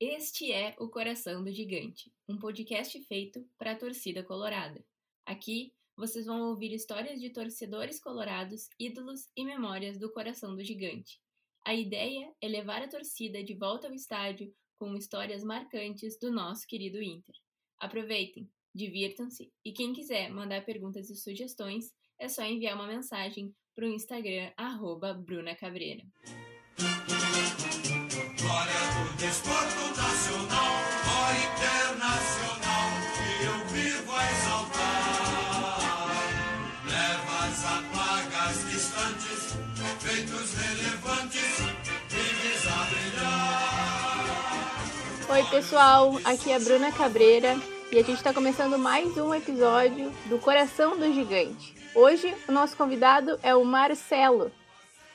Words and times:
Este 0.00 0.50
é 0.50 0.74
o 0.80 0.88
Coração 0.88 1.44
do 1.44 1.52
Gigante, 1.52 2.12
um 2.28 2.36
podcast 2.36 3.00
feito 3.04 3.48
para 3.56 3.72
a 3.72 3.76
torcida 3.76 4.24
colorada. 4.24 4.84
Aqui 5.24 5.72
vocês 5.96 6.26
vão 6.26 6.48
ouvir 6.48 6.74
histórias 6.74 7.20
de 7.20 7.30
torcedores 7.30 8.00
colorados, 8.00 8.68
ídolos 8.76 9.28
e 9.36 9.44
memórias 9.44 9.96
do 9.96 10.10
coração 10.10 10.56
do 10.56 10.64
gigante. 10.64 11.20
A 11.64 11.72
ideia 11.72 12.28
é 12.40 12.48
levar 12.48 12.82
a 12.82 12.88
torcida 12.88 13.42
de 13.42 13.54
volta 13.54 13.86
ao 13.86 13.94
estádio 13.94 14.52
com 14.76 14.96
histórias 14.96 15.44
marcantes 15.44 16.18
do 16.18 16.32
nosso 16.32 16.66
querido 16.66 17.00
Inter. 17.00 17.36
Aproveitem, 17.78 18.50
divirtam-se 18.74 19.52
e 19.64 19.72
quem 19.72 19.92
quiser 19.92 20.28
mandar 20.28 20.64
perguntas 20.64 21.08
e 21.08 21.14
sugestões 21.14 21.94
é 22.18 22.26
só 22.26 22.44
enviar 22.44 22.74
uma 22.74 22.88
mensagem 22.88 23.54
para 23.72 23.86
o 23.86 23.92
Instagram 23.92 24.52
arroba 24.56 25.14
Bruna 25.14 25.54
Cabreira. 25.54 26.02
Glória 28.40 28.83
do 28.94 29.12
desporto 29.16 29.82
nacional, 29.96 30.74
internacional, 31.44 32.88
que 33.14 33.44
eu 33.44 33.56
vivo 33.74 34.12
a 34.12 34.22
exaltar. 34.30 35.78
Levas 36.86 37.64
a 37.64 37.82
plagas 37.92 38.56
distantes, 38.70 39.40
relevantes. 40.54 41.54
Oi, 45.28 45.42
pessoal, 45.44 46.20
aqui 46.24 46.52
é 46.52 46.56
a 46.56 46.60
Bruna 46.60 46.92
Cabreira 46.92 47.56
e 47.90 47.98
a 47.98 48.02
gente 48.02 48.18
está 48.18 48.32
começando 48.32 48.78
mais 48.78 49.16
um 49.16 49.34
episódio 49.34 50.12
do 50.26 50.38
Coração 50.38 50.96
do 50.96 51.12
Gigante. 51.12 51.74
Hoje, 51.94 52.32
o 52.46 52.52
nosso 52.52 52.76
convidado 52.76 53.38
é 53.42 53.54
o 53.54 53.64
Marcelo. 53.64 54.52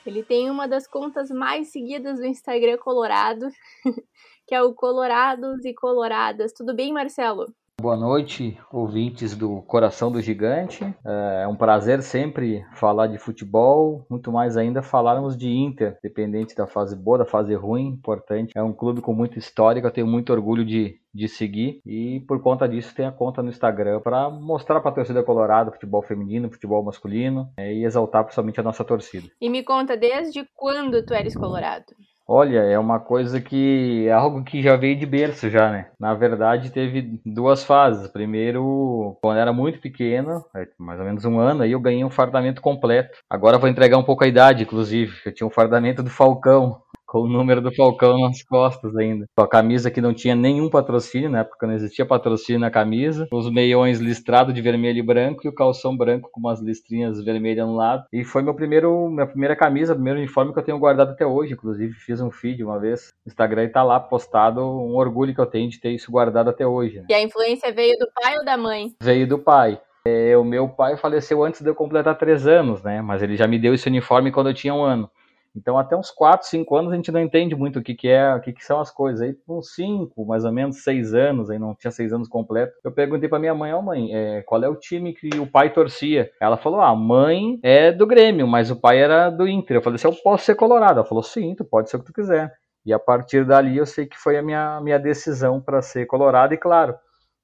Ele 0.04 0.22
tem 0.22 0.50
uma 0.50 0.66
das 0.66 0.86
contas 0.86 1.30
mais 1.30 1.68
seguidas 1.68 2.18
do 2.18 2.26
Instagram 2.26 2.78
Colorado, 2.78 3.48
que 4.46 4.54
é 4.54 4.62
o 4.62 4.74
Colorados 4.74 5.64
e 5.64 5.74
Coloradas. 5.74 6.52
Tudo 6.52 6.74
bem, 6.74 6.92
Marcelo? 6.92 7.46
Boa 7.80 7.96
noite, 7.96 8.58
ouvintes 8.70 9.34
do 9.34 9.62
Coração 9.62 10.12
do 10.12 10.20
Gigante. 10.20 10.84
É 11.02 11.48
um 11.48 11.56
prazer 11.56 12.02
sempre 12.02 12.62
falar 12.74 13.06
de 13.06 13.16
futebol, 13.16 14.04
muito 14.10 14.30
mais 14.30 14.58
ainda 14.58 14.82
falarmos 14.82 15.34
de 15.34 15.48
Inter, 15.48 15.96
dependente 16.02 16.54
da 16.54 16.66
fase 16.66 16.94
boa, 16.94 17.16
da 17.16 17.24
fase 17.24 17.54
ruim, 17.54 17.86
importante. 17.86 18.52
É 18.54 18.62
um 18.62 18.74
clube 18.74 19.00
com 19.00 19.14
muita 19.14 19.38
história, 19.38 19.80
que 19.80 19.86
eu 19.86 19.90
tenho 19.90 20.06
muito 20.06 20.30
orgulho 20.30 20.62
de, 20.62 21.00
de 21.14 21.26
seguir 21.26 21.80
e 21.86 22.20
por 22.28 22.42
conta 22.42 22.68
disso 22.68 22.94
tem 22.94 23.06
a 23.06 23.12
conta 23.12 23.42
no 23.42 23.48
Instagram 23.48 24.00
para 24.00 24.28
mostrar 24.28 24.82
para 24.82 24.90
a 24.90 24.94
torcida 24.94 25.22
colorada 25.22 25.72
futebol 25.72 26.02
feminino, 26.02 26.50
futebol 26.50 26.84
masculino 26.84 27.50
é, 27.56 27.72
e 27.72 27.86
exaltar 27.86 28.24
principalmente 28.24 28.60
a 28.60 28.62
nossa 28.62 28.84
torcida. 28.84 29.26
E 29.40 29.48
me 29.48 29.62
conta, 29.62 29.96
desde 29.96 30.46
quando 30.54 31.02
tu 31.02 31.14
eres 31.14 31.34
colorado? 31.34 31.86
Olha, 32.32 32.60
é 32.60 32.78
uma 32.78 33.00
coisa 33.00 33.40
que 33.40 34.06
é 34.06 34.12
algo 34.12 34.44
que 34.44 34.62
já 34.62 34.76
veio 34.76 34.96
de 34.96 35.04
berço 35.04 35.50
já, 35.50 35.68
né? 35.68 35.90
Na 35.98 36.14
verdade, 36.14 36.70
teve 36.70 37.20
duas 37.26 37.64
fases. 37.64 38.06
Primeiro, 38.06 39.18
quando 39.20 39.38
era 39.38 39.52
muito 39.52 39.80
pequeno, 39.80 40.44
é, 40.54 40.68
mais 40.78 41.00
ou 41.00 41.06
menos 41.06 41.24
um 41.24 41.40
ano, 41.40 41.64
aí 41.64 41.72
eu 41.72 41.80
ganhei 41.80 42.04
um 42.04 42.10
fardamento 42.10 42.62
completo. 42.62 43.18
Agora 43.28 43.58
vou 43.58 43.68
entregar 43.68 43.98
um 43.98 44.04
pouco 44.04 44.22
a 44.22 44.28
idade, 44.28 44.62
inclusive. 44.62 45.12
Eu 45.26 45.34
tinha 45.34 45.44
um 45.44 45.50
fardamento 45.50 46.04
do 46.04 46.08
Falcão 46.10 46.80
com 47.10 47.22
o 47.22 47.28
número 47.28 47.60
do 47.60 47.74
Falcão 47.74 48.20
nas 48.20 48.40
costas 48.40 48.96
ainda. 48.96 49.26
Com 49.36 49.42
a 49.42 49.48
camisa 49.48 49.90
que 49.90 50.00
não 50.00 50.14
tinha 50.14 50.36
nenhum 50.36 50.70
patrocínio, 50.70 51.28
na 51.28 51.40
época 51.40 51.66
não 51.66 51.74
existia 51.74 52.06
patrocínio 52.06 52.60
na 52.60 52.70
camisa. 52.70 53.26
Os 53.32 53.50
meiões 53.50 53.98
listrados 53.98 54.54
de 54.54 54.62
vermelho 54.62 55.00
e 55.00 55.02
branco 55.02 55.40
e 55.44 55.48
o 55.48 55.52
calção 55.52 55.96
branco 55.96 56.30
com 56.30 56.38
umas 56.38 56.60
listrinhas 56.60 57.20
vermelhas 57.24 57.66
no 57.66 57.74
lado. 57.74 58.04
E 58.12 58.22
foi 58.22 58.42
meu 58.42 58.54
primeiro, 58.54 59.10
minha 59.10 59.26
primeira 59.26 59.56
camisa, 59.56 59.92
primeiro 59.92 60.20
uniforme 60.20 60.52
que 60.52 60.60
eu 60.60 60.62
tenho 60.62 60.78
guardado 60.78 61.10
até 61.10 61.26
hoje. 61.26 61.54
Inclusive 61.54 61.94
fiz 61.94 62.20
um 62.20 62.30
feed 62.30 62.62
uma 62.62 62.78
vez 62.78 63.08
no 63.26 63.30
Instagram 63.30 63.64
e 63.64 63.68
tá 63.70 63.82
lá 63.82 63.98
postado 63.98 64.60
um 64.60 64.94
orgulho 64.94 65.34
que 65.34 65.40
eu 65.40 65.46
tenho 65.46 65.68
de 65.68 65.80
ter 65.80 65.90
isso 65.90 66.12
guardado 66.12 66.48
até 66.48 66.64
hoje. 66.64 67.00
Né? 67.00 67.06
E 67.10 67.14
a 67.14 67.20
influência 67.20 67.72
veio 67.72 67.98
do 67.98 68.06
pai 68.14 68.38
ou 68.38 68.44
da 68.44 68.56
mãe? 68.56 68.94
Veio 69.02 69.26
do 69.26 69.38
pai. 69.38 69.80
É, 70.06 70.36
o 70.36 70.44
meu 70.44 70.68
pai 70.68 70.96
faleceu 70.96 71.44
antes 71.44 71.60
de 71.60 71.68
eu 71.68 71.74
completar 71.74 72.16
três 72.16 72.46
anos, 72.46 72.82
né? 72.82 73.02
Mas 73.02 73.20
ele 73.20 73.36
já 73.36 73.46
me 73.46 73.58
deu 73.58 73.74
esse 73.74 73.88
uniforme 73.88 74.32
quando 74.32 74.48
eu 74.48 74.54
tinha 74.54 74.72
um 74.72 74.82
ano. 74.82 75.10
Então, 75.54 75.76
até 75.76 75.96
uns 75.96 76.10
4, 76.10 76.46
5 76.46 76.76
anos 76.76 76.92
a 76.92 76.96
gente 76.96 77.10
não 77.10 77.20
entende 77.20 77.56
muito 77.56 77.80
o 77.80 77.82
que, 77.82 77.94
que 77.94 78.08
é, 78.08 78.34
o 78.34 78.40
que, 78.40 78.52
que 78.52 78.64
são 78.64 78.80
as 78.80 78.90
coisas. 78.90 79.20
Aí, 79.20 79.34
com 79.46 79.60
5, 79.60 80.24
mais 80.24 80.44
ou 80.44 80.52
menos 80.52 80.82
6 80.84 81.12
anos, 81.12 81.50
aí 81.50 81.58
não 81.58 81.74
tinha 81.74 81.90
6 81.90 82.12
anos 82.12 82.28
completo, 82.28 82.72
eu 82.84 82.92
perguntei 82.92 83.28
para 83.28 83.38
minha 83.38 83.54
mãe: 83.54 83.72
Ó, 83.72 83.78
oh, 83.78 83.82
mãe, 83.82 84.14
é, 84.14 84.42
qual 84.42 84.62
é 84.62 84.68
o 84.68 84.76
time 84.76 85.12
que 85.12 85.28
o 85.38 85.46
pai 85.46 85.72
torcia? 85.72 86.30
Ela 86.40 86.56
falou: 86.56 86.80
Ah, 86.80 86.94
mãe 86.94 87.58
é 87.62 87.90
do 87.90 88.06
Grêmio, 88.06 88.46
mas 88.46 88.70
o 88.70 88.76
pai 88.76 88.98
era 89.00 89.28
do 89.28 89.48
Inter. 89.48 89.78
Eu 89.78 89.82
falei: 89.82 89.98
Se 89.98 90.06
eu 90.06 90.12
posso 90.12 90.44
ser 90.44 90.54
colorado? 90.54 91.00
Ela 91.00 91.08
falou: 91.08 91.22
Sim, 91.22 91.54
tu 91.56 91.64
pode 91.64 91.90
ser 91.90 91.96
o 91.96 92.00
que 92.00 92.06
tu 92.06 92.12
quiser. 92.12 92.52
E 92.86 92.92
a 92.92 92.98
partir 92.98 93.44
dali 93.44 93.76
eu 93.76 93.86
sei 93.86 94.06
que 94.06 94.16
foi 94.16 94.38
a 94.38 94.42
minha, 94.42 94.80
minha 94.80 94.98
decisão 94.98 95.60
para 95.60 95.82
ser 95.82 96.06
colorado, 96.06 96.54
e 96.54 96.56
claro. 96.56 96.94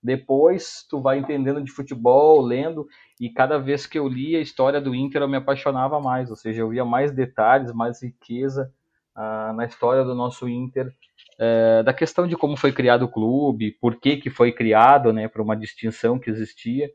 Depois 0.02 0.86
tu 0.88 1.00
vai 1.00 1.18
entendendo 1.18 1.62
de 1.62 1.72
futebol, 1.72 2.40
lendo, 2.40 2.86
e 3.20 3.30
cada 3.30 3.58
vez 3.58 3.86
que 3.86 3.98
eu 3.98 4.06
lia 4.06 4.38
a 4.38 4.42
história 4.42 4.80
do 4.80 4.94
Inter 4.94 5.22
eu 5.22 5.28
me 5.28 5.36
apaixonava 5.36 6.00
mais, 6.00 6.30
ou 6.30 6.36
seja, 6.36 6.60
eu 6.60 6.68
via 6.68 6.84
mais 6.84 7.12
detalhes, 7.12 7.72
mais 7.72 8.02
riqueza 8.02 8.72
ah, 9.14 9.52
na 9.54 9.64
história 9.64 10.04
do 10.04 10.14
nosso 10.14 10.48
Inter, 10.48 10.92
é, 11.38 11.82
da 11.82 11.92
questão 11.92 12.26
de 12.26 12.36
como 12.36 12.56
foi 12.56 12.72
criado 12.72 13.06
o 13.06 13.10
clube, 13.10 13.76
por 13.80 13.96
que, 13.98 14.16
que 14.16 14.30
foi 14.30 14.52
criado, 14.52 15.12
né, 15.12 15.28
para 15.28 15.42
uma 15.42 15.56
distinção 15.56 16.18
que 16.18 16.30
existia. 16.30 16.90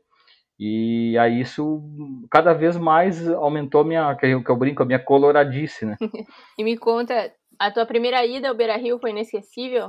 E 0.58 1.18
aí 1.18 1.40
isso 1.40 1.82
cada 2.30 2.52
vez 2.52 2.76
mais 2.76 3.28
aumentou 3.28 3.84
minha, 3.84 4.14
que 4.14 4.26
eu, 4.26 4.44
que 4.44 4.50
eu 4.50 4.56
brinco, 4.56 4.82
a 4.82 4.86
minha 4.86 4.98
coloradice, 4.98 5.84
né? 5.84 5.96
e 6.56 6.62
me 6.62 6.76
conta, 6.76 7.32
a 7.58 7.70
tua 7.70 7.84
primeira 7.84 8.24
ida 8.24 8.48
ao 8.48 8.54
Beira-Rio 8.54 8.98
foi 9.00 9.10
inesquecível? 9.10 9.88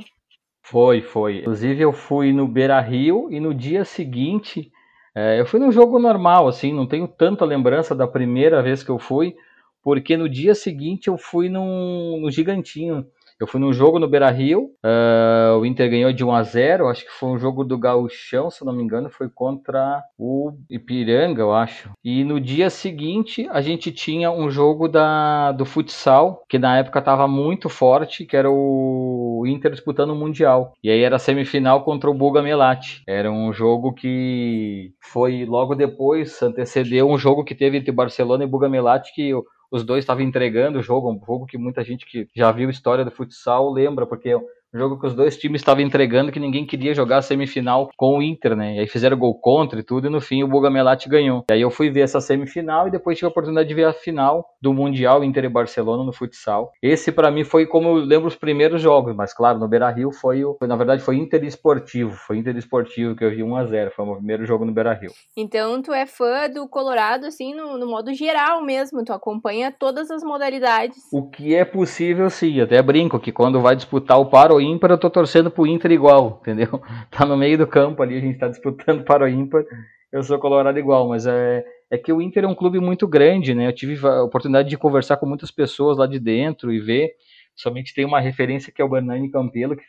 Foi, 0.63 1.01
foi. 1.01 1.39
Inclusive 1.39 1.83
eu 1.83 1.93
fui 1.93 2.31
no 2.31 2.47
Beira 2.47 2.79
Rio 2.79 3.27
e 3.29 3.39
no 3.39 3.53
dia 3.53 3.85
seguinte 3.85 4.71
é, 5.15 5.39
eu 5.39 5.45
fui 5.45 5.59
num 5.59 5.71
jogo 5.71 5.99
normal, 5.99 6.47
assim, 6.47 6.73
não 6.73 6.87
tenho 6.87 7.07
tanta 7.07 7.45
lembrança 7.45 7.93
da 7.93 8.07
primeira 8.07 8.61
vez 8.63 8.83
que 8.83 8.89
eu 8.89 8.97
fui, 8.97 9.35
porque 9.83 10.17
no 10.17 10.27
dia 10.27 10.55
seguinte 10.55 11.07
eu 11.07 11.17
fui 11.17 11.49
num, 11.49 12.19
no 12.21 12.31
Gigantinho. 12.31 13.05
Eu 13.39 13.47
fui 13.47 13.59
num 13.59 13.73
jogo 13.73 13.99
no 13.99 14.07
Beira 14.07 14.29
Rio, 14.29 14.71
uh, 14.83 15.57
o 15.59 15.65
Inter 15.65 15.89
ganhou 15.89 16.13
de 16.13 16.23
1 16.23 16.31
a 16.31 16.43
0 16.43 16.87
acho 16.87 17.05
que 17.05 17.11
foi 17.11 17.29
um 17.29 17.37
jogo 17.37 17.63
do 17.63 17.77
Gauchão, 17.77 18.49
se 18.49 18.63
não 18.63 18.73
me 18.73 18.83
engano, 18.83 19.09
foi 19.09 19.29
contra 19.29 20.03
o 20.17 20.51
Ipiranga, 20.69 21.41
eu 21.41 21.53
acho. 21.53 21.89
E 22.03 22.23
no 22.23 22.39
dia 22.39 22.69
seguinte 22.69 23.47
a 23.51 23.61
gente 23.61 23.91
tinha 23.91 24.31
um 24.31 24.49
jogo 24.49 24.87
da, 24.87 25.51
do 25.51 25.65
futsal, 25.65 26.43
que 26.47 26.59
na 26.59 26.77
época 26.77 26.99
estava 26.99 27.27
muito 27.27 27.69
forte, 27.69 28.25
que 28.25 28.37
era 28.37 28.49
o 28.49 29.43
Inter 29.47 29.71
disputando 29.71 30.11
o 30.11 30.15
Mundial. 30.15 30.73
E 30.83 30.89
aí 30.89 31.01
era 31.01 31.19
semifinal 31.19 31.83
contra 31.83 32.09
o 32.09 32.13
Buga 32.13 32.41
Melati. 32.41 33.03
Era 33.07 33.31
um 33.31 33.51
jogo 33.51 33.93
que 33.93 34.93
foi 35.01 35.45
logo 35.45 35.75
depois, 35.75 36.41
antecedeu 36.41 37.09
um 37.09 37.17
jogo 37.17 37.43
que 37.43 37.55
teve 37.55 37.77
entre 37.77 37.91
Barcelona 37.91 38.43
e 38.43 38.47
Buga 38.47 38.69
Melati, 38.69 39.13
que 39.13 39.33
os 39.73 39.83
dois 39.83 40.03
estavam 40.03 40.23
entregando 40.23 40.77
o 40.77 40.83
jogo, 40.83 41.11
um 41.11 41.19
jogo 41.25 41.47
que 41.47 41.57
muita 41.57 41.83
gente 41.83 42.05
que 42.05 42.29
já 42.35 42.51
viu 42.51 42.69
história 42.69 43.03
do 43.03 43.09
futsal 43.09 43.71
lembra, 43.71 44.05
porque 44.05 44.39
um 44.73 44.79
jogo 44.79 44.99
que 44.99 45.05
os 45.05 45.13
dois 45.13 45.37
times 45.37 45.61
estavam 45.61 45.83
entregando 45.83 46.31
que 46.31 46.39
ninguém 46.39 46.65
queria 46.65 46.95
jogar 46.95 47.17
a 47.17 47.21
semifinal 47.21 47.89
com 47.95 48.17
o 48.17 48.23
Inter, 48.23 48.55
né? 48.55 48.75
E 48.75 48.79
aí 48.79 48.87
fizeram 48.87 49.17
gol 49.17 49.35
contra 49.35 49.79
e 49.79 49.83
tudo, 49.83 50.07
e 50.07 50.09
no 50.09 50.19
fim 50.19 50.43
o 50.43 50.47
Bogamelati 50.47 51.07
ganhou. 51.07 51.45
E 51.49 51.53
aí 51.53 51.61
eu 51.61 51.69
fui 51.69 51.91
ver 51.91 52.01
essa 52.01 52.19
semifinal 52.19 52.87
e 52.87 52.91
depois 52.91 53.17
tive 53.17 53.27
a 53.27 53.29
oportunidade 53.29 53.69
de 53.69 53.75
ver 53.75 53.85
a 53.85 53.93
final 53.93 54.49
do 54.59 54.73
Mundial 54.73 55.23
Inter 55.23 55.45
e 55.45 55.49
Barcelona 55.49 56.03
no 56.03 56.11
futsal. 56.11 56.71
Esse 56.81 57.11
para 57.11 57.29
mim 57.29 57.43
foi 57.43 57.67
como 57.67 57.89
eu 57.89 57.95
lembro 57.95 58.27
os 58.27 58.35
primeiros 58.35 58.81
jogos, 58.81 59.15
mas 59.15 59.33
claro, 59.33 59.59
no 59.59 59.67
Beira-Rio 59.67 60.11
foi 60.11 60.43
o, 60.43 60.57
na 60.61 60.75
verdade 60.75 61.03
foi 61.03 61.17
Inter 61.17 61.43
Esportivo, 61.43 62.11
foi 62.11 62.37
Inter 62.37 62.57
Esportivo 62.57 63.15
que 63.15 63.23
eu 63.23 63.29
vi 63.29 63.43
1 63.43 63.55
a 63.55 63.65
0, 63.65 63.91
foi 63.91 64.05
o 64.05 64.07
meu 64.07 64.17
primeiro 64.17 64.45
jogo 64.45 64.65
no 64.65 64.71
Beira-Rio. 64.71 65.11
Então 65.37 65.81
tu 65.81 65.93
é 65.93 66.07
fã 66.07 66.49
do 66.49 66.67
Colorado 66.67 67.25
assim 67.27 67.53
no, 67.53 67.77
no 67.77 67.85
modo 67.85 68.13
geral 68.13 68.63
mesmo, 68.63 69.03
tu 69.03 69.13
acompanha 69.13 69.71
todas 69.71 70.09
as 70.09 70.23
modalidades. 70.23 70.97
O 71.11 71.29
que 71.29 71.53
é 71.53 71.63
possível 71.63 72.29
sim, 72.29 72.59
até 72.59 72.81
brinco 72.81 73.19
que 73.19 73.31
quando 73.31 73.61
vai 73.61 73.75
disputar 73.75 74.19
o 74.19 74.25
Paro 74.25 74.62
ímpar, 74.63 74.91
eu 74.91 74.97
tô 74.97 75.09
torcendo 75.09 75.51
pro 75.51 75.67
Inter 75.67 75.91
igual, 75.91 76.39
entendeu? 76.41 76.81
Tá 77.11 77.25
no 77.25 77.37
meio 77.37 77.57
do 77.57 77.67
campo 77.67 78.01
ali, 78.01 78.17
a 78.17 78.21
gente 78.21 78.39
tá 78.39 78.47
disputando 78.47 79.03
para 79.05 79.25
o 79.25 79.27
ímpar, 79.27 79.63
eu 80.11 80.23
sou 80.23 80.39
colorado 80.39 80.77
igual, 80.77 81.09
mas 81.09 81.25
é, 81.25 81.65
é 81.89 81.97
que 81.97 82.13
o 82.13 82.21
Inter 82.21 82.43
é 82.43 82.47
um 82.47 82.55
clube 82.55 82.79
muito 82.79 83.07
grande, 83.07 83.53
né? 83.53 83.67
Eu 83.67 83.73
tive 83.73 84.05
a 84.07 84.23
oportunidade 84.23 84.69
de 84.69 84.77
conversar 84.77 85.17
com 85.17 85.25
muitas 85.25 85.51
pessoas 85.51 85.97
lá 85.97 86.07
de 86.07 86.19
dentro 86.19 86.71
e 86.71 86.79
ver, 86.79 87.11
somente 87.55 87.93
tem 87.93 88.05
uma 88.05 88.19
referência 88.19 88.71
que 88.71 88.81
é 88.81 88.85
o 88.85 88.89
Bernani 88.89 89.29
Campelo, 89.29 89.75
que 89.75 89.83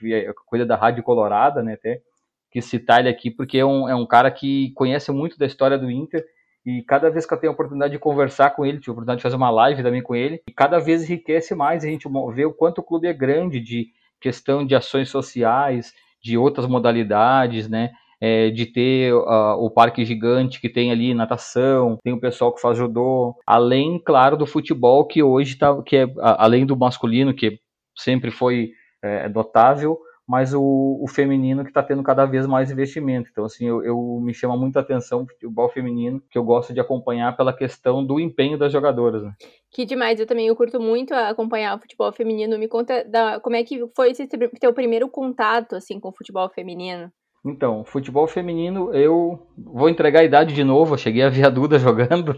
cuida 0.46 0.66
da 0.66 0.76
Rádio 0.76 1.02
Colorada, 1.02 1.62
né, 1.62 1.74
até, 1.74 2.00
que 2.50 2.62
citar 2.62 3.00
ele 3.00 3.08
aqui, 3.08 3.30
porque 3.30 3.58
é 3.58 3.64
um, 3.64 3.88
é 3.88 3.94
um 3.94 4.06
cara 4.06 4.30
que 4.30 4.72
conhece 4.74 5.10
muito 5.12 5.38
da 5.38 5.46
história 5.46 5.76
do 5.76 5.90
Inter, 5.90 6.24
e 6.64 6.82
cada 6.82 7.10
vez 7.10 7.26
que 7.26 7.34
eu 7.34 7.38
tenho 7.38 7.50
a 7.50 7.54
oportunidade 7.54 7.92
de 7.92 7.98
conversar 7.98 8.50
com 8.50 8.64
ele, 8.64 8.78
tive 8.78 8.90
a 8.90 8.92
oportunidade 8.92 9.18
de 9.18 9.22
fazer 9.22 9.36
uma 9.36 9.50
live 9.50 9.82
também 9.82 10.02
com 10.02 10.14
ele, 10.14 10.40
e 10.48 10.52
cada 10.52 10.78
vez 10.78 11.02
enriquece 11.02 11.54
mais 11.54 11.84
a 11.84 11.88
gente 11.88 12.08
vê 12.32 12.46
o 12.46 12.52
quanto 12.52 12.78
o 12.78 12.82
clube 12.82 13.06
é 13.06 13.12
grande, 13.12 13.60
de 13.60 13.88
questão 14.24 14.64
de 14.64 14.74
ações 14.74 15.10
sociais, 15.10 15.92
de 16.22 16.38
outras 16.38 16.66
modalidades, 16.66 17.68
né? 17.68 17.90
É, 18.18 18.48
de 18.48 18.64
ter 18.64 19.12
uh, 19.12 19.58
o 19.58 19.70
parque 19.70 20.02
gigante 20.02 20.58
que 20.58 20.70
tem 20.70 20.90
ali 20.90 21.12
natação, 21.12 21.98
tem 22.02 22.14
o 22.14 22.20
pessoal 22.20 22.54
que 22.54 22.60
faz 22.60 22.78
judô, 22.78 23.34
além, 23.46 24.00
claro, 24.02 24.34
do 24.34 24.46
futebol 24.46 25.06
que 25.06 25.22
hoje 25.22 25.52
está, 25.52 25.82
que 25.82 25.96
é 25.96 26.06
além 26.22 26.64
do 26.64 26.74
masculino 26.74 27.34
que 27.34 27.58
sempre 27.94 28.30
foi 28.30 28.70
é, 29.02 29.28
mas 30.26 30.54
o, 30.54 30.98
o 31.00 31.06
feminino 31.06 31.62
que 31.62 31.70
está 31.70 31.82
tendo 31.82 32.02
cada 32.02 32.24
vez 32.24 32.46
mais 32.46 32.70
investimento. 32.70 33.28
Então, 33.30 33.44
assim, 33.44 33.66
eu, 33.66 33.84
eu 33.84 34.20
me 34.22 34.32
chama 34.32 34.56
muita 34.56 34.80
atenção 34.80 35.22
o 35.22 35.26
futebol 35.26 35.68
feminino, 35.68 36.22
que 36.30 36.38
eu 36.38 36.44
gosto 36.44 36.72
de 36.72 36.80
acompanhar 36.80 37.36
pela 37.36 37.52
questão 37.52 38.04
do 38.04 38.18
empenho 38.18 38.58
das 38.58 38.72
jogadoras. 38.72 39.22
Né? 39.22 39.32
Que 39.70 39.84
demais, 39.84 40.18
eu 40.18 40.26
também 40.26 40.46
eu 40.46 40.56
curto 40.56 40.80
muito 40.80 41.12
acompanhar 41.12 41.76
o 41.76 41.80
futebol 41.80 42.10
feminino. 42.12 42.58
Me 42.58 42.68
conta 42.68 43.04
da, 43.04 43.38
como 43.40 43.56
é 43.56 43.62
que 43.62 43.86
foi 43.94 44.10
esse 44.10 44.26
teu 44.26 44.72
primeiro 44.72 45.08
contato 45.08 45.76
assim 45.76 46.00
com 46.00 46.08
o 46.08 46.16
futebol 46.16 46.48
feminino? 46.48 47.12
Então, 47.46 47.84
futebol 47.84 48.26
feminino, 48.26 48.94
eu 48.94 49.38
vou 49.58 49.90
entregar 49.90 50.20
a 50.20 50.24
idade 50.24 50.54
de 50.54 50.64
novo. 50.64 50.94
Eu 50.94 50.98
cheguei 50.98 51.22
a 51.22 51.28
ver 51.28 51.44
a 51.44 51.50
Duda 51.50 51.76
jogando. 51.78 52.34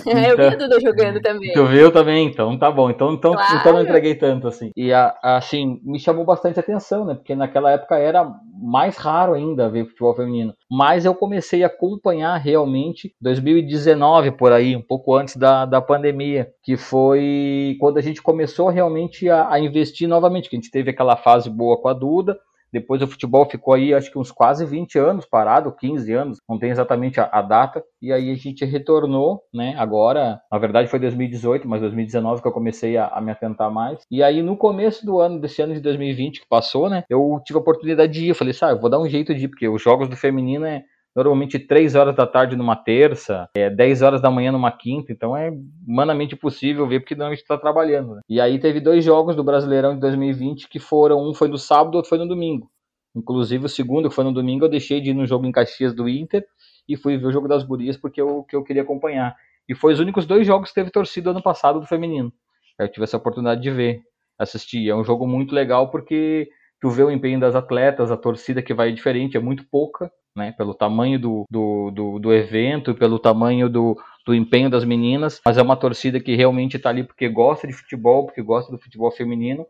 então, 0.00 0.22
eu 0.22 0.36
vi 0.36 0.42
a 0.44 0.56
Duda 0.56 0.80
jogando 0.80 1.20
também. 1.20 1.52
Tu 1.52 1.64
viu 1.66 1.92
também? 1.92 2.26
Então 2.26 2.58
tá 2.58 2.68
bom. 2.68 2.90
Então, 2.90 3.12
então, 3.12 3.32
claro. 3.32 3.56
então 3.58 3.72
não 3.74 3.82
entreguei 3.82 4.16
tanto 4.16 4.48
assim. 4.48 4.72
E 4.76 4.90
assim, 5.22 5.80
me 5.84 6.00
chamou 6.00 6.24
bastante 6.24 6.58
atenção, 6.58 7.04
né? 7.04 7.14
Porque 7.14 7.36
naquela 7.36 7.70
época 7.70 7.96
era 7.96 8.28
mais 8.60 8.96
raro 8.96 9.34
ainda 9.34 9.70
ver 9.70 9.86
futebol 9.86 10.16
feminino. 10.16 10.52
Mas 10.68 11.04
eu 11.04 11.14
comecei 11.14 11.62
a 11.62 11.68
acompanhar 11.68 12.36
realmente 12.38 13.14
2019 13.20 14.32
por 14.32 14.50
aí, 14.50 14.74
um 14.74 14.82
pouco 14.82 15.14
antes 15.14 15.36
da, 15.36 15.64
da 15.64 15.80
pandemia, 15.80 16.48
que 16.64 16.76
foi 16.76 17.76
quando 17.78 17.98
a 17.98 18.02
gente 18.02 18.20
começou 18.20 18.68
realmente 18.68 19.28
a, 19.28 19.48
a 19.48 19.60
investir 19.60 20.08
novamente. 20.08 20.50
Que 20.50 20.56
a 20.56 20.58
gente 20.58 20.72
teve 20.72 20.90
aquela 20.90 21.14
fase 21.14 21.48
boa 21.48 21.80
com 21.80 21.86
a 21.86 21.92
Duda 21.92 22.36
depois 22.72 23.02
o 23.02 23.06
futebol 23.06 23.44
ficou 23.44 23.74
aí, 23.74 23.92
acho 23.92 24.10
que 24.10 24.18
uns 24.18 24.32
quase 24.32 24.64
20 24.64 24.98
anos 24.98 25.26
parado, 25.26 25.72
15 25.72 26.12
anos, 26.12 26.38
não 26.48 26.58
tem 26.58 26.70
exatamente 26.70 27.20
a, 27.20 27.28
a, 27.30 27.42
data. 27.42 27.84
E 28.00 28.12
aí 28.12 28.30
a 28.30 28.34
gente 28.34 28.64
retornou, 28.64 29.42
né? 29.52 29.74
Agora, 29.76 30.40
na 30.50 30.58
verdade 30.58 30.88
foi 30.88 30.98
2018, 30.98 31.68
mas 31.68 31.80
2019 31.80 32.40
que 32.40 32.48
eu 32.48 32.52
comecei 32.52 32.96
a, 32.96 33.08
a 33.08 33.20
me 33.20 33.30
atentar 33.30 33.70
mais. 33.70 33.98
E 34.10 34.22
aí 34.22 34.42
no 34.42 34.56
começo 34.56 35.04
do 35.04 35.20
ano, 35.20 35.38
desse 35.38 35.60
ano 35.60 35.74
de 35.74 35.80
2020 35.80 36.40
que 36.40 36.48
passou, 36.48 36.88
né? 36.88 37.04
Eu 37.08 37.40
tive 37.44 37.58
a 37.58 37.60
oportunidade 37.62 38.12
de 38.12 38.24
ir. 38.24 38.28
Eu 38.30 38.34
falei, 38.34 38.54
sabe, 38.54 38.72
eu 38.72 38.80
vou 38.80 38.90
dar 38.90 39.00
um 39.00 39.08
jeito 39.08 39.34
de 39.34 39.44
ir, 39.44 39.48
porque 39.48 39.68
os 39.68 39.82
jogos 39.82 40.08
do 40.08 40.16
feminino 40.16 40.64
é 40.64 40.82
normalmente 41.14 41.58
3 41.58 41.94
horas 41.94 42.14
da 42.14 42.26
tarde 42.26 42.56
numa 42.56 42.76
terça, 42.76 43.48
é 43.54 43.68
10 43.68 44.02
horas 44.02 44.20
da 44.20 44.30
manhã 44.30 44.50
numa 44.52 44.72
quinta, 44.72 45.12
então 45.12 45.36
é 45.36 45.50
humanamente 45.86 46.34
possível 46.34 46.86
ver 46.86 47.00
porque 47.00 47.14
não 47.14 47.32
está 47.32 47.58
trabalhando. 47.58 48.16
Né? 48.16 48.20
E 48.28 48.40
aí 48.40 48.58
teve 48.58 48.80
dois 48.80 49.04
jogos 49.04 49.36
do 49.36 49.44
Brasileirão 49.44 49.94
de 49.94 50.00
2020 50.00 50.68
que 50.68 50.78
foram, 50.78 51.28
um 51.28 51.34
foi 51.34 51.48
no 51.48 51.58
sábado, 51.58 51.96
outro 51.96 52.08
foi 52.08 52.18
no 52.18 52.26
domingo. 52.26 52.70
Inclusive 53.14 53.66
o 53.66 53.68
segundo, 53.68 54.08
que 54.08 54.14
foi 54.14 54.24
no 54.24 54.32
domingo, 54.32 54.64
eu 54.64 54.70
deixei 54.70 55.00
de 55.00 55.10
ir 55.10 55.14
no 55.14 55.26
jogo 55.26 55.46
em 55.46 55.52
Caxias 55.52 55.94
do 55.94 56.08
Inter 56.08 56.44
e 56.88 56.96
fui 56.96 57.18
ver 57.18 57.26
o 57.26 57.32
jogo 57.32 57.46
das 57.46 57.62
gurias 57.62 57.96
porque 57.96 58.20
eu, 58.20 58.42
que 58.44 58.56
eu 58.56 58.64
queria 58.64 58.82
acompanhar. 58.82 59.36
E 59.68 59.74
foi 59.74 59.92
os 59.92 60.00
únicos 60.00 60.26
dois 60.26 60.46
jogos 60.46 60.70
que 60.70 60.74
teve 60.74 60.90
torcida 60.90 61.30
ano 61.30 61.42
passado 61.42 61.78
do 61.78 61.86
feminino. 61.86 62.32
Eu 62.78 62.88
tive 62.88 63.04
essa 63.04 63.18
oportunidade 63.18 63.60
de 63.60 63.70
ver, 63.70 64.00
assistir. 64.38 64.88
É 64.88 64.94
um 64.94 65.04
jogo 65.04 65.26
muito 65.26 65.54
legal 65.54 65.90
porque 65.90 66.48
tu 66.80 66.90
vê 66.90 67.02
o 67.02 67.10
empenho 67.10 67.38
das 67.38 67.54
atletas, 67.54 68.10
a 68.10 68.16
torcida 68.16 68.62
que 68.62 68.74
vai 68.74 68.92
diferente, 68.92 69.36
é 69.36 69.40
muito 69.40 69.64
pouca, 69.70 70.10
né, 70.34 70.52
pelo 70.52 70.74
tamanho 70.74 71.18
do, 71.18 71.44
do, 71.50 71.90
do, 71.90 72.18
do 72.18 72.32
evento, 72.32 72.94
pelo 72.94 73.18
tamanho 73.18 73.68
do, 73.68 73.96
do 74.26 74.34
empenho 74.34 74.70
das 74.70 74.84
meninas, 74.84 75.40
mas 75.44 75.58
é 75.58 75.62
uma 75.62 75.76
torcida 75.76 76.20
que 76.20 76.34
realmente 76.34 76.76
está 76.76 76.90
ali 76.90 77.04
porque 77.04 77.28
gosta 77.28 77.66
de 77.66 77.72
futebol, 77.72 78.26
porque 78.26 78.42
gosta 78.42 78.72
do 78.72 78.78
futebol 78.78 79.10
feminino, 79.10 79.66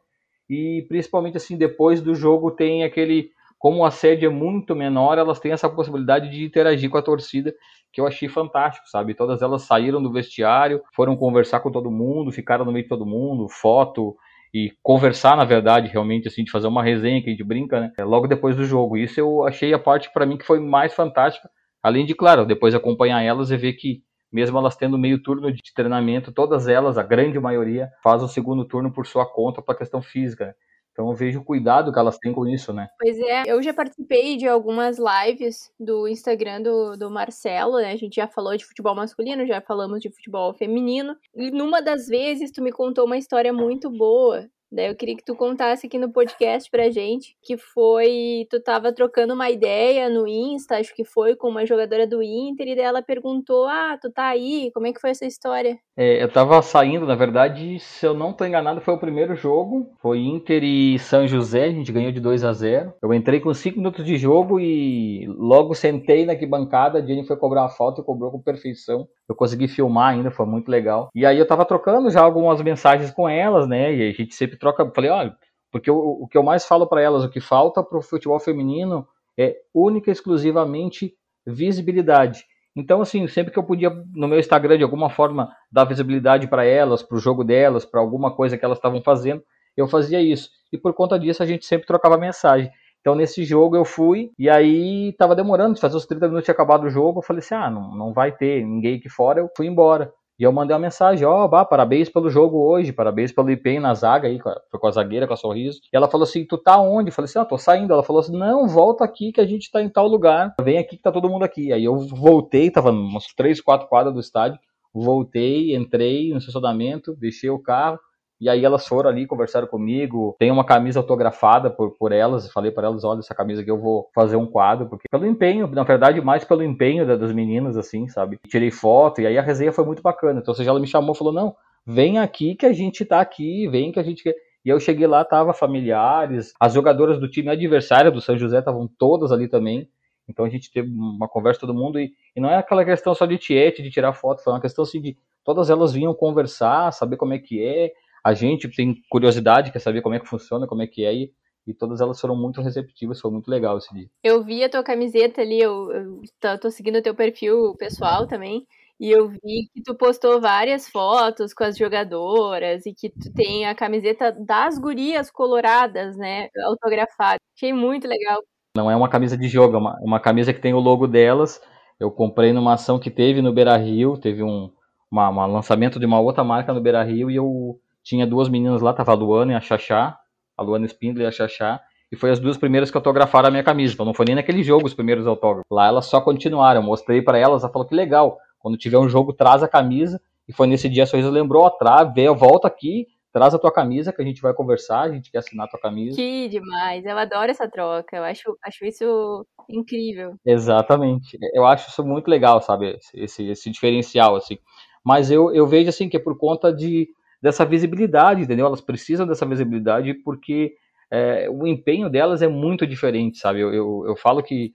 e 0.49 0.85
principalmente 0.89 1.37
assim, 1.37 1.57
depois 1.57 2.01
do 2.01 2.15
jogo 2.15 2.51
tem 2.51 2.85
aquele, 2.85 3.31
como 3.59 3.85
a 3.85 3.91
sede 3.91 4.27
é 4.27 4.29
muito 4.29 4.77
menor, 4.77 5.19
elas 5.19 5.41
têm 5.41 5.53
essa 5.53 5.69
possibilidade 5.69 6.31
de 6.31 6.45
interagir 6.45 6.91
com 6.91 6.99
a 6.99 7.03
torcida, 7.03 7.55
que 7.93 8.01
eu 8.01 8.07
achei 8.07 8.29
fantástico, 8.29 8.89
sabe? 8.89 9.15
Todas 9.15 9.43
elas 9.43 9.63
saíram 9.63 10.03
do 10.03 10.13
vestiário, 10.13 10.83
foram 10.95 11.17
conversar 11.17 11.61
com 11.61 11.71
todo 11.71 11.91
mundo, 11.91 12.33
ficaram 12.33 12.65
no 12.65 12.73
meio 12.73 12.85
de 12.85 12.89
todo 12.89 13.05
mundo, 13.05 13.49
foto, 13.49 14.17
e 14.55 14.73
conversar, 14.83 15.37
na 15.37 15.45
verdade, 15.45 15.89
realmente, 15.89 16.29
assim, 16.29 16.45
de 16.45 16.51
fazer 16.51 16.67
uma 16.67 16.83
resenha 16.83 17.23
que 17.23 17.29
a 17.29 17.31
gente 17.31 17.45
brinca, 17.45 17.81
né? 17.81 17.93
É, 17.99 18.05
logo 18.05 18.27
depois 18.27 18.55
do 18.57 18.65
jogo. 18.65 18.97
Isso 18.97 19.19
eu 19.19 19.45
achei 19.47 19.73
a 19.73 19.79
parte 19.79 20.13
para 20.13 20.27
mim 20.27 20.37
que 20.37 20.45
foi 20.47 20.61
mais 20.61 20.93
fantástica. 20.95 21.49
Além 21.83 22.05
de, 22.05 22.15
claro, 22.15 22.45
depois 22.47 22.75
acompanhar 22.75 23.23
elas 23.23 23.51
e 23.51 23.57
ver 23.57 23.73
que, 23.75 24.03
mesmo 24.31 24.59
elas 24.59 24.77
tendo 24.77 24.99
meio 24.99 25.23
turno 25.23 25.53
de 25.53 25.61
treinamento, 25.75 26.33
todas 26.33 26.69
elas, 26.69 26.99
a 26.99 27.03
grande 27.03 27.41
maioria, 27.41 27.91
faz 28.03 28.23
o 28.23 28.29
segundo 28.29 28.65
turno 28.67 28.93
por 28.93 29.07
sua 29.07 29.27
conta 29.27 29.63
para 29.63 29.77
questão 29.79 30.03
física. 30.03 30.55
Então 30.93 31.09
eu 31.09 31.17
vejo 31.17 31.41
o 31.41 31.45
cuidado 31.45 31.93
que 31.93 31.99
elas 31.99 32.19
têm 32.19 32.33
com 32.33 32.47
isso, 32.47 32.73
né? 32.73 32.89
Pois 33.01 33.19
é, 33.19 33.45
eu 33.47 33.63
já 33.63 33.73
participei 33.73 34.37
de 34.37 34.47
algumas 34.47 34.99
lives 34.99 35.73
do 35.81 36.07
Instagram 36.07 36.63
do, 36.63 36.97
do 36.97 37.11
Marcelo, 37.11 37.79
né? 37.79 37.93
A 37.93 37.97
gente 37.97 38.17
já 38.17 38.29
falou 38.29 38.57
de 38.57 38.65
futebol 38.65 38.95
masculino, 38.95 39.47
já 39.47 39.61
falamos 39.61 40.01
de 40.01 40.11
futebol 40.11 40.53
feminino. 40.53 41.17
E 41.35 41.51
numa 41.51 41.81
das 41.81 42.07
vezes 42.07 42.51
tu 42.51 42.63
me 42.63 42.71
contou 42.71 43.07
uma 43.07 43.17
história 43.17 43.53
muito 43.53 43.91
boa 43.91 44.49
Daí 44.73 44.87
eu 44.87 44.97
queria 44.97 45.15
que 45.15 45.25
tu 45.25 45.37
contasse 45.37 45.87
aqui 45.87 45.99
no 45.99 46.11
podcast 46.11 46.71
pra 46.71 46.89
gente, 46.89 47.37
que 47.43 47.59
foi, 47.59 48.47
tu 48.49 48.59
tava 48.59 48.91
trocando 48.91 49.35
uma 49.35 49.51
ideia 49.51 50.09
no 50.09 50.27
Insta, 50.27 50.79
acho 50.79 50.95
que 50.95 51.05
foi 51.05 51.37
com 51.37 51.49
uma 51.49 51.67
jogadora 51.67 52.07
do 52.07 52.23
Inter, 52.23 52.69
e 52.69 52.75
daí 52.75 52.87
ela 52.87 53.03
perguntou, 53.03 53.67
ah, 53.67 53.99
tu 54.01 54.11
tá 54.11 54.29
aí, 54.29 54.71
como 54.73 54.87
é 54.87 54.93
que 54.93 55.01
foi 55.01 55.11
essa 55.11 55.27
história? 55.27 55.77
É, 55.95 56.23
eu 56.23 56.33
tava 56.33 56.63
saindo, 56.63 57.05
na 57.05 57.15
verdade, 57.15 57.79
se 57.81 58.07
eu 58.07 58.15
não 58.15 58.33
tô 58.33 58.47
enganado, 58.47 58.81
foi 58.81 58.95
o 58.95 58.99
primeiro 58.99 59.37
jogo, 59.37 59.93
foi 60.01 60.21
Inter 60.21 60.65
e 60.65 60.99
São 60.99 61.29
José, 61.29 61.65
a 61.65 61.73
gente 61.73 61.93
ganhou 61.93 62.11
de 62.11 62.21
2 62.21 62.43
a 62.43 62.53
0 62.55 62.95
Eu 63.03 63.13
entrei 63.13 63.41
com 63.41 63.53
5 63.53 63.77
minutos 63.77 64.07
de 64.07 64.17
jogo 64.17 64.59
e 64.59 65.27
logo 65.37 65.75
sentei 65.75 66.25
na 66.25 66.35
bancada, 66.47 66.99
a 66.99 67.03
Jenny 67.03 67.27
foi 67.27 67.37
cobrar 67.37 67.67
a 67.67 67.69
falta 67.69 68.01
e 68.01 68.05
cobrou 68.05 68.31
com 68.31 68.41
perfeição. 68.41 69.07
Eu 69.33 69.37
consegui 69.37 69.67
filmar 69.67 70.13
ainda, 70.13 70.31
foi 70.31 70.45
muito 70.45 70.71
legal. 70.71 71.09
E 71.15 71.25
aí 71.25 71.39
eu 71.39 71.47
tava 71.47 71.65
trocando 71.65 72.11
já 72.11 72.21
algumas 72.21 72.61
mensagens 72.61 73.11
com 73.11 73.27
elas, 73.29 73.67
né? 73.67 73.95
E 73.95 74.11
a 74.11 74.13
gente 74.13 74.35
sempre 74.35 74.59
troca. 74.59 74.91
Falei, 74.95 75.11
olha, 75.11 75.37
porque 75.71 75.91
o, 75.91 75.97
o 75.97 76.29
que 76.29 76.37
eu 76.37 76.43
mais 76.43 76.67
falo 76.67 76.87
para 76.87 77.01
elas, 77.01 77.25
o 77.25 77.31
que 77.31 77.41
falta 77.41 77.83
pro 77.83 78.03
futebol 78.03 78.39
feminino 78.39 79.09
é 79.39 79.57
única 79.75 80.11
e 80.11 80.13
exclusivamente 80.13 81.15
visibilidade. 81.47 82.45
Então, 82.77 83.01
assim, 83.01 83.27
sempre 83.27 83.53
que 83.53 83.59
eu 83.59 83.65
podia 83.65 83.91
no 84.15 84.29
meu 84.29 84.39
Instagram 84.39 84.77
de 84.77 84.85
alguma 84.85 85.09
forma 85.11 85.51
dar 85.71 85.85
visibilidade 85.85 86.47
para 86.47 86.65
elas, 86.65 87.03
para 87.03 87.17
o 87.17 87.21
jogo 87.21 87.43
delas, 87.43 87.85
para 87.85 88.01
alguma 88.01 88.35
coisa 88.35 88.57
que 88.57 88.65
elas 88.65 88.79
estavam 88.79 89.03
fazendo, 89.03 89.43
eu 89.77 89.89
fazia 89.89 90.21
isso. 90.21 90.51
E 90.71 90.79
por 90.79 90.93
conta 90.93 91.19
disso 91.19 91.43
a 91.43 91.47
gente 91.47 91.65
sempre 91.65 91.87
trocava 91.87 92.19
mensagem. 92.19 92.71
Então 93.03 93.17
nesse 93.17 93.45
jogo 93.45 93.77
eu 93.77 93.85
fui 93.85 94.31
e 94.39 94.49
aí 94.49 95.13
tava 95.19 95.35
demorando, 95.35 95.79
fazer 95.79 95.97
os 95.97 96.07
30 96.07 96.29
minutos 96.29 96.45
tinha 96.45 96.55
acabado 96.55 96.85
o 96.85 96.91
jogo, 96.91 97.19
eu 97.19 97.23
falei 97.23 97.41
assim, 97.41 97.55
ah, 97.55 97.69
não, 97.69 97.95
não 97.95 98.13
vai 98.13 98.33
ter 98.33 98.65
ninguém 98.65 98.97
aqui 98.97 99.09
fora, 99.09 99.41
eu 99.41 99.51
fui 99.55 99.67
embora. 99.67 100.13
E 100.39 100.45
eu 100.45 100.53
mandei 100.53 100.75
uma 100.75 100.81
mensagem, 100.81 101.27
ó, 101.27 101.45
oh, 101.45 101.67
parabéns 101.67 102.09
pelo 102.09 102.31
jogo 102.31 102.59
hoje, 102.59 102.93
parabéns 102.93 103.31
pelo 103.31 103.51
IPEM 103.51 103.81
na 103.81 103.93
zaga 103.95 104.29
aí, 104.29 104.41
foi 104.41 104.81
com 104.81 104.87
a 104.87 104.91
zagueira, 104.91 105.27
com 105.27 105.35
a 105.35 105.37
sorriso. 105.37 105.81
E 105.93 105.97
ela 105.97 106.09
falou 106.09 106.25
assim, 106.25 106.45
tu 106.45 106.57
tá 106.57 106.81
onde? 106.81 107.11
Eu 107.11 107.15
falei 107.15 107.29
assim, 107.29 107.39
ah, 107.39 107.45
tô 107.45 107.59
saindo. 107.59 107.93
Ela 107.93 108.03
falou 108.03 108.21
assim, 108.21 108.37
não, 108.37 108.67
volta 108.67 109.05
aqui 109.05 109.31
que 109.31 109.41
a 109.41 109.47
gente 109.47 109.71
tá 109.71 109.83
em 109.83 109.89
tal 109.89 110.09
lugar, 110.09 110.55
vem 110.61 110.79
aqui 110.79 110.97
que 110.97 111.03
tá 111.03 111.13
todo 111.13 111.29
mundo 111.29 111.45
aqui. 111.45 111.73
Aí 111.73 111.85
eu 111.85 111.97
voltei, 111.97 112.71
tava 112.71 112.91
umas 112.91 113.27
três, 113.37 113.61
quatro 113.61 113.87
quadras 113.89 114.15
do 114.15 114.21
estádio, 114.21 114.59
voltei, 114.93 115.77
entrei 115.77 116.31
no 116.31 116.39
estacionamento, 116.39 117.15
deixei 117.15 117.51
o 117.51 117.59
carro, 117.59 118.01
e 118.43 118.49
aí 118.49 118.65
elas 118.65 118.89
foram 118.89 119.09
ali, 119.09 119.25
conversaram 119.25 119.69
comigo. 119.69 120.35
Tem 120.37 120.51
uma 120.51 120.65
camisa 120.65 120.99
autografada 120.99 121.71
por, 121.71 121.93
por 121.93 122.11
elas. 122.11 122.51
Falei 122.51 122.73
para 122.73 122.89
elas, 122.89 123.05
olha, 123.05 123.21
essa 123.21 123.37
camisa 123.37 123.63
aqui 123.63 123.71
eu 123.71 123.79
vou 123.79 124.11
fazer 124.13 124.35
um 124.35 124.47
quadro, 124.47 124.89
porque 124.89 125.07
pelo 125.09 125.25
empenho, 125.25 125.69
na 125.69 125.85
verdade, 125.85 126.21
mais 126.21 126.45
pelo 126.45 126.65
empenho 126.65 127.07
das 127.07 127.33
meninas, 127.33 127.77
assim, 127.77 128.09
sabe? 128.09 128.41
Tirei 128.49 128.73
foto 128.73 129.21
e 129.21 129.29
aí 129.29 129.39
a 129.39 129.43
resenha 129.43 129.71
foi 129.71 129.85
muito 129.85 130.03
bacana. 130.03 130.41
Então, 130.41 130.51
ou 130.51 130.57
seja, 130.57 130.71
ela 130.71 130.81
me 130.81 130.89
chamou 130.89 131.15
falou, 131.15 131.33
não, 131.33 131.55
vem 131.87 132.19
aqui 132.19 132.57
que 132.57 132.67
a 132.67 132.73
gente 132.73 133.05
tá 133.05 133.21
aqui, 133.21 133.69
vem 133.69 133.93
que 133.93 134.01
a 134.01 134.03
gente 134.03 134.25
quer. 134.25 134.35
E 134.65 134.69
eu 134.69 134.81
cheguei 134.81 135.07
lá, 135.07 135.25
tava 135.25 135.53
familiares, 135.53 136.53
as 136.59 136.75
jogadoras 136.75 137.21
do 137.21 137.29
time 137.29 137.49
adversário 137.49 138.11
do 138.11 138.21
São 138.21 138.37
José 138.37 138.59
estavam 138.59 138.91
todas 138.99 139.31
ali 139.31 139.47
também. 139.47 139.89
Então 140.29 140.45
a 140.45 140.49
gente 140.49 140.69
teve 140.73 140.91
uma 140.91 141.29
conversa 141.29 141.61
todo 141.61 141.73
mundo 141.73 142.01
e, 142.01 142.13
e 142.35 142.41
não 142.41 142.51
é 142.51 142.57
aquela 142.57 142.85
questão 142.85 143.15
só 143.15 143.25
de 143.25 143.39
tiete, 143.39 143.85
de 143.85 143.91
tirar 143.91 144.13
foto, 144.13 144.43
foi 144.43 144.53
uma 144.53 144.61
questão 144.61 144.83
assim 144.83 145.01
de 145.01 145.17
todas 145.45 145.71
elas 145.71 145.93
vinham 145.93 146.15
conversar, 146.15 146.93
saber 146.93 147.17
como 147.17 147.35
é 147.35 147.39
que 147.39 147.65
é, 147.65 147.93
a 148.25 148.35
gente 148.35 148.69
tem 148.69 148.95
curiosidade, 149.11 149.73
quer 149.73 149.79
saber 149.79 150.03
como 150.03 150.15
é 150.15 150.21
que 150.21 150.29
funciona, 150.29 150.67
como 150.67 150.83
é 150.83 150.87
que 150.87 151.05
é, 151.05 151.15
e, 151.15 151.33
e 151.67 151.75
todas 151.75 152.01
elas 152.01 152.21
foram 152.21 152.37
muito 152.37 152.61
receptivas, 152.61 153.21
foi 153.21 153.31
muito 153.31 153.51
legal 153.51 153.79
esse 153.79 153.93
dia. 153.95 154.09
Eu 154.23 154.43
vi 154.45 154.63
a 154.63 154.69
tua 154.69 154.83
camiseta 154.83 155.41
ali, 155.41 155.61
eu, 155.61 155.91
eu 155.93 156.21
tô, 156.41 156.59
tô 156.59 156.71
seguindo 156.71 156.99
o 156.99 157.03
teu 157.03 157.15
perfil 157.15 157.75
pessoal 157.77 158.27
também, 158.27 158.67
e 159.01 159.11
eu 159.11 159.29
vi 159.29 159.69
que 159.75 159.83
tu 159.85 159.95
postou 159.95 160.41
várias 160.41 160.89
fotos 160.89 161.53
com 161.53 161.65
as 161.65 161.77
jogadoras 161.77 162.87
e 162.87 162.95
que 162.95 163.11
tu 163.11 163.33
tem 163.35 163.67
a 163.67 163.75
camiseta 163.75 164.31
das 164.31 164.79
gurias 164.79 165.31
coloradas, 165.31 166.17
né, 166.17 166.49
autografada. 166.65 167.39
Achei 167.57 167.73
muito 167.73 168.07
legal. 168.07 168.41
Não 168.77 168.91
é 168.91 168.97
uma 168.97 169.09
camisa 169.09 169.37
de 169.37 169.49
jogo, 169.49 169.75
é 169.75 169.79
uma, 169.79 169.99
uma 170.01 170.21
camisa 170.21 170.53
que 170.53 170.61
tem 170.61 170.73
o 170.73 170.79
logo 170.79 171.07
delas. 171.07 171.61
Eu 171.99 172.11
comprei 172.11 172.53
numa 172.53 172.75
ação 172.75 172.99
que 172.99 173.11
teve 173.11 173.43
no 173.43 173.53
Beira 173.53 173.77
Rio, 173.77 174.17
teve 174.17 174.43
um 174.43 174.71
uma, 175.13 175.29
uma 175.29 175.47
lançamento 175.47 176.01
de 176.01 176.07
uma 176.07 176.19
outra 176.19 176.43
marca 176.43 176.73
no 176.73 176.81
Beira 176.81 177.03
Rio 177.03 177.31
e 177.31 177.37
eu 177.37 177.79
tinha 178.03 178.27
duas 178.27 178.49
meninas 178.49 178.83
lá, 178.83 178.93
tava 178.93 179.13
a 179.13 179.15
Luana 179.15 179.53
e 179.53 179.55
a 179.55 179.61
Xaxá, 179.61 180.19
a 180.57 180.63
Luana 180.63 180.87
Spindler 180.87 181.27
e 181.27 181.29
a 181.29 181.33
Xaxá, 181.33 181.81
e 182.11 182.17
foi 182.17 182.31
as 182.31 182.39
duas 182.39 182.59
primeiras 182.59 182.91
que 182.91 182.97
autografaram 182.97 183.49
a 183.49 183.51
minha 183.51 183.65
camisa. 183.65 183.95
Então 183.95 184.05
não 184.05 184.13
foi 184.13 184.27
nem 184.27 184.35
naquele 184.35 184.63
jogo 184.63 184.87
os 184.87 184.93
primeiros 184.93 185.27
autógrafos. 185.27 185.65
Lá 185.71 185.87
elas 185.87 186.05
só 186.07 186.21
continuaram. 186.21 186.81
Eu 186.81 186.87
mostrei 186.87 187.23
para 187.23 187.39
elas, 187.39 187.63
ela 187.63 187.73
falou 187.73 187.89
que 187.89 187.95
legal. 187.95 188.37
Quando 188.59 188.77
tiver 188.77 188.99
um 188.99 189.09
jogo, 189.09 189.33
traz 189.33 189.63
a 189.63 189.69
camisa. 189.69 190.21
E 190.47 190.53
foi 190.53 190.67
nesse 190.67 190.91
dia 190.91 191.05
a 191.05 191.07
Sorriso 191.07 191.31
lembrou, 191.31 191.71
veio, 192.15 192.35
volta 192.35 192.69
aqui, 192.69 193.07
traz 193.33 193.55
a 193.55 193.59
tua 193.59 193.73
camisa 193.73 194.13
que 194.13 194.21
a 194.21 194.25
gente 194.25 194.43
vai 194.43 194.53
conversar, 194.53 195.03
a 195.03 195.11
gente 195.11 195.31
quer 195.31 195.39
assinar 195.39 195.67
a 195.67 195.71
tua 195.71 195.81
camisa. 195.81 196.17
Que 196.17 196.49
demais, 196.49 197.05
eu 197.05 197.17
adoro 197.17 197.51
essa 197.51 197.69
troca, 197.69 198.17
eu 198.17 198.25
acho, 198.25 198.57
acho 198.63 198.85
isso 198.85 199.47
incrível. 199.71 200.35
Exatamente, 200.45 201.39
eu 201.55 201.65
acho 201.65 201.89
isso 201.89 202.05
muito 202.05 202.29
legal, 202.29 202.61
sabe, 202.61 202.99
esse, 203.15 203.49
esse 203.49 203.71
diferencial, 203.71 204.37
assim. 204.37 204.59
Mas 205.05 205.31
eu, 205.31 205.53
eu 205.55 205.67
vejo, 205.67 205.89
assim, 205.89 206.09
que 206.09 206.17
é 206.17 206.21
por 206.21 206.37
conta 206.37 206.73
de, 206.73 207.09
dessa 207.43 207.65
visibilidade, 207.65 208.43
entendeu? 208.43 208.67
Elas 208.67 208.81
precisam 208.81 209.27
dessa 209.27 209.45
visibilidade 209.45 210.15
porque 210.15 210.75
é, 211.11 211.49
o 211.51 211.67
empenho 211.67 212.09
delas 212.09 212.41
é 212.41 212.49
muito 212.49 212.87
diferente, 212.87 213.39
sabe? 213.39 213.61
Eu, 213.61 213.75
eu, 213.75 214.05
eu 214.07 214.17
falo 214.17 214.43
que 214.43 214.73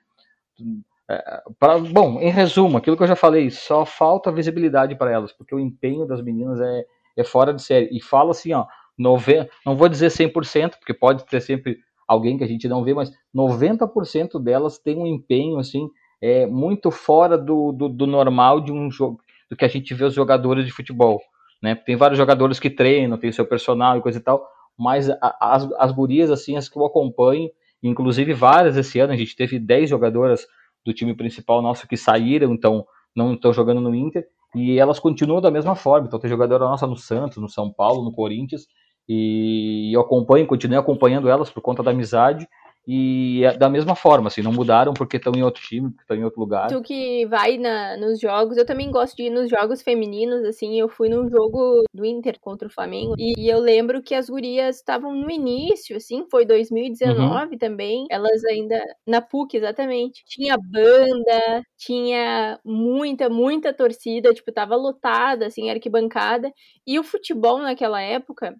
é, 1.09 1.41
pra, 1.57 1.77
bom, 1.79 2.19
em 2.19 2.29
resumo, 2.29 2.77
aquilo 2.77 2.97
que 2.97 3.03
eu 3.03 3.07
já 3.07 3.15
falei, 3.15 3.50
só 3.50 3.86
falta 3.86 4.31
visibilidade 4.31 4.95
para 4.95 5.12
elas, 5.12 5.31
porque 5.31 5.55
o 5.55 5.59
empenho 5.59 6.05
das 6.05 6.21
meninas 6.21 6.59
é, 6.59 6.86
é 7.15 7.24
fora 7.24 7.53
de 7.53 7.62
série. 7.62 7.89
E 7.91 8.01
falo 8.01 8.31
assim, 8.31 8.53
ó, 8.53 8.65
90, 8.97 9.50
não 9.65 9.75
vou 9.75 9.88
dizer 9.88 10.07
100%, 10.07 10.75
porque 10.77 10.93
pode 10.93 11.25
ter 11.25 11.39
sempre 11.39 11.79
alguém 12.07 12.38
que 12.38 12.43
a 12.43 12.47
gente 12.47 12.67
não 12.67 12.83
vê, 12.83 12.93
mas 12.93 13.12
90% 13.36 14.41
delas 14.41 14.77
tem 14.77 14.97
um 14.97 15.07
empenho 15.07 15.57
assim 15.57 15.89
é 16.21 16.47
muito 16.47 16.89
fora 16.89 17.38
do, 17.38 17.71
do, 17.71 17.89
do, 17.89 18.07
normal 18.07 18.59
de 18.59 18.71
um 18.71 18.89
jogo, 18.89 19.21
do 19.50 19.55
que 19.55 19.65
a 19.65 19.67
gente 19.67 19.93
vê 19.93 20.03
os 20.03 20.13
jogadores 20.13 20.65
de 20.65 20.71
futebol, 20.71 21.21
né? 21.61 21.75
Tem 21.75 21.95
vários 21.95 22.17
jogadores 22.17 22.59
que 22.59 22.69
treinam, 22.69 23.17
tem 23.17 23.31
seu 23.31 23.45
personal 23.45 23.97
e 23.97 24.01
coisa 24.01 24.19
e 24.19 24.21
tal, 24.21 24.45
mas 24.77 25.09
as, 25.39 25.67
as 25.77 25.91
gurias 25.91 26.29
assim, 26.29 26.55
as 26.55 26.69
que 26.69 26.77
eu 26.77 26.85
acompanho, 26.85 27.49
inclusive 27.81 28.33
várias 28.33 28.77
esse 28.77 28.99
ano, 28.99 29.13
a 29.13 29.17
gente 29.17 29.35
teve 29.35 29.59
10 29.59 29.89
jogadoras 29.89 30.45
do 30.85 30.93
time 30.93 31.15
principal 31.15 31.61
nosso 31.61 31.87
que 31.87 31.97
saíram, 31.97 32.53
então 32.53 32.85
não 33.15 33.33
estão 33.33 33.51
jogando 33.51 33.81
no 33.81 33.93
Inter, 33.95 34.25
e 34.55 34.79
elas 34.79 34.99
continuam 34.99 35.41
da 35.41 35.51
mesma 35.51 35.75
forma. 35.75 36.07
Então 36.07 36.19
tem 36.19 36.29
jogadora 36.29 36.65
nossa 36.65 36.87
no 36.87 36.95
Santos, 36.95 37.37
no 37.37 37.49
São 37.49 37.71
Paulo, 37.71 38.03
no 38.03 38.11
Corinthians, 38.11 38.67
e 39.07 39.91
eu 39.93 40.01
acompanho, 40.01 40.45
continuo 40.45 40.79
acompanhando 40.79 41.29
elas 41.29 41.49
por 41.49 41.61
conta 41.61 41.81
da 41.81 41.91
amizade, 41.91 42.47
e 42.88 43.44
é 43.44 43.58
da 43.58 43.70
mesma 43.70 43.96
forma, 43.96 44.29
assim, 44.29 44.41
não 44.41 44.53
mudaram 44.53 44.94
porque 44.94 45.17
estão 45.17 45.34
em 45.36 45.44
outro 45.44 45.62
time, 45.62 45.89
porque 45.89 46.03
estão 46.03 46.15
em 46.15 46.24
outro 46.24 46.39
lugar. 46.39 46.70
Tu 46.70 46.82
que 46.82 47.25
vai 47.25 47.58
na, 47.58 47.98
nos 47.98 48.17
jogos, 48.17 48.56
eu 48.56 48.65
também 48.65 48.89
gosto 48.89 49.17
de 49.17 49.24
ir 49.24 49.29
nos 49.29 49.50
jogos 49.50 49.82
femininos, 49.82 50.46
assim, 50.46 50.79
eu 50.79 50.88
fui 50.88 51.10
num 51.10 51.29
jogo 51.29 51.84
do 51.94 52.06
Inter 52.06 52.39
contra 52.39 52.67
o 52.67 52.72
Flamengo, 52.72 53.15
e, 53.17 53.34
e 53.38 53.50
eu 53.50 53.60
lembro 53.60 54.01
que 54.01 54.15
as 54.15 54.29
gurias 54.29 54.77
estavam 54.77 55.13
no 55.13 55.29
início, 55.29 55.98
assim, 55.98 56.25
foi 56.32 56.46
2019 56.46 57.51
uhum. 57.51 57.58
também, 57.58 58.06
elas 58.10 58.46
ainda, 58.46 58.82
na 59.06 59.22
PUC, 59.22 59.58
exatamente, 59.58 60.24
tinha 60.25 60.56
banda, 60.58 61.63
tinha 61.77 62.58
muita, 62.63 63.27
muita 63.27 63.74
torcida, 63.74 64.34
tipo, 64.34 64.50
tava 64.50 64.77
lotada, 64.77 65.48
assim, 65.48 65.70
arquibancada, 65.70 66.53
e 66.86 66.98
o 66.98 67.03
futebol 67.03 67.58
naquela 67.58 68.01
época 68.01 68.56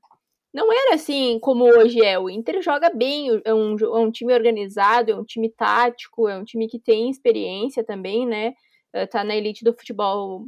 não 0.58 0.74
era 0.74 0.96
assim 0.96 1.40
como 1.40 1.66
hoje 1.66 2.04
é. 2.04 2.18
O 2.18 2.28
Inter 2.30 2.64
joga 2.64 2.90
bem, 2.90 3.30
é 3.46 3.54
um, 3.54 3.76
é 3.80 4.00
um 4.00 4.12
time 4.12 4.34
organizado, 4.34 5.12
é 5.12 5.16
um 5.16 5.24
time 5.24 5.52
tático, 5.52 6.28
é 6.28 6.36
um 6.36 6.44
time 6.44 6.68
que 6.68 6.80
tem 6.80 7.12
experiência 7.12 7.84
também, 7.84 8.26
né? 8.26 8.56
Eh, 8.92 9.06
tá 9.06 9.24
na 9.24 9.36
elite 9.36 9.64
do 9.64 9.72
futebol 9.72 10.48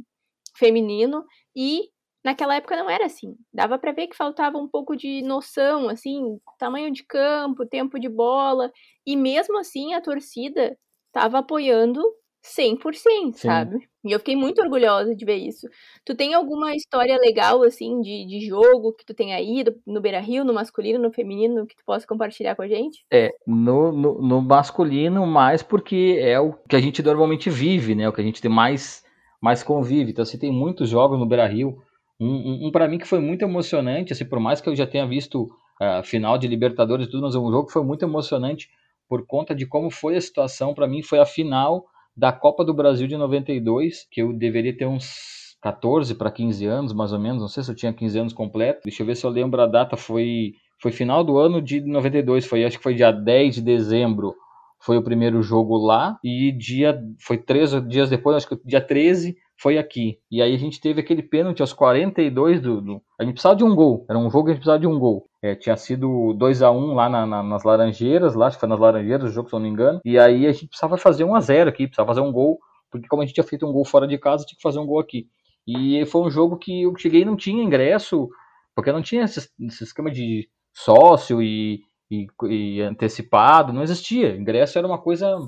feminino 0.56 1.24
e 1.54 1.90
naquela 2.24 2.56
época 2.56 2.76
não 2.76 2.90
era 2.90 3.06
assim. 3.06 3.36
Dava 3.54 3.78
para 3.78 3.92
ver 3.92 4.08
que 4.08 4.16
faltava 4.16 4.58
um 4.58 4.66
pouco 4.66 4.96
de 4.96 5.22
noção, 5.22 5.88
assim, 5.88 6.40
tamanho 6.58 6.90
de 6.90 7.04
campo, 7.04 7.64
tempo 7.64 7.98
de 8.00 8.08
bola, 8.08 8.72
e 9.06 9.16
mesmo 9.16 9.58
assim 9.58 9.94
a 9.94 10.00
torcida 10.00 10.76
estava 11.08 11.38
apoiando 11.38 12.02
100%, 12.42 12.96
Sim. 12.96 13.32
sabe? 13.34 13.88
E 14.02 14.12
eu 14.12 14.18
fiquei 14.18 14.34
muito 14.34 14.62
orgulhosa 14.62 15.14
de 15.14 15.24
ver 15.24 15.36
isso. 15.36 15.68
Tu 16.04 16.14
tem 16.14 16.32
alguma 16.32 16.74
história 16.74 17.18
legal, 17.18 17.62
assim, 17.62 18.00
de, 18.00 18.26
de 18.26 18.46
jogo 18.46 18.94
que 18.94 19.04
tu 19.04 19.12
tenha 19.12 19.38
ido 19.40 19.74
no 19.86 20.00
Beira 20.00 20.20
Rio, 20.20 20.44
no 20.44 20.54
masculino, 20.54 20.98
no 20.98 21.12
feminino, 21.12 21.66
que 21.66 21.76
tu 21.76 21.84
possa 21.84 22.06
compartilhar 22.06 22.56
com 22.56 22.62
a 22.62 22.68
gente? 22.68 23.04
É, 23.12 23.30
no, 23.46 23.92
no, 23.92 24.22
no, 24.22 24.40
masculino, 24.40 25.26
mais 25.26 25.62
porque 25.62 26.18
é 26.18 26.40
o 26.40 26.54
que 26.66 26.76
a 26.76 26.80
gente 26.80 27.02
normalmente 27.02 27.50
vive, 27.50 27.94
né? 27.94 28.08
O 28.08 28.12
que 28.12 28.22
a 28.22 28.24
gente 28.24 28.40
tem 28.40 28.50
mais, 28.50 29.04
mais 29.40 29.62
convive. 29.62 30.12
Então, 30.12 30.22
assim, 30.22 30.38
tem 30.38 30.50
muitos 30.50 30.88
jogos 30.88 31.18
no 31.18 31.26
Beira 31.26 31.46
Rio. 31.46 31.76
Um, 32.18 32.26
um, 32.26 32.66
um 32.68 32.72
para 32.72 32.88
mim 32.88 32.98
que 32.98 33.06
foi 33.06 33.20
muito 33.20 33.42
emocionante, 33.42 34.14
assim, 34.14 34.24
por 34.24 34.40
mais 34.40 34.62
que 34.62 34.68
eu 34.68 34.76
já 34.76 34.86
tenha 34.86 35.06
visto 35.06 35.46
a 35.78 36.00
uh, 36.00 36.02
final 36.02 36.38
de 36.38 36.48
Libertadores 36.48 37.06
e 37.06 37.10
tudo, 37.10 37.22
mas 37.22 37.34
um 37.34 37.50
jogo 37.50 37.66
que 37.66 37.72
foi 37.72 37.82
muito 37.82 38.04
emocionante 38.04 38.68
por 39.08 39.26
conta 39.26 39.54
de 39.54 39.66
como 39.66 39.90
foi 39.90 40.16
a 40.16 40.20
situação. 40.20 40.72
Para 40.72 40.86
mim, 40.86 41.02
foi 41.02 41.18
a 41.18 41.26
final 41.26 41.84
da 42.16 42.32
Copa 42.32 42.64
do 42.64 42.74
Brasil 42.74 43.06
de 43.06 43.16
92, 43.16 44.06
que 44.10 44.22
eu 44.22 44.32
deveria 44.32 44.76
ter 44.76 44.86
uns 44.86 45.56
14 45.62 46.14
para 46.14 46.30
15 46.30 46.66
anos, 46.66 46.92
mais 46.92 47.12
ou 47.12 47.18
menos, 47.18 47.40
não 47.40 47.48
sei 47.48 47.62
se 47.62 47.70
eu 47.70 47.74
tinha 47.74 47.92
15 47.92 48.18
anos 48.18 48.32
completo. 48.32 48.82
Deixa 48.84 49.02
eu 49.02 49.06
ver 49.06 49.16
se 49.16 49.24
eu 49.24 49.30
lembro 49.30 49.60
a 49.60 49.66
data, 49.66 49.96
foi 49.96 50.54
foi 50.82 50.92
final 50.92 51.22
do 51.22 51.38
ano 51.38 51.60
de 51.60 51.80
92, 51.80 52.46
foi 52.46 52.64
acho 52.64 52.78
que 52.78 52.82
foi 52.82 52.94
dia 52.94 53.10
10 53.10 53.56
de 53.56 53.60
dezembro. 53.60 54.34
Foi 54.82 54.96
o 54.96 55.02
primeiro 55.02 55.42
jogo 55.42 55.76
lá 55.76 56.18
e 56.24 56.50
dia 56.52 56.98
foi 57.20 57.36
três 57.36 57.70
dias 57.86 58.08
depois, 58.08 58.36
acho 58.36 58.48
que 58.48 58.58
dia 58.64 58.80
13 58.80 59.36
foi 59.58 59.76
aqui. 59.76 60.18
E 60.30 60.40
aí 60.40 60.54
a 60.54 60.58
gente 60.58 60.80
teve 60.80 61.00
aquele 61.00 61.22
pênalti 61.22 61.60
aos 61.60 61.74
42 61.74 62.62
do, 62.62 62.80
do, 62.80 63.02
A 63.18 63.24
gente 63.24 63.34
precisava 63.34 63.56
de 63.56 63.64
um 63.64 63.74
gol. 63.74 64.06
Era 64.08 64.18
um 64.18 64.30
jogo 64.30 64.44
que 64.44 64.52
a 64.52 64.54
gente 64.54 64.60
precisava 64.60 64.80
de 64.80 64.86
um 64.86 64.98
gol. 64.98 65.26
É, 65.42 65.54
tinha 65.54 65.76
sido 65.76 66.34
2 66.34 66.62
a 66.62 66.70
1 66.70 66.94
lá 66.94 67.08
na, 67.08 67.24
na, 67.26 67.42
nas 67.42 67.64
Laranjeiras, 67.64 68.34
lá, 68.34 68.46
acho 68.46 68.56
que 68.56 68.60
foi 68.60 68.68
nas 68.68 68.78
Laranjeiras 68.78 69.30
o 69.30 69.32
jogo, 69.32 69.48
se 69.48 69.54
eu 69.54 69.58
não 69.58 69.66
me 69.66 69.72
engano. 69.72 70.00
E 70.04 70.18
aí 70.18 70.46
a 70.46 70.52
gente 70.52 70.68
precisava 70.68 70.98
fazer 70.98 71.24
1 71.24 71.34
a 71.34 71.40
0 71.40 71.70
aqui, 71.70 71.86
precisava 71.86 72.08
fazer 72.08 72.20
um 72.20 72.32
gol, 72.32 72.58
porque 72.90 73.08
como 73.08 73.22
a 73.22 73.24
gente 73.24 73.34
tinha 73.34 73.44
feito 73.44 73.66
um 73.66 73.72
gol 73.72 73.84
fora 73.84 74.06
de 74.06 74.18
casa, 74.18 74.44
tinha 74.44 74.56
que 74.56 74.62
fazer 74.62 74.78
um 74.78 74.86
gol 74.86 75.00
aqui. 75.00 75.28
E 75.66 76.04
foi 76.06 76.22
um 76.22 76.30
jogo 76.30 76.58
que 76.58 76.82
eu 76.82 76.94
cheguei 76.96 77.22
e 77.22 77.24
não 77.24 77.36
tinha 77.36 77.62
ingresso, 77.62 78.28
porque 78.74 78.92
não 78.92 79.02
tinha 79.02 79.24
esse, 79.24 79.48
esse 79.60 79.84
esquema 79.84 80.10
de 80.10 80.48
sócio 80.74 81.42
e, 81.42 81.82
e, 82.10 82.26
e 82.48 82.82
antecipado, 82.82 83.72
não 83.72 83.82
existia. 83.82 84.36
Ingresso 84.36 84.78
era 84.78 84.86
uma 84.86 84.98
coisa 84.98 85.38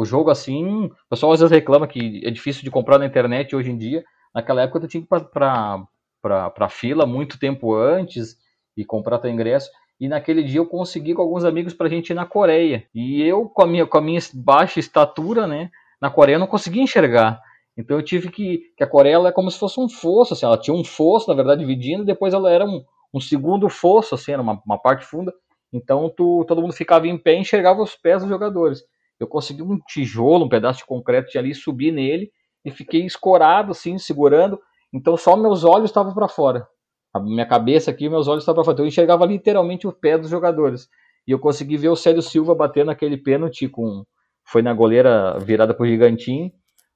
o 0.00 0.04
jogo 0.06 0.30
assim, 0.30 0.86
o 0.86 0.90
pessoal 1.10 1.32
às 1.32 1.40
vezes 1.40 1.52
reclama 1.52 1.86
que 1.86 2.22
é 2.24 2.30
difícil 2.30 2.62
de 2.64 2.70
comprar 2.70 2.98
na 2.98 3.04
internet 3.04 3.54
hoje 3.54 3.70
em 3.70 3.76
dia. 3.76 4.02
Naquela 4.34 4.62
época 4.62 4.80
tu 4.80 4.88
tinha 4.88 5.02
que 5.02 5.14
ir 5.14 5.24
para 5.30 5.84
para 6.22 6.68
fila 6.70 7.04
muito 7.04 7.38
tempo 7.38 7.74
antes 7.74 8.36
e 8.80 8.84
comprar 8.84 9.18
teu 9.18 9.30
ingresso. 9.30 9.70
E 9.98 10.08
naquele 10.08 10.42
dia 10.42 10.58
eu 10.58 10.66
consegui 10.66 11.14
com 11.14 11.22
alguns 11.22 11.44
amigos 11.44 11.74
para 11.74 11.86
a 11.86 11.90
gente 11.90 12.10
ir 12.10 12.14
na 12.14 12.24
Coreia. 12.24 12.84
E 12.94 13.22
eu, 13.22 13.48
com 13.48 13.62
a, 13.62 13.66
minha, 13.66 13.86
com 13.86 13.98
a 13.98 14.00
minha 14.00 14.20
baixa 14.34 14.80
estatura, 14.80 15.46
né, 15.46 15.70
na 16.00 16.10
Coreia 16.10 16.36
eu 16.36 16.40
não 16.40 16.46
conseguia 16.46 16.82
enxergar. 16.82 17.40
Então 17.76 17.96
eu 17.96 18.02
tive 18.02 18.30
que. 18.30 18.62
que 18.76 18.84
a 18.84 18.86
Coreia 18.86 19.16
é 19.26 19.32
como 19.32 19.50
se 19.50 19.58
fosse 19.58 19.80
um 19.80 19.88
fosso, 19.88 20.34
assim, 20.34 20.46
ela 20.46 20.58
tinha 20.58 20.74
um 20.74 20.84
fosso, 20.84 21.28
na 21.28 21.34
verdade, 21.34 21.60
dividindo, 21.60 22.04
depois 22.04 22.34
ela 22.34 22.50
era 22.50 22.64
um, 22.64 22.84
um 23.14 23.20
segundo 23.20 23.68
fosso, 23.68 24.14
assim, 24.14 24.32
era 24.32 24.42
uma, 24.42 24.60
uma 24.66 24.78
parte 24.78 25.04
funda. 25.04 25.32
Então 25.72 26.12
tu, 26.16 26.44
todo 26.48 26.60
mundo 26.60 26.72
ficava 26.72 27.06
em 27.06 27.16
pé 27.16 27.34
e 27.34 27.40
enxergava 27.40 27.82
os 27.82 27.94
pés 27.94 28.22
dos 28.22 28.28
jogadores 28.28 28.82
eu 29.20 29.26
consegui 29.26 29.62
um 29.62 29.78
tijolo, 29.78 30.46
um 30.46 30.48
pedaço 30.48 30.78
de 30.78 30.86
concreto 30.86 31.30
de 31.30 31.38
ali, 31.38 31.54
subi 31.54 31.92
nele 31.92 32.32
e 32.64 32.70
fiquei 32.70 33.04
escorado 33.04 33.72
assim, 33.72 33.98
segurando. 33.98 34.58
Então 34.92 35.16
só 35.16 35.36
meus 35.36 35.62
olhos 35.62 35.90
estavam 35.90 36.14
para 36.14 36.26
fora. 36.26 36.66
A 37.12 37.20
minha 37.20 37.46
cabeça 37.46 37.90
aqui, 37.90 38.08
meus 38.08 38.28
olhos 38.28 38.42
estavam 38.42 38.56
para 38.56 38.64
fora. 38.64 38.74
Então 38.74 38.84
eu 38.84 38.88
enxergava 38.88 39.26
literalmente 39.26 39.86
o 39.86 39.92
pé 39.92 40.16
dos 40.16 40.30
jogadores. 40.30 40.88
E 41.26 41.32
eu 41.32 41.38
consegui 41.38 41.76
ver 41.76 41.88
o 41.88 41.96
Célio 41.96 42.22
Silva 42.22 42.54
batendo 42.54 42.90
aquele 42.90 43.16
pênalti 43.16 43.68
com 43.68 44.04
foi 44.44 44.62
na 44.62 44.74
goleira 44.74 45.38
virada 45.38 45.72
pro 45.72 45.86
Gigantinho, 45.86 46.50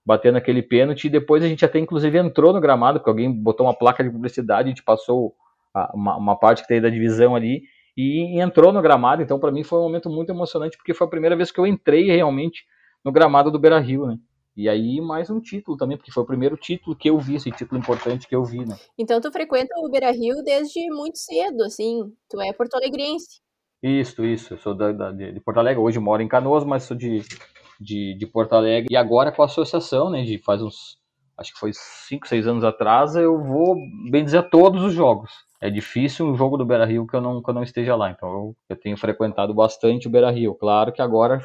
batendo 0.04 0.38
aquele 0.38 0.61
pênalti 0.62 1.04
e 1.04 1.11
depois 1.11 1.42
a 1.42 1.49
gente 1.49 1.64
até 1.64 1.78
inclusive 1.78 2.18
entrou 2.18 2.52
no 2.52 2.61
gramado, 2.61 2.99
porque 2.99 3.11
alguém 3.11 3.30
botou 3.30 3.66
uma 3.66 3.75
placa 3.75 4.02
de 4.02 4.11
publicidade, 4.11 4.66
a 4.66 4.71
gente 4.71 4.83
passou 4.83 5.35
a, 5.73 5.92
uma, 5.94 6.16
uma 6.16 6.37
parte 6.37 6.62
que 6.62 6.68
tem 6.68 6.80
da 6.80 6.88
divisão 6.88 7.37
ali 7.37 7.62
e 7.97 8.40
entrou 8.40 8.73
no 8.73 8.83
gramado. 8.83 9.23
Então, 9.23 9.38
para 9.38 9.52
mim, 9.52 9.62
foi 9.62 9.78
um 9.78 9.83
momento 9.83 10.11
muito 10.11 10.30
emocionante, 10.30 10.76
porque 10.76 10.94
foi 10.94 11.06
a 11.06 11.11
primeira 11.11 11.37
vez 11.37 11.52
que 11.52 11.61
eu 11.61 11.66
entrei 11.66 12.06
realmente 12.06 12.64
no 13.04 13.12
gramado 13.12 13.50
do 13.50 13.59
Beira 13.59 13.78
Rio, 13.78 14.06
né? 14.06 14.18
E 14.56 14.68
aí, 14.68 15.00
mais 15.00 15.30
um 15.30 15.40
título 15.40 15.76
também, 15.76 15.96
porque 15.96 16.12
foi 16.12 16.23
o 16.23 16.26
primeiro 16.26 16.56
título 16.56 16.94
que 16.94 17.11
eu 17.11 17.18
vi, 17.18 17.34
esse 17.34 17.50
título 17.50 17.80
importante 17.80 18.28
que 18.28 18.37
eu 18.37 18.44
vi, 18.44 18.64
né? 18.64 18.76
Então, 18.96 19.20
tu 19.20 19.32
frequenta 19.32 19.75
o 19.78 19.90
Beira 19.90 20.12
Rio 20.12 20.42
desde 20.44 20.88
muito 20.90 21.18
cedo, 21.18 21.64
assim. 21.64 22.12
Tu 22.30 22.40
é 22.40 22.52
porto-alegrense. 22.52 23.40
Isso, 23.82 24.25
isso. 24.25 24.54
Eu 24.54 24.58
sou 24.58 24.75
da, 24.75 24.92
da, 24.92 25.11
de 25.11 25.40
Porto 25.40 25.58
Alegre. 25.58 25.82
Hoje 25.82 25.99
moro 25.99 26.23
em 26.23 26.28
Canoas, 26.28 26.64
mas 26.64 26.84
sou 26.84 26.96
de, 26.96 27.23
de, 27.80 28.16
de 28.16 28.26
Porto 28.26 28.52
Alegre. 28.52 28.88
E 28.90 28.96
agora 28.96 29.32
com 29.32 29.42
a 29.42 29.46
associação, 29.46 30.08
né? 30.08 30.23
De 30.23 30.38
faz 30.38 30.62
uns. 30.62 30.99
Acho 31.37 31.52
que 31.52 31.58
foi 31.58 31.73
5, 31.73 32.28
6 32.28 32.46
anos 32.46 32.62
atrás, 32.62 33.16
eu 33.16 33.37
vou, 33.42 33.75
bem 34.08 34.25
dizer, 34.25 34.38
a 34.38 34.42
todos 34.42 34.84
os 34.84 34.92
jogos 34.92 35.32
é 35.64 35.70
difícil 35.70 36.26
um 36.26 36.37
jogo 36.37 36.58
do 36.58 36.66
Beira 36.66 36.84
Rio 36.84 37.06
que 37.06 37.16
eu 37.16 37.23
não, 37.23 37.42
que 37.42 37.49
eu 37.49 37.54
não 37.54 37.62
esteja 37.62 37.96
lá. 37.96 38.11
Então 38.11 38.28
eu, 38.28 38.56
eu 38.68 38.76
tenho 38.76 38.99
frequentado 38.99 39.54
bastante 39.54 40.06
o 40.06 40.11
Beira 40.11 40.30
Rio. 40.30 40.54
Claro 40.54 40.92
que 40.92 41.00
agora 41.00 41.40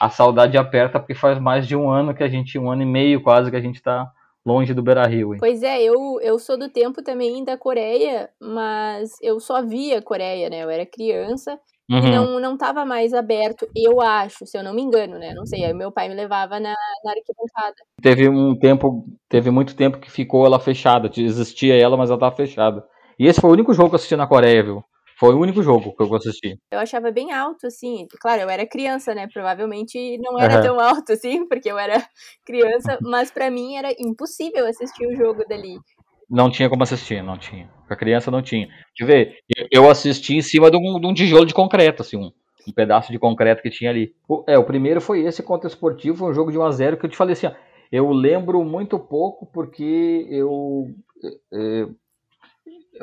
a 0.00 0.08
saudade 0.08 0.56
aperta 0.56 0.98
porque 0.98 1.14
faz 1.14 1.38
mais 1.38 1.68
de 1.68 1.76
um 1.76 1.90
ano 1.90 2.14
que 2.14 2.24
a 2.24 2.28
gente, 2.28 2.58
um 2.58 2.70
ano 2.70 2.82
e 2.82 2.86
meio 2.86 3.22
quase 3.22 3.50
que 3.50 3.56
a 3.56 3.60
gente 3.60 3.76
está 3.76 4.10
longe 4.44 4.72
do 4.72 4.82
Beira 4.82 5.06
Rio. 5.06 5.36
Pois 5.38 5.62
é, 5.62 5.82
eu, 5.82 6.18
eu 6.22 6.38
sou 6.38 6.58
do 6.58 6.70
tempo 6.70 7.02
também 7.02 7.44
da 7.44 7.58
Coreia, 7.58 8.30
mas 8.40 9.10
eu 9.20 9.38
só 9.38 9.62
via 9.62 10.00
Coreia, 10.00 10.48
né? 10.48 10.64
Eu 10.64 10.70
era 10.70 10.86
criança 10.86 11.58
uhum. 11.90 11.98
e 11.98 12.10
não, 12.10 12.40
não 12.40 12.56
tava 12.56 12.86
mais 12.86 13.12
aberto, 13.12 13.68
eu 13.76 14.00
acho, 14.00 14.46
se 14.46 14.56
eu 14.56 14.64
não 14.64 14.72
me 14.72 14.80
engano, 14.80 15.18
né? 15.18 15.34
Não 15.34 15.44
sei, 15.44 15.66
aí 15.66 15.74
meu 15.74 15.92
pai 15.92 16.08
me 16.08 16.14
levava 16.14 16.58
na, 16.58 16.74
na 17.04 17.10
arquibancada. 17.10 17.76
Teve 18.00 18.26
um 18.26 18.58
tempo, 18.58 19.04
teve 19.28 19.50
muito 19.50 19.76
tempo 19.76 19.98
que 19.98 20.10
ficou 20.10 20.46
ela 20.46 20.58
fechada, 20.58 21.10
existia 21.14 21.76
ela, 21.76 21.98
mas 21.98 22.08
ela 22.08 22.18
tava 22.18 22.34
fechada. 22.34 22.82
E 23.18 23.26
esse 23.26 23.38
foi 23.38 23.50
o 23.50 23.52
único 23.52 23.74
jogo 23.74 23.90
que 23.90 23.94
eu 23.94 23.96
assisti 23.96 24.16
na 24.16 24.26
Coreia, 24.26 24.62
viu? 24.62 24.82
Foi 25.20 25.34
o 25.34 25.38
único 25.38 25.62
jogo 25.62 25.94
que 25.94 26.02
eu 26.02 26.14
assisti. 26.14 26.58
Eu 26.70 26.78
achava 26.78 27.12
bem 27.12 27.30
alto, 27.30 27.66
assim. 27.66 28.08
Claro, 28.22 28.40
eu 28.40 28.48
era 28.48 28.66
criança, 28.66 29.14
né? 29.14 29.28
Provavelmente 29.30 30.16
não 30.16 30.40
era 30.40 30.56
uhum. 30.56 30.62
tão 30.62 30.80
alto 30.80 31.12
assim, 31.12 31.44
porque 31.46 31.70
eu 31.70 31.78
era 31.78 32.02
criança, 32.42 32.98
mas 33.02 33.30
para 33.30 33.50
mim 33.50 33.76
era 33.76 33.94
impossível 33.98 34.66
assistir 34.66 35.06
o 35.06 35.14
jogo 35.14 35.44
dali. 35.46 35.78
Não 36.28 36.50
tinha 36.50 36.70
como 36.70 36.84
assistir, 36.84 37.22
não 37.22 37.36
tinha. 37.36 37.70
A 37.86 37.94
criança 37.94 38.30
não 38.30 38.40
tinha. 38.40 38.66
Deixa 38.66 38.82
eu 39.00 39.06
ver, 39.06 39.36
eu 39.70 39.90
assisti 39.90 40.36
em 40.36 40.40
cima 40.40 40.70
de 40.70 40.78
um, 40.78 40.98
de 40.98 41.06
um 41.06 41.12
tijolo 41.12 41.44
de 41.44 41.52
concreto, 41.52 42.00
assim, 42.00 42.16
um, 42.16 42.32
um, 42.66 42.72
pedaço 42.72 43.12
de 43.12 43.18
concreto 43.18 43.60
que 43.60 43.68
tinha 43.68 43.90
ali. 43.90 44.14
O, 44.26 44.42
é, 44.48 44.56
o 44.56 44.64
primeiro 44.64 45.02
foi 45.02 45.20
esse 45.20 45.42
contra 45.42 45.66
o 45.66 45.70
esportivo, 45.70 46.16
foi 46.16 46.30
um 46.30 46.34
jogo 46.34 46.50
de 46.50 46.56
1x0 46.56 46.96
que 46.96 47.04
eu 47.04 47.10
te 47.10 47.16
falei 47.16 47.34
assim, 47.34 47.48
ó, 47.48 47.52
eu 47.92 48.10
lembro 48.10 48.64
muito 48.64 48.98
pouco 48.98 49.44
porque 49.44 50.26
eu. 50.30 50.88
É, 51.52 51.86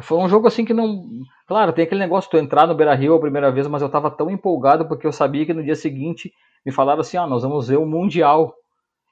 foi 0.01 0.17
um 0.17 0.29
jogo 0.29 0.47
assim 0.47 0.65
que 0.65 0.73
não. 0.73 1.05
Claro, 1.47 1.73
tem 1.73 1.85
aquele 1.85 1.99
negócio 1.99 2.29
de 2.29 2.37
tu 2.37 2.43
entrar 2.43 2.67
no 2.67 2.75
Beira 2.75 2.93
Rio 2.93 3.15
a 3.15 3.19
primeira 3.19 3.51
vez, 3.51 3.67
mas 3.67 3.81
eu 3.81 3.89
tava 3.89 4.11
tão 4.11 4.29
empolgado 4.29 4.87
porque 4.87 5.07
eu 5.07 5.11
sabia 5.11 5.45
que 5.45 5.53
no 5.53 5.63
dia 5.63 5.75
seguinte 5.75 6.33
me 6.65 6.71
falaram 6.71 7.01
assim: 7.01 7.17
ah, 7.17 7.27
nós 7.27 7.43
vamos 7.43 7.67
ver 7.67 7.77
o 7.77 7.85
Mundial. 7.85 8.53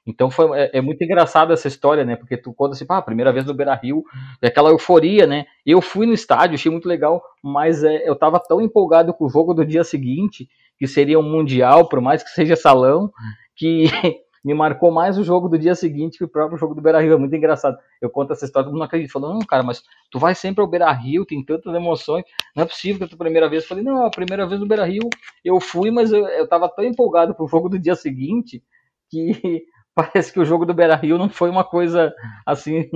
Então 0.06 0.30
foi, 0.30 0.56
é, 0.58 0.78
é 0.78 0.80
muito 0.80 1.02
engraçado 1.02 1.52
essa 1.52 1.66
história, 1.66 2.04
né? 2.04 2.14
Porque 2.14 2.36
tu 2.36 2.54
conta 2.54 2.74
assim, 2.74 2.86
ah, 2.88 3.02
primeira 3.02 3.32
vez 3.32 3.44
no 3.44 3.54
Beira 3.54 3.74
Rio, 3.74 4.04
é 4.40 4.46
aquela 4.46 4.70
euforia, 4.70 5.26
né? 5.26 5.46
Eu 5.64 5.82
fui 5.82 6.06
no 6.06 6.12
estádio, 6.12 6.54
achei 6.54 6.70
muito 6.70 6.88
legal, 6.88 7.20
mas 7.42 7.82
é, 7.82 8.08
eu 8.08 8.14
tava 8.14 8.38
tão 8.38 8.60
empolgado 8.60 9.12
com 9.12 9.24
o 9.24 9.28
jogo 9.28 9.52
do 9.52 9.66
dia 9.66 9.82
seguinte, 9.82 10.48
que 10.78 10.86
seria 10.86 11.18
um 11.18 11.28
Mundial, 11.28 11.88
por 11.88 12.00
mais 12.00 12.22
que 12.22 12.30
seja 12.30 12.54
salão, 12.54 13.10
que 13.56 13.86
me 14.46 14.54
marcou 14.54 14.92
mais 14.92 15.18
o 15.18 15.24
jogo 15.24 15.48
do 15.48 15.58
dia 15.58 15.74
seguinte 15.74 16.18
que 16.18 16.22
o 16.22 16.28
próprio 16.28 16.56
jogo 16.56 16.72
do 16.72 16.80
Beira 16.80 17.00
Rio. 17.00 17.14
É 17.14 17.16
muito 17.16 17.34
engraçado. 17.34 17.76
Eu 18.00 18.08
conto 18.08 18.32
essa 18.32 18.44
história, 18.44 18.64
todo 18.64 18.74
mundo 18.74 18.78
não 18.78 18.86
acredita. 18.86 19.12
Falou, 19.12 19.34
não, 19.34 19.40
cara, 19.40 19.64
mas 19.64 19.82
tu 20.08 20.20
vai 20.20 20.36
sempre 20.36 20.62
ao 20.62 20.68
Beira 20.68 20.90
Rio, 20.92 21.26
tem 21.26 21.44
tantas 21.44 21.74
emoções. 21.74 22.22
Não 22.54 22.62
é 22.62 22.66
possível 22.66 22.98
que 22.98 23.04
a 23.04 23.08
tua 23.08 23.18
primeira 23.18 23.48
vez. 23.48 23.64
Eu 23.64 23.68
falei, 23.68 23.82
não, 23.82 24.06
a 24.06 24.10
primeira 24.10 24.46
vez 24.46 24.60
no 24.60 24.66
Beira 24.68 24.84
Rio 24.84 25.02
eu 25.44 25.58
fui, 25.58 25.90
mas 25.90 26.12
eu, 26.12 26.28
eu 26.28 26.46
tava 26.46 26.68
tão 26.68 26.84
empolgado 26.84 27.34
pro 27.34 27.48
jogo 27.48 27.68
do 27.68 27.76
dia 27.76 27.96
seguinte 27.96 28.62
que 29.10 29.64
parece 29.96 30.32
que 30.32 30.38
o 30.38 30.44
jogo 30.44 30.64
do 30.64 30.72
Beira 30.72 30.94
Rio 30.94 31.18
não 31.18 31.28
foi 31.28 31.50
uma 31.50 31.64
coisa 31.64 32.14
assim 32.46 32.88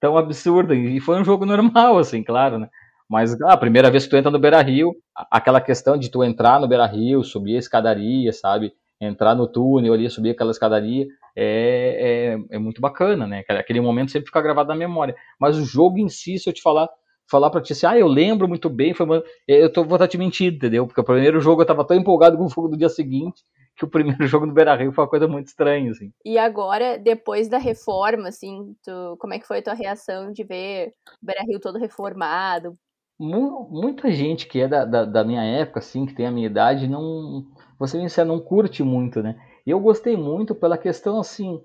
tão 0.00 0.18
absurda. 0.18 0.74
E 0.74 0.98
foi 0.98 1.20
um 1.20 1.24
jogo 1.24 1.46
normal, 1.46 1.96
assim, 1.98 2.24
claro, 2.24 2.58
né? 2.58 2.68
Mas 3.08 3.40
ah, 3.42 3.52
a 3.52 3.56
primeira 3.56 3.88
vez 3.88 4.02
que 4.02 4.10
tu 4.10 4.16
entra 4.16 4.32
no 4.32 4.38
Beira 4.40 4.60
Rio, 4.60 4.96
aquela 5.30 5.60
questão 5.60 5.96
de 5.96 6.10
tu 6.10 6.24
entrar 6.24 6.58
no 6.58 6.66
Beira 6.66 6.86
Rio, 6.86 7.22
subir 7.22 7.54
a 7.54 7.60
escadaria, 7.60 8.32
sabe? 8.32 8.72
Entrar 9.00 9.34
no 9.34 9.46
túnel 9.46 9.92
ali, 9.92 10.08
subir 10.10 10.30
aquela 10.30 10.50
escadaria, 10.50 11.06
é, 11.36 12.36
é, 12.50 12.56
é, 12.56 12.58
muito 12.58 12.80
bacana, 12.80 13.26
né? 13.26 13.44
Aquele 13.48 13.80
momento 13.80 14.10
sempre 14.10 14.26
fica 14.26 14.40
gravado 14.40 14.68
na 14.68 14.74
memória. 14.74 15.14
Mas 15.38 15.56
o 15.56 15.64
jogo 15.64 15.98
em 15.98 16.08
si, 16.08 16.38
se 16.38 16.48
eu 16.48 16.52
te 16.52 16.60
falar, 16.60 16.88
falar 17.30 17.50
pra 17.50 17.60
ti 17.60 17.72
assim, 17.72 17.86
ah, 17.86 17.98
eu 17.98 18.08
lembro 18.08 18.48
muito 18.48 18.68
bem, 18.68 18.94
foi 18.94 19.06
uma... 19.06 19.22
eu 19.46 19.72
tô, 19.72 19.84
vou 19.84 19.96
estar 19.96 20.08
te 20.08 20.18
mentindo, 20.18 20.56
entendeu? 20.56 20.86
Porque 20.86 21.00
o 21.00 21.04
primeiro 21.04 21.40
jogo 21.40 21.62
eu 21.62 21.66
tava 21.66 21.86
tão 21.86 21.96
empolgado 21.96 22.36
com 22.36 22.44
o 22.44 22.48
jogo 22.48 22.68
do 22.68 22.76
dia 22.76 22.88
seguinte, 22.88 23.42
que 23.76 23.84
o 23.84 23.88
primeiro 23.88 24.18
jogo 24.26 24.46
do 24.46 24.52
Beira 24.52 24.74
Rio 24.74 24.92
foi 24.92 25.04
uma 25.04 25.10
coisa 25.10 25.28
muito 25.28 25.46
estranha, 25.46 25.90
assim. 25.90 26.12
E 26.24 26.36
agora, 26.36 26.98
depois 26.98 27.48
da 27.48 27.58
reforma, 27.58 28.28
assim, 28.28 28.74
tu, 28.82 29.16
como 29.18 29.34
é 29.34 29.38
que 29.38 29.46
foi 29.46 29.58
a 29.58 29.62
tua 29.62 29.74
reação 29.74 30.32
de 30.32 30.42
ver 30.42 30.92
o 31.22 31.26
Beira 31.26 31.44
Rio 31.46 31.60
todo 31.60 31.78
reformado? 31.78 32.76
Muita 33.18 34.10
gente 34.12 34.46
que 34.46 34.60
é 34.60 34.68
da, 34.68 34.84
da, 34.84 35.04
da 35.04 35.24
minha 35.24 35.42
época, 35.42 35.80
assim, 35.80 36.06
que 36.06 36.14
tem 36.14 36.26
a 36.26 36.30
minha 36.30 36.46
idade, 36.46 36.86
não 36.86 37.44
você 37.78 38.24
não 38.24 38.40
curte 38.40 38.82
muito, 38.82 39.22
né? 39.22 39.36
Eu 39.66 39.80
gostei 39.80 40.16
muito 40.16 40.54
pela 40.54 40.78
questão 40.78 41.18
assim, 41.18 41.60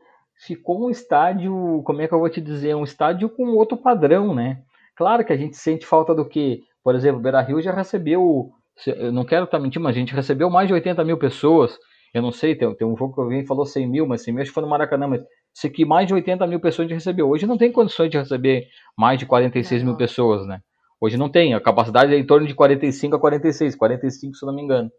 ficou 0.46 0.86
um 0.86 0.90
estádio, 0.90 1.82
como 1.86 2.02
é 2.02 2.08
que 2.08 2.14
eu 2.14 2.20
vou 2.20 2.30
te 2.30 2.42
dizer, 2.42 2.76
um 2.76 2.84
estádio 2.84 3.30
com 3.30 3.56
outro 3.56 3.78
padrão, 3.78 4.34
né? 4.34 4.62
Claro 4.96 5.24
que 5.26 5.34
a 5.34 5.38
gente 5.38 5.56
sente 5.56 5.86
falta 5.86 6.14
do 6.14 6.26
que, 6.28 6.64
por 6.84 6.96
exemplo, 6.96 7.20
o 7.20 7.24
Beira 7.24 7.42
Rio 7.42 7.62
já 7.62 7.72
recebeu, 7.72 8.52
eu 8.86 9.12
não 9.12 9.24
quero 9.24 9.46
estar 9.46 9.60
mentindo, 9.60 9.84
mas 9.84 9.96
a 9.96 10.00
gente 10.00 10.14
recebeu 10.14 10.50
mais 10.50 10.68
de 10.68 10.74
80 10.74 11.04
mil 11.04 11.18
pessoas. 11.18 11.78
Eu 12.14 12.22
não 12.22 12.32
sei, 12.32 12.56
tem, 12.56 12.74
tem 12.76 12.88
um 12.88 12.96
jogo 12.96 13.14
que 13.14 13.22
eu 13.22 13.28
vi 13.28 13.40
e 13.40 13.46
falou 13.46 13.66
100 13.66 13.88
mil, 13.88 14.06
mas 14.06 14.24
100 14.24 14.34
mil 14.34 14.42
acho 14.42 14.52
que 14.52 14.54
foi 14.54 14.64
no 14.64 14.70
Maracanã, 14.70 15.08
mas 15.08 15.22
isso 15.54 15.66
aqui 15.66 15.84
mais 15.84 16.08
de 16.08 16.14
80 16.14 16.46
mil 16.46 16.60
pessoas 16.60 16.86
a 16.86 16.90
gente 16.90 16.98
recebeu. 16.98 17.28
Hoje 17.28 17.48
não 17.48 17.58
tem 17.58 17.72
condições 17.72 18.10
de 18.10 18.18
receber 18.18 18.68
mais 18.98 19.18
de 19.18 19.26
46 19.26 19.82
não. 19.82 19.90
mil 19.90 19.98
pessoas, 19.98 20.46
né? 20.46 20.60
Hoje 21.04 21.18
não 21.18 21.28
tem, 21.28 21.54
a 21.54 21.60
capacidade 21.60 22.14
é 22.14 22.18
em 22.18 22.26
torno 22.26 22.48
de 22.48 22.56
45 22.56 23.18
a 23.18 23.20
46, 23.20 23.76
45 23.76 24.36
se 24.36 24.46
eu 24.46 24.48
não 24.48 24.56
me 24.56 24.62
engano 24.62 24.90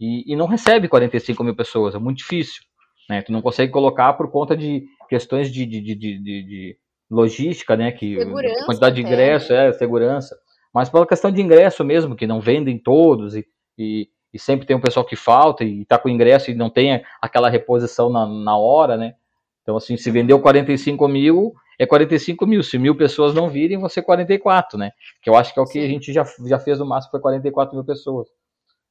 e, 0.00 0.32
e 0.32 0.34
não 0.34 0.46
recebe 0.46 0.88
45 0.88 1.44
mil 1.44 1.54
pessoas, 1.54 1.94
é 1.94 1.98
muito 1.98 2.18
difícil. 2.18 2.64
Né? 3.08 3.22
Tu 3.22 3.30
não 3.30 3.40
consegue 3.40 3.70
colocar 3.70 4.12
por 4.14 4.28
conta 4.28 4.56
de 4.56 4.84
questões 5.08 5.52
de, 5.52 5.64
de, 5.64 5.80
de, 5.80 5.94
de, 5.94 6.76
logística, 7.08 7.76
né? 7.76 7.92
Que, 7.92 8.18
segurança 8.18 8.66
quantidade 8.66 8.96
de 8.96 9.02
ingresso, 9.02 9.52
é, 9.52 9.72
segurança. 9.72 10.36
Mas 10.74 10.88
pela 10.88 11.06
questão 11.06 11.30
de 11.30 11.40
ingresso 11.40 11.84
mesmo, 11.84 12.16
que 12.16 12.26
não 12.26 12.40
vendem 12.40 12.76
todos 12.76 13.36
e, 13.36 13.46
e, 13.78 14.08
e 14.34 14.38
sempre 14.40 14.66
tem 14.66 14.74
um 14.74 14.80
pessoal 14.80 15.06
que 15.06 15.14
falta 15.14 15.62
e 15.62 15.82
está 15.82 15.96
com 15.96 16.08
ingresso 16.08 16.50
e 16.50 16.54
não 16.54 16.70
tem 16.70 17.04
aquela 17.20 17.48
reposição 17.48 18.10
na, 18.10 18.26
na 18.26 18.56
hora, 18.56 18.96
né? 18.96 19.14
Então, 19.62 19.76
assim, 19.76 19.96
se 19.96 20.10
vendeu 20.10 20.40
45 20.40 21.06
mil, 21.06 21.54
é 21.82 21.86
45 21.86 22.46
mil. 22.46 22.62
Se 22.62 22.78
mil 22.78 22.96
pessoas 22.96 23.34
não 23.34 23.48
virem, 23.48 23.78
vão 23.78 23.88
ser 23.88 24.02
44, 24.02 24.78
né? 24.78 24.92
Que 25.20 25.28
eu 25.28 25.36
acho 25.36 25.52
que 25.52 25.58
é 25.58 25.62
o 25.62 25.66
que 25.66 25.78
a 25.80 25.88
gente 25.88 26.12
já, 26.12 26.24
já 26.46 26.58
fez 26.58 26.78
no 26.78 26.86
máximo, 26.86 27.10
foi 27.10 27.20
44 27.20 27.74
mil 27.74 27.84
pessoas. 27.84 28.28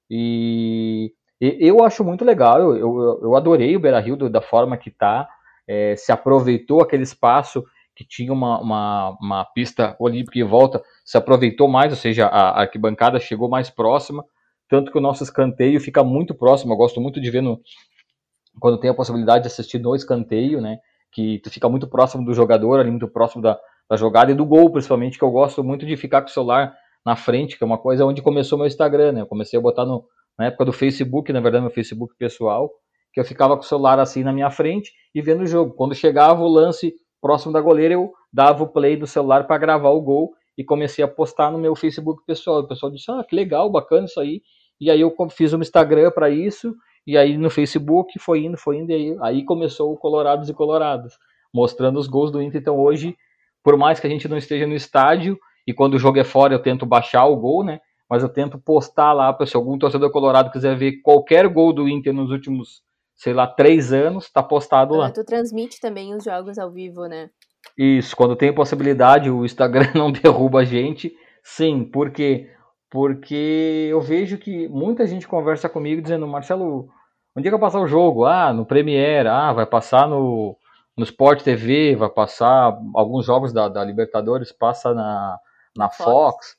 E, 0.10 1.13
eu 1.39 1.84
acho 1.84 2.04
muito 2.04 2.25
legal, 2.25 2.60
eu, 2.60 2.77
eu, 2.77 3.19
eu 3.23 3.36
adorei 3.36 3.75
o 3.75 3.80
Beira 3.80 3.99
Rio 3.99 4.17
da 4.30 4.41
forma 4.41 4.77
que 4.77 4.89
está, 4.89 5.27
é, 5.67 5.95
se 5.95 6.12
aproveitou 6.12 6.82
aquele 6.82 7.04
espaço 7.04 7.63
que 7.95 8.06
tinha 8.06 8.32
uma, 8.32 8.60
uma, 8.60 9.17
uma, 9.21 9.45
pista 9.45 9.95
olímpica 9.97 10.38
em 10.38 10.43
volta, 10.43 10.84
se 11.06 11.17
aproveitou 11.17 11.67
mais, 11.67 11.91
ou 11.91 11.97
seja, 11.97 12.27
a, 12.27 12.62
arquibancada 12.62 13.19
chegou 13.19 13.49
mais 13.49 13.69
próxima, 13.69 14.23
tanto 14.69 14.91
que 14.91 14.97
o 14.97 15.01
nosso 15.01 15.23
escanteio 15.23 15.80
fica 15.80 16.04
muito 16.04 16.36
próximo, 16.36 16.73
eu 16.73 16.77
gosto 16.77 16.99
muito 17.01 17.19
de 17.19 17.32
ver 17.32 17.41
no, 17.41 17.60
quando 18.60 18.80
tem 18.80 18.89
a 18.89 18.93
possibilidade 18.93 19.43
de 19.43 19.47
assistir 19.47 19.80
no 19.80 19.95
escanteio, 19.95 20.62
né, 20.62 20.77
que 21.12 21.39
tu 21.39 21.50
fica 21.50 21.67
muito 21.67 21.88
próximo 21.88 22.26
do 22.26 22.34
jogador, 22.34 22.80
ali 22.80 22.89
muito 22.89 23.08
próximo 23.08 23.41
da, 23.41 23.60
da 23.89 23.95
jogada 23.95 24.32
e 24.32 24.36
do 24.36 24.45
gol, 24.45 24.69
principalmente, 24.71 25.17
que 25.17 25.24
eu 25.24 25.32
gosto 25.32 25.63
muito 25.63 25.86
de 25.86 25.97
ficar 25.97 26.21
com 26.21 26.28
o 26.28 26.32
celular 26.32 26.74
na 27.06 27.15
frente, 27.15 27.58
que 27.58 27.63
é 27.63 27.67
uma 27.67 27.78
coisa 27.78 28.06
onde 28.06 28.21
começou 28.21 28.58
meu 28.58 28.67
Instagram, 28.67 29.12
né? 29.12 29.21
Eu 29.21 29.26
comecei 29.26 29.58
a 29.60 29.62
botar 29.62 29.86
no, 29.86 30.06
na 30.38 30.45
época 30.45 30.65
do 30.65 30.74
Facebook, 30.74 31.32
na 31.34 31.41
verdade, 31.41 31.63
meu 31.63 31.71
Facebook 31.71 32.15
pessoal, 32.17 32.71
que 33.13 33.19
eu 33.19 33.26
ficava 33.26 33.56
com 33.56 33.63
o 33.63 33.65
celular 33.65 34.00
assim 34.00 34.24
na 34.24 34.32
minha 34.32 34.50
frente 34.50 34.91
e 35.13 35.21
vendo 35.21 35.41
o 35.41 35.47
jogo. 35.47 35.74
Quando 35.74 35.93
chegava 35.93 36.41
o 36.41 36.47
lance 36.47 36.93
próximo 37.21 37.52
da 37.52 37.60
goleira, 37.60 37.95
eu 37.95 38.12
dava 38.32 38.63
o 38.63 38.67
play 38.67 38.95
do 38.95 39.06
celular 39.06 39.45
para 39.45 39.58
gravar 39.58 39.89
o 39.89 40.02
gol 40.02 40.32
e 40.58 40.63
comecei 40.63 41.04
a 41.04 41.08
postar 41.08 41.52
no 41.52 41.58
meu 41.58 41.76
Facebook 41.76 42.24
pessoal. 42.26 42.60
O 42.60 42.67
pessoal 42.67 42.91
disse: 42.91 43.12
"Ah, 43.12 43.24
que 43.28 43.36
legal, 43.36 43.69
bacana 43.69 44.06
isso 44.06 44.19
aí". 44.19 44.41
E 44.80 44.89
aí 44.89 45.02
eu 45.02 45.13
fiz 45.30 45.54
um 45.54 45.60
Instagram 45.60 46.12
para 46.12 46.30
isso 46.30 46.74
e 47.05 47.17
aí 47.17 47.37
no 47.37 47.49
Facebook 47.49 48.17
foi 48.19 48.45
indo, 48.45 48.57
foi 48.57 48.77
indo 48.77 48.91
e 48.91 48.95
aí, 48.95 49.17
aí 49.21 49.45
começou 49.45 49.91
o 49.91 49.97
Colorados 49.97 50.49
e 50.49 50.53
Colorados, 50.53 51.17
mostrando 51.53 51.99
os 51.99 52.07
gols 52.07 52.31
do 52.31 52.41
Inter. 52.41 52.61
Então 52.61 52.79
hoje, 52.79 53.15
por 53.63 53.77
mais 53.77 53.99
que 53.99 54.07
a 54.07 54.09
gente 54.09 54.27
não 54.27 54.37
esteja 54.37 54.67
no 54.67 54.75
estádio, 54.75 55.37
e 55.65 55.73
quando 55.73 55.95
o 55.95 55.99
jogo 55.99 56.19
é 56.19 56.23
fora 56.23 56.53
eu 56.53 56.61
tento 56.61 56.85
baixar 56.85 57.25
o 57.25 57.35
gol, 57.35 57.63
né? 57.63 57.79
Mas 58.09 58.23
eu 58.23 58.29
tento 58.29 58.59
postar 58.59 59.13
lá 59.13 59.31
para 59.31 59.45
se 59.45 59.55
algum 59.55 59.77
torcedor 59.77 60.11
colorado 60.11 60.51
quiser 60.51 60.75
ver 60.75 61.01
qualquer 61.01 61.47
gol 61.47 61.71
do 61.71 61.87
Inter 61.87 62.13
nos 62.13 62.29
últimos, 62.29 62.81
sei 63.15 63.33
lá, 63.33 63.47
três 63.47 63.93
anos, 63.93 64.29
tá 64.29 64.43
postado 64.43 64.95
lá. 64.95 65.07
Ah, 65.07 65.11
tu 65.11 65.23
transmite 65.23 65.79
também 65.79 66.13
os 66.13 66.25
jogos 66.25 66.57
ao 66.57 66.69
vivo, 66.69 67.05
né? 67.05 67.29
Isso, 67.77 68.15
quando 68.15 68.35
tem 68.35 68.53
possibilidade, 68.53 69.29
o 69.29 69.45
Instagram 69.45 69.91
não 69.95 70.11
derruba 70.11 70.59
a 70.59 70.65
gente. 70.65 71.13
Sim, 71.43 71.85
porque 71.85 72.49
porque 72.91 73.88
eu 73.89 74.01
vejo 74.01 74.38
que 74.38 74.67
muita 74.67 75.08
gente 75.08 75.25
conversa 75.25 75.69
comigo 75.69 76.01
dizendo, 76.01 76.27
Marcelo, 76.27 76.89
onde 77.34 77.47
é 77.47 77.49
que 77.49 77.58
vai 77.58 77.60
passar 77.62 77.80
o 77.80 77.88
jogo? 77.88 78.25
Ah, 78.25 78.51
no 78.51 78.65
Premiere, 78.65 79.30
ah, 79.30 79.54
vai 79.54 79.65
passar 79.65 80.10
no, 80.10 80.58
no 80.97 81.06
Sport 81.06 81.41
TV, 81.41 81.95
vai 81.95 82.10
passar 82.10 82.77
alguns 82.93 83.25
jogos 83.25 83.54
da, 83.54 83.69
da 83.69 83.82
Libertadores, 83.82 84.51
passa 84.51 84.93
na, 84.93 85.39
na 85.75 85.89
Fox. 85.89 86.04
Fox. 86.04 86.58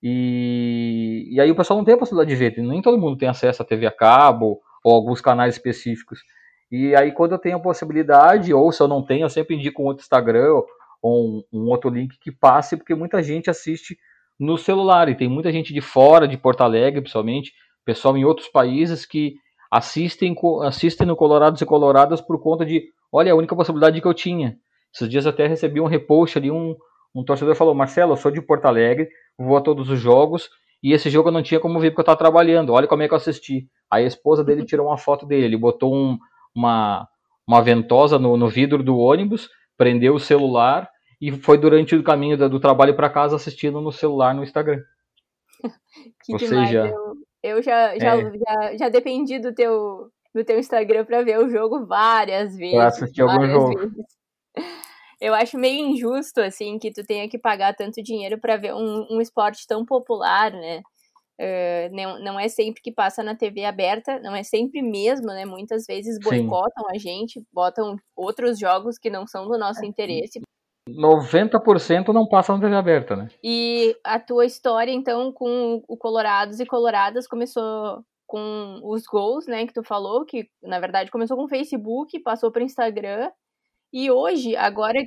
E, 0.00 1.28
e 1.32 1.40
aí 1.40 1.50
o 1.50 1.56
pessoal 1.56 1.76
não 1.76 1.84
tem 1.84 1.94
a 1.94 1.98
possibilidade 1.98 2.30
de 2.30 2.36
ver, 2.36 2.62
nem 2.62 2.80
todo 2.80 2.96
mundo 2.96 3.18
tem 3.18 3.28
acesso 3.28 3.60
à 3.62 3.64
TV 3.64 3.84
a 3.84 3.90
cabo 3.90 4.60
ou 4.84 4.94
alguns 4.94 5.20
canais 5.20 5.56
específicos. 5.56 6.20
E 6.70 6.94
aí 6.94 7.10
quando 7.10 7.32
eu 7.32 7.38
tenho 7.38 7.56
a 7.56 7.60
possibilidade, 7.60 8.54
ou 8.54 8.70
se 8.70 8.80
eu 8.80 8.86
não 8.86 9.02
tenho, 9.02 9.24
eu 9.24 9.30
sempre 9.30 9.56
indico 9.56 9.82
um 9.82 9.86
outro 9.86 10.04
Instagram 10.04 10.62
ou 11.02 11.42
um, 11.42 11.44
um 11.52 11.68
outro 11.68 11.90
link 11.90 12.16
que 12.20 12.30
passe, 12.30 12.76
porque 12.76 12.94
muita 12.94 13.20
gente 13.24 13.50
assiste 13.50 13.98
no 14.38 14.58
celular 14.58 15.08
e 15.08 15.14
tem 15.14 15.28
muita 15.28 15.52
gente 15.52 15.72
de 15.72 15.80
fora 15.80 16.26
de 16.26 16.36
Porto 16.36 16.62
Alegre, 16.62 17.00
principalmente, 17.00 17.52
pessoal 17.84 18.16
em 18.16 18.24
outros 18.24 18.48
países 18.48 19.06
que 19.06 19.34
assistem, 19.70 20.34
assistem 20.62 21.06
no 21.06 21.16
Colorados 21.16 21.60
e 21.60 21.66
Coloradas 21.66 22.20
por 22.20 22.40
conta 22.40 22.64
de, 22.64 22.84
olha, 23.12 23.32
a 23.32 23.36
única 23.36 23.54
possibilidade 23.54 24.00
que 24.00 24.06
eu 24.06 24.14
tinha. 24.14 24.56
Esses 24.94 25.08
dias 25.08 25.26
até 25.26 25.46
recebi 25.46 25.80
um 25.80 25.86
repost 25.86 26.38
ali, 26.38 26.50
um, 26.50 26.76
um 27.14 27.24
torcedor 27.24 27.54
falou, 27.54 27.74
Marcelo, 27.74 28.12
eu 28.12 28.16
sou 28.16 28.30
de 28.30 28.40
Porto 28.40 28.66
Alegre, 28.66 29.08
vou 29.38 29.56
a 29.56 29.60
todos 29.60 29.88
os 29.88 29.98
jogos, 29.98 30.48
e 30.82 30.92
esse 30.92 31.10
jogo 31.10 31.28
eu 31.28 31.32
não 31.32 31.42
tinha 31.42 31.58
como 31.58 31.80
ver 31.80 31.90
porque 31.90 32.00
eu 32.00 32.04
estava 32.04 32.18
trabalhando, 32.18 32.72
olha 32.72 32.86
como 32.86 33.02
é 33.02 33.08
que 33.08 33.14
eu 33.14 33.18
assisti. 33.18 33.66
Aí 33.90 34.04
a 34.04 34.06
esposa 34.06 34.44
dele 34.44 34.64
tirou 34.64 34.86
uma 34.86 34.98
foto 34.98 35.26
dele, 35.26 35.46
ele 35.46 35.56
botou 35.56 35.94
um, 35.94 36.18
uma, 36.54 37.08
uma 37.46 37.62
ventosa 37.62 38.18
no, 38.18 38.36
no 38.36 38.48
vidro 38.48 38.82
do 38.82 38.98
ônibus, 38.98 39.48
prendeu 39.76 40.14
o 40.14 40.20
celular 40.20 40.88
e 41.20 41.32
foi 41.32 41.58
durante 41.58 41.94
o 41.94 42.02
caminho 42.02 42.36
do, 42.36 42.48
do 42.48 42.60
trabalho 42.60 42.94
para 42.94 43.10
casa 43.10 43.36
assistindo 43.36 43.80
no 43.80 43.92
celular 43.92 44.34
no 44.34 44.42
Instagram. 44.42 44.82
que 46.24 46.32
Ou 46.32 46.38
demais. 46.38 46.68
Seja, 46.68 46.86
eu, 46.86 47.14
eu 47.42 47.62
já, 47.62 47.98
já, 47.98 48.16
é... 48.16 48.32
já, 48.38 48.76
já 48.76 48.88
dependi 48.88 49.38
do 49.38 49.54
teu, 49.54 50.10
do 50.34 50.44
teu 50.44 50.58
Instagram 50.58 51.04
para 51.04 51.22
ver 51.22 51.38
o 51.38 51.48
jogo 51.48 51.86
várias 51.86 52.56
vezes. 52.56 52.74
Pra 52.74 52.86
assistir 52.88 53.22
algum 53.22 53.46
jogo. 53.46 53.78
Vezes. 53.78 54.04
Eu 55.20 55.32
acho 55.32 55.56
meio 55.56 55.86
injusto, 55.86 56.40
assim, 56.40 56.78
que 56.78 56.92
tu 56.92 57.02
tenha 57.04 57.28
que 57.28 57.38
pagar 57.38 57.74
tanto 57.74 58.02
dinheiro 58.02 58.38
para 58.38 58.56
ver 58.56 58.74
um, 58.74 59.06
um 59.10 59.20
esporte 59.20 59.66
tão 59.66 59.84
popular, 59.84 60.52
né? 60.52 60.82
Uh, 61.40 61.90
não, 61.92 62.20
não 62.20 62.40
é 62.40 62.48
sempre 62.48 62.80
que 62.80 62.92
passa 62.92 63.22
na 63.22 63.34
TV 63.34 63.64
aberta, 63.64 64.20
não 64.20 64.36
é 64.36 64.42
sempre 64.42 64.82
mesmo, 64.82 65.26
né? 65.26 65.44
Muitas 65.44 65.84
vezes 65.86 66.18
boicotam 66.20 66.84
Sim. 66.84 66.94
a 66.94 66.98
gente, 66.98 67.42
botam 67.52 67.96
outros 68.14 68.58
jogos 68.58 68.98
que 68.98 69.10
não 69.10 69.26
são 69.26 69.48
do 69.48 69.58
nosso 69.58 69.84
é. 69.84 69.86
interesse. 69.86 70.40
90% 70.88 72.08
não 72.08 72.26
passa 72.26 72.52
na 72.52 72.60
TV 72.60 72.76
aberta, 72.76 73.16
né? 73.16 73.28
E 73.42 73.96
a 74.04 74.18
tua 74.18 74.44
história, 74.44 74.92
então, 74.92 75.32
com 75.32 75.82
o 75.88 75.96
Colorados 75.96 76.60
e 76.60 76.66
Coloradas 76.66 77.26
começou 77.26 78.02
com 78.26 78.80
os 78.82 79.04
gols, 79.04 79.46
né, 79.46 79.66
que 79.66 79.72
tu 79.72 79.82
falou, 79.82 80.24
que 80.24 80.48
na 80.62 80.80
verdade 80.80 81.10
começou 81.10 81.36
com 81.36 81.44
o 81.44 81.48
Facebook, 81.48 82.18
passou 82.20 82.50
para 82.50 82.64
Instagram, 82.64 83.30
e 83.92 84.10
hoje, 84.10 84.56
agora 84.56 84.98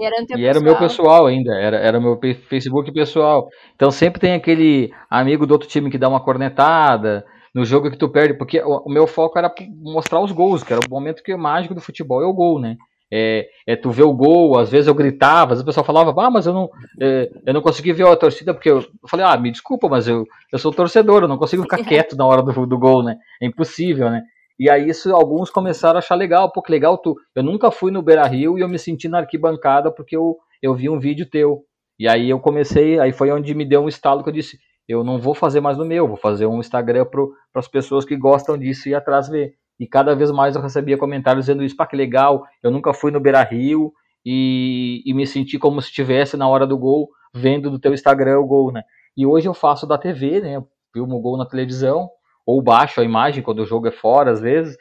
era 0.00 0.14
e 0.36 0.44
era 0.44 0.58
o 0.60 0.62
meu 0.62 0.78
pessoal 0.78 1.26
ainda, 1.26 1.54
era, 1.54 1.76
era 1.78 1.98
o 1.98 2.02
meu 2.02 2.20
Facebook 2.48 2.92
pessoal. 2.92 3.48
Então 3.74 3.90
sempre 3.90 4.20
tem 4.20 4.34
aquele 4.34 4.92
amigo 5.10 5.46
do 5.46 5.52
outro 5.52 5.68
time 5.68 5.90
que 5.90 5.98
dá 5.98 6.08
uma 6.08 6.22
cornetada 6.22 7.24
no 7.54 7.64
jogo 7.64 7.90
que 7.90 7.96
tu 7.96 8.08
perde, 8.08 8.34
porque 8.34 8.60
o, 8.60 8.82
o 8.86 8.90
meu 8.90 9.06
foco 9.06 9.38
era 9.38 9.52
mostrar 9.80 10.20
os 10.20 10.30
gols, 10.30 10.62
que 10.62 10.72
era 10.72 10.82
o 10.86 10.90
momento 10.90 11.22
que 11.22 11.32
é 11.32 11.36
mágico 11.36 11.74
do 11.74 11.80
futebol 11.80 12.22
é 12.22 12.26
o 12.26 12.32
gol, 12.32 12.60
né? 12.60 12.76
É, 13.10 13.48
é, 13.66 13.74
tu 13.74 13.90
ver 13.90 14.02
o 14.02 14.12
gol, 14.12 14.58
às 14.58 14.70
vezes 14.70 14.86
eu 14.86 14.94
gritava, 14.94 15.52
às 15.52 15.58
vezes 15.58 15.62
o 15.62 15.64
pessoal 15.64 15.84
falava, 15.84 16.14
ah, 16.22 16.30
mas 16.30 16.46
eu 16.46 16.52
não, 16.52 16.70
é, 17.00 17.30
eu 17.46 17.54
não 17.54 17.62
consegui 17.62 17.92
ver 17.92 18.06
a 18.06 18.16
torcida, 18.16 18.52
porque 18.52 18.70
eu, 18.70 18.80
eu, 18.80 19.08
falei, 19.08 19.24
ah, 19.24 19.36
me 19.36 19.50
desculpa, 19.50 19.88
mas 19.88 20.06
eu, 20.06 20.26
eu 20.52 20.58
sou 20.58 20.72
torcedor, 20.72 21.22
eu 21.22 21.28
não 21.28 21.38
consigo 21.38 21.62
ficar 21.62 21.78
quieto 21.84 22.16
na 22.16 22.26
hora 22.26 22.42
do, 22.42 22.66
do 22.66 22.78
gol, 22.78 23.02
né? 23.02 23.16
É 23.40 23.46
impossível, 23.46 24.10
né? 24.10 24.22
E 24.58 24.68
aí 24.68 24.88
isso 24.88 25.14
alguns 25.14 25.50
começaram 25.50 25.96
a 25.96 25.98
achar 26.00 26.16
legal, 26.16 26.50
pô, 26.50 26.60
que 26.60 26.72
legal 26.72 26.98
tu. 26.98 27.16
Eu 27.34 27.42
nunca 27.42 27.70
fui 27.70 27.92
no 27.92 28.02
Beira 28.02 28.26
Rio 28.26 28.58
e 28.58 28.60
eu 28.60 28.68
me 28.68 28.78
senti 28.78 29.08
na 29.08 29.18
arquibancada 29.18 29.90
porque 29.90 30.16
eu, 30.16 30.36
eu 30.60 30.74
vi 30.74 30.90
um 30.90 30.98
vídeo 30.98 31.24
teu. 31.30 31.62
E 31.98 32.08
aí 32.08 32.28
eu 32.28 32.40
comecei, 32.40 32.98
aí 32.98 33.12
foi 33.12 33.30
onde 33.30 33.54
me 33.54 33.64
deu 33.64 33.82
um 33.82 33.88
estalo 33.88 34.22
que 34.22 34.28
eu 34.28 34.34
disse, 34.34 34.58
eu 34.88 35.04
não 35.04 35.18
vou 35.18 35.34
fazer 35.34 35.60
mais 35.60 35.76
no 35.76 35.84
meu, 35.84 36.08
vou 36.08 36.16
fazer 36.16 36.46
um 36.46 36.60
Instagram 36.60 37.04
para 37.04 37.24
as 37.54 37.68
pessoas 37.68 38.04
que 38.04 38.16
gostam 38.16 38.58
disso 38.58 38.88
e 38.88 38.92
ir 38.92 38.94
atrás 38.94 39.28
ver. 39.28 39.54
E 39.78 39.86
cada 39.86 40.14
vez 40.14 40.30
mais 40.30 40.56
eu 40.56 40.62
recebia 40.62 40.98
comentários 40.98 41.46
dizendo 41.46 41.62
isso, 41.62 41.76
pá, 41.76 41.86
que 41.86 41.96
legal, 41.96 42.44
eu 42.62 42.70
nunca 42.70 42.92
fui 42.92 43.10
no 43.10 43.20
Beira 43.20 43.42
Rio 43.42 43.92
e, 44.24 45.02
e 45.06 45.14
me 45.14 45.26
senti 45.26 45.58
como 45.58 45.80
se 45.80 45.88
estivesse 45.88 46.36
na 46.36 46.48
hora 46.48 46.66
do 46.66 46.76
gol, 46.76 47.08
vendo 47.32 47.70
do 47.70 47.78
teu 47.78 47.92
Instagram 47.92 48.40
o 48.40 48.46
gol, 48.46 48.72
né? 48.72 48.82
E 49.16 49.24
hoje 49.24 49.48
eu 49.48 49.54
faço 49.54 49.86
da 49.86 49.96
TV, 49.96 50.40
né? 50.40 50.62
Filmo 50.92 51.16
o 51.16 51.20
gol 51.20 51.36
na 51.36 51.46
televisão, 51.46 52.10
ou 52.44 52.60
baixo 52.62 53.00
a 53.00 53.04
imagem 53.04 53.42
quando 53.42 53.60
o 53.60 53.66
jogo 53.66 53.86
é 53.86 53.92
fora, 53.92 54.30
às 54.30 54.40
vezes, 54.40 54.76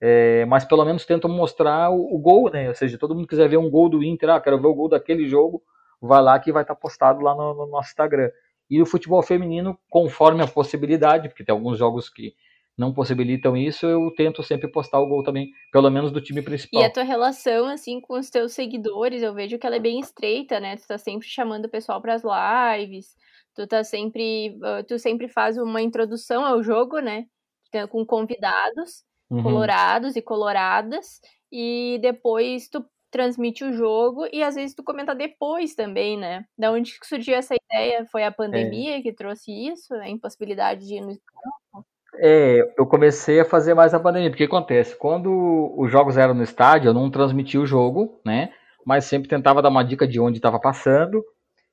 é, 0.00 0.44
mas 0.44 0.64
pelo 0.64 0.84
menos 0.84 1.06
tentam 1.06 1.30
mostrar 1.30 1.90
o, 1.90 2.14
o, 2.14 2.18
gol, 2.18 2.50
né? 2.50 2.68
Ou 2.68 2.74
seja, 2.74 2.98
todo 2.98 3.14
mundo 3.14 3.26
quiser 3.26 3.48
ver 3.48 3.56
um 3.56 3.70
gol 3.70 3.88
do 3.88 4.04
Inter, 4.04 4.30
ah, 4.30 4.40
quero 4.40 4.60
ver 4.60 4.68
o 4.68 4.74
gol 4.74 4.88
daquele 4.88 5.26
jogo, 5.26 5.62
vai 6.00 6.22
lá 6.22 6.38
que 6.38 6.52
vai 6.52 6.62
estar 6.62 6.74
postado 6.74 7.20
lá 7.20 7.34
no, 7.34 7.54
no 7.54 7.66
nosso 7.66 7.88
Instagram. 7.88 8.30
E 8.68 8.82
o 8.82 8.86
futebol 8.86 9.22
feminino, 9.22 9.78
conforme 9.88 10.42
a 10.42 10.46
possibilidade, 10.46 11.28
porque 11.28 11.44
tem 11.44 11.52
alguns 11.52 11.78
jogos 11.78 12.08
que 12.08 12.34
não 12.76 12.92
possibilitam 12.92 13.56
isso, 13.56 13.86
eu 13.86 14.12
tento 14.16 14.42
sempre 14.42 14.68
postar 14.68 15.00
o 15.00 15.06
gol 15.06 15.22
também, 15.22 15.50
pelo 15.72 15.90
menos 15.90 16.12
do 16.12 16.20
time 16.20 16.42
principal. 16.42 16.82
E 16.82 16.84
a 16.84 16.92
tua 16.92 17.02
relação, 17.02 17.66
assim, 17.66 18.00
com 18.00 18.18
os 18.18 18.28
teus 18.28 18.52
seguidores, 18.52 19.22
eu 19.22 19.32
vejo 19.32 19.58
que 19.58 19.66
ela 19.66 19.76
é 19.76 19.80
bem 19.80 19.98
estreita, 19.98 20.60
né? 20.60 20.76
Tu 20.76 20.86
tá 20.86 20.98
sempre 20.98 21.26
chamando 21.26 21.64
o 21.64 21.70
pessoal 21.70 22.02
para 22.02 22.14
as 22.14 22.22
lives, 22.22 23.16
tu 23.54 23.66
tá 23.66 23.82
sempre, 23.82 24.58
ah, 24.62 24.84
tu 24.86 24.98
sempre 24.98 25.28
faz 25.28 25.56
uma 25.56 25.80
introdução 25.80 26.44
ao 26.44 26.62
jogo, 26.62 26.98
né? 26.98 27.26
Com 27.90 28.04
convidados 28.04 29.04
uhum. 29.30 29.42
colorados 29.42 30.16
e 30.16 30.22
coloradas 30.22 31.20
e 31.50 31.98
depois 32.00 32.68
tu 32.68 32.84
transmite 33.10 33.64
o 33.64 33.72
jogo 33.72 34.26
e 34.32 34.42
às 34.42 34.54
vezes 34.54 34.74
tu 34.74 34.82
comenta 34.82 35.14
depois 35.14 35.74
também, 35.74 36.18
né? 36.18 36.44
Da 36.58 36.70
onde 36.70 36.98
surgiu 37.02 37.34
essa 37.34 37.54
ideia? 37.54 38.04
Foi 38.06 38.24
a 38.24 38.32
pandemia 38.32 38.98
é. 38.98 39.02
que 39.02 39.12
trouxe 39.12 39.50
isso, 39.50 39.94
a 39.94 40.08
impossibilidade 40.08 40.86
de 40.86 40.96
ir 40.96 41.00
no 41.00 41.18
campo? 41.18 41.86
É, 42.18 42.72
eu 42.78 42.86
comecei 42.86 43.40
a 43.40 43.44
fazer 43.44 43.74
mais 43.74 43.92
a 43.94 44.00
pandemia, 44.00 44.30
porque 44.30 44.44
acontece, 44.44 44.96
quando 44.96 45.74
os 45.76 45.90
jogos 45.90 46.16
eram 46.16 46.34
no 46.34 46.42
estádio, 46.42 46.88
eu 46.88 46.94
não 46.94 47.10
transmitia 47.10 47.60
o 47.60 47.66
jogo, 47.66 48.20
né? 48.24 48.50
Mas 48.84 49.04
sempre 49.04 49.28
tentava 49.28 49.60
dar 49.60 49.68
uma 49.68 49.82
dica 49.82 50.06
de 50.06 50.18
onde 50.20 50.38
estava 50.38 50.58
passando 50.58 51.22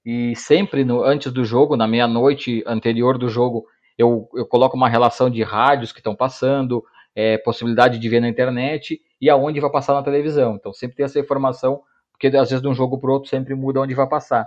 e 0.06 0.36
sempre 0.36 0.84
no, 0.84 1.01
antes 1.03 1.32
do 1.32 1.45
jogo, 1.45 1.77
na 1.77 1.88
meia-noite 1.88 2.63
anterior 2.67 3.17
do 3.17 3.29
jogo, 3.29 3.65
eu, 3.97 4.27
eu 4.36 4.45
coloco 4.45 4.75
uma 4.75 4.89
relação 4.89 5.29
de 5.29 5.41
rádios 5.43 5.91
que 5.91 5.99
estão 5.99 6.15
passando, 6.15 6.84
é, 7.15 7.38
possibilidade 7.38 7.99
de 7.99 8.10
ver 8.10 8.19
na 8.19 8.27
internet 8.27 8.99
e 9.21 9.29
aonde 9.29 9.60
vai 9.60 9.71
passar 9.71 9.93
na 9.93 10.03
televisão. 10.03 10.56
Então 10.56 10.73
sempre 10.73 10.97
tem 10.97 11.06
essa 11.06 11.19
informação, 11.19 11.82
porque 12.12 12.27
às 12.27 12.49
vezes 12.49 12.62
de 12.62 12.67
um 12.67 12.73
jogo 12.73 12.99
para 12.99 13.12
outro 13.12 13.29
sempre 13.29 13.56
muda 13.56 13.79
onde 13.79 13.93
vai 13.93 14.08
passar. 14.08 14.45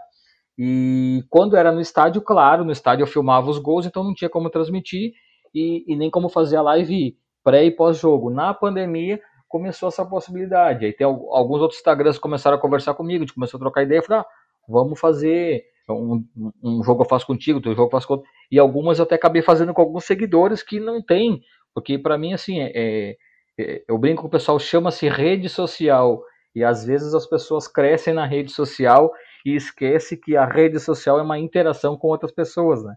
E 0.59 1.23
quando 1.31 1.57
era 1.57 1.73
no 1.73 1.81
estádio, 1.81 2.21
claro, 2.21 2.65
no 2.65 2.73
estádio 2.73 3.05
eu 3.05 3.07
filmava 3.07 3.49
os 3.49 3.59
gols, 3.59 3.87
então 3.87 4.05
não 4.05 4.15
tinha 4.15 4.29
como 4.29 4.51
transmitir 4.51 5.13
e, 5.57 5.85
e 5.87 5.97
nem 5.97 6.11
como 6.11 6.29
fazer 6.29 6.57
a 6.57 6.63
live 6.63 7.17
pré 7.43 7.65
e 7.65 7.71
pós-jogo. 7.71 8.29
Na 8.29 8.53
pandemia 8.53 9.19
começou 9.49 9.89
essa 9.89 10.05
possibilidade. 10.05 10.85
Aí 10.85 10.93
tem 10.93 11.07
alguns 11.07 11.63
outros 11.63 11.79
Instagrams 11.79 12.19
que 12.19 12.23
começaram 12.23 12.59
a 12.59 12.61
conversar 12.61 12.93
comigo, 12.93 13.23
a 13.23 13.27
gente 13.27 13.35
começou 13.35 13.57
a 13.57 13.61
trocar 13.61 13.83
ideia, 13.83 14.01
eu 14.01 14.03
falei, 14.03 14.21
ah, 14.21 14.27
vamos 14.69 15.01
fazer 15.01 15.65
um, 15.89 16.23
um, 16.63 16.83
jogo 16.83 17.03
eu 17.03 17.09
faço 17.09 17.27
contigo, 17.27 17.57
outro 17.59 17.75
jogo 17.75 17.87
eu 17.87 17.91
faço 17.91 18.13
outro. 18.13 18.29
E 18.51 18.59
algumas 18.59 18.99
eu 18.99 19.05
até 19.05 19.15
acabei 19.15 19.41
fazendo 19.41 19.73
com 19.73 19.81
alguns 19.81 20.05
seguidores 20.05 20.63
que 20.63 20.79
não 20.79 21.01
tem, 21.01 21.41
porque 21.73 21.99
para 21.99 22.19
mim, 22.19 22.35
assim, 22.35 22.61
é, 22.61 22.73
é, 22.75 23.17
é, 23.59 23.85
eu 23.89 23.97
brinco 23.97 24.23
com 24.23 24.29
o 24.29 24.31
pessoal, 24.31 24.59
chama-se 24.59 25.09
rede 25.09 25.49
social, 25.49 26.23
e 26.55 26.63
às 26.65 26.85
vezes 26.85 27.15
as 27.15 27.27
pessoas 27.27 27.67
crescem 27.67 28.13
na 28.13 28.27
rede 28.27 28.51
social 28.51 29.11
e 29.45 29.55
esquece 29.55 30.17
que 30.17 30.37
a 30.37 30.45
rede 30.45 30.81
social 30.81 31.19
é 31.19 31.23
uma 31.23 31.39
interação 31.39 31.97
com 31.97 32.09
outras 32.09 32.33
pessoas, 32.33 32.83
né? 32.85 32.95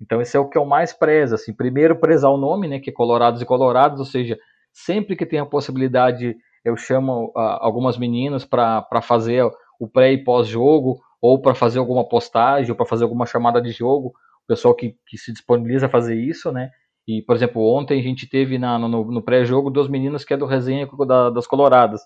Então 0.00 0.20
esse 0.20 0.36
é 0.36 0.40
o 0.40 0.48
que 0.48 0.56
eu 0.56 0.64
mais 0.64 0.92
prezo, 0.92 1.34
assim, 1.34 1.52
primeiro 1.52 1.98
prezar 1.98 2.30
o 2.30 2.36
nome, 2.36 2.68
né, 2.68 2.78
que 2.78 2.90
é 2.90 2.92
Colorados 2.92 3.42
e 3.42 3.46
Colorados, 3.46 3.98
ou 3.98 4.06
seja, 4.06 4.38
sempre 4.72 5.16
que 5.16 5.26
tem 5.26 5.40
a 5.40 5.46
possibilidade 5.46 6.36
eu 6.64 6.76
chamo 6.76 7.32
uh, 7.34 7.58
algumas 7.60 7.96
meninas 7.96 8.44
para 8.44 9.02
fazer 9.02 9.44
o 9.80 9.88
pré 9.88 10.12
e 10.12 10.24
pós-jogo, 10.24 11.00
ou 11.20 11.40
para 11.40 11.54
fazer 11.54 11.78
alguma 11.78 12.06
postagem, 12.08 12.70
ou 12.70 12.76
para 12.76 12.86
fazer 12.86 13.04
alguma 13.04 13.26
chamada 13.26 13.60
de 13.60 13.70
jogo, 13.70 14.08
o 14.08 14.46
pessoal 14.46 14.74
que, 14.74 14.94
que 15.06 15.16
se 15.16 15.32
disponibiliza 15.32 15.86
a 15.86 15.90
fazer 15.90 16.14
isso, 16.14 16.52
né? 16.52 16.70
E, 17.06 17.22
por 17.22 17.34
exemplo, 17.34 17.62
ontem 17.62 17.98
a 17.98 18.02
gente 18.02 18.28
teve 18.28 18.58
na, 18.58 18.78
no, 18.78 19.10
no 19.10 19.22
pré-jogo 19.22 19.70
duas 19.70 19.88
meninas 19.88 20.24
que 20.24 20.34
é 20.34 20.36
do 20.36 20.46
resenha 20.46 20.86
da, 21.06 21.30
das 21.30 21.46
Coloradas. 21.46 22.02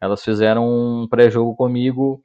Elas 0.00 0.22
fizeram 0.22 0.68
um 0.68 1.08
pré-jogo 1.08 1.56
comigo, 1.56 2.22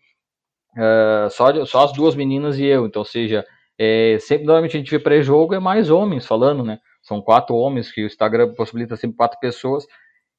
uh, 0.78 1.30
só, 1.32 1.66
só 1.66 1.86
as 1.86 1.94
duas 1.94 2.16
meninas 2.16 2.60
e 2.60 2.66
eu. 2.66 2.86
Então, 2.86 3.02
ou 3.02 3.06
seja, 3.06 3.46
é, 3.80 4.18
sempre 4.20 4.46
normalmente 4.46 4.76
a 4.76 4.80
gente 4.80 4.92
vê 4.92 5.00
pré-jogo 5.00 5.56
é 5.56 5.60
mais 5.60 5.90
homens 5.90 6.26
falando, 6.26 6.66
né? 6.66 6.80
São 7.02 7.22
quatro 7.22 7.56
homens 7.56 7.90
que 7.90 8.04
o 8.04 8.08
Instagram 8.08 8.54
possibilita 8.54 8.98
sempre 8.98 9.16
quatro 9.16 9.40
pessoas 9.40 9.86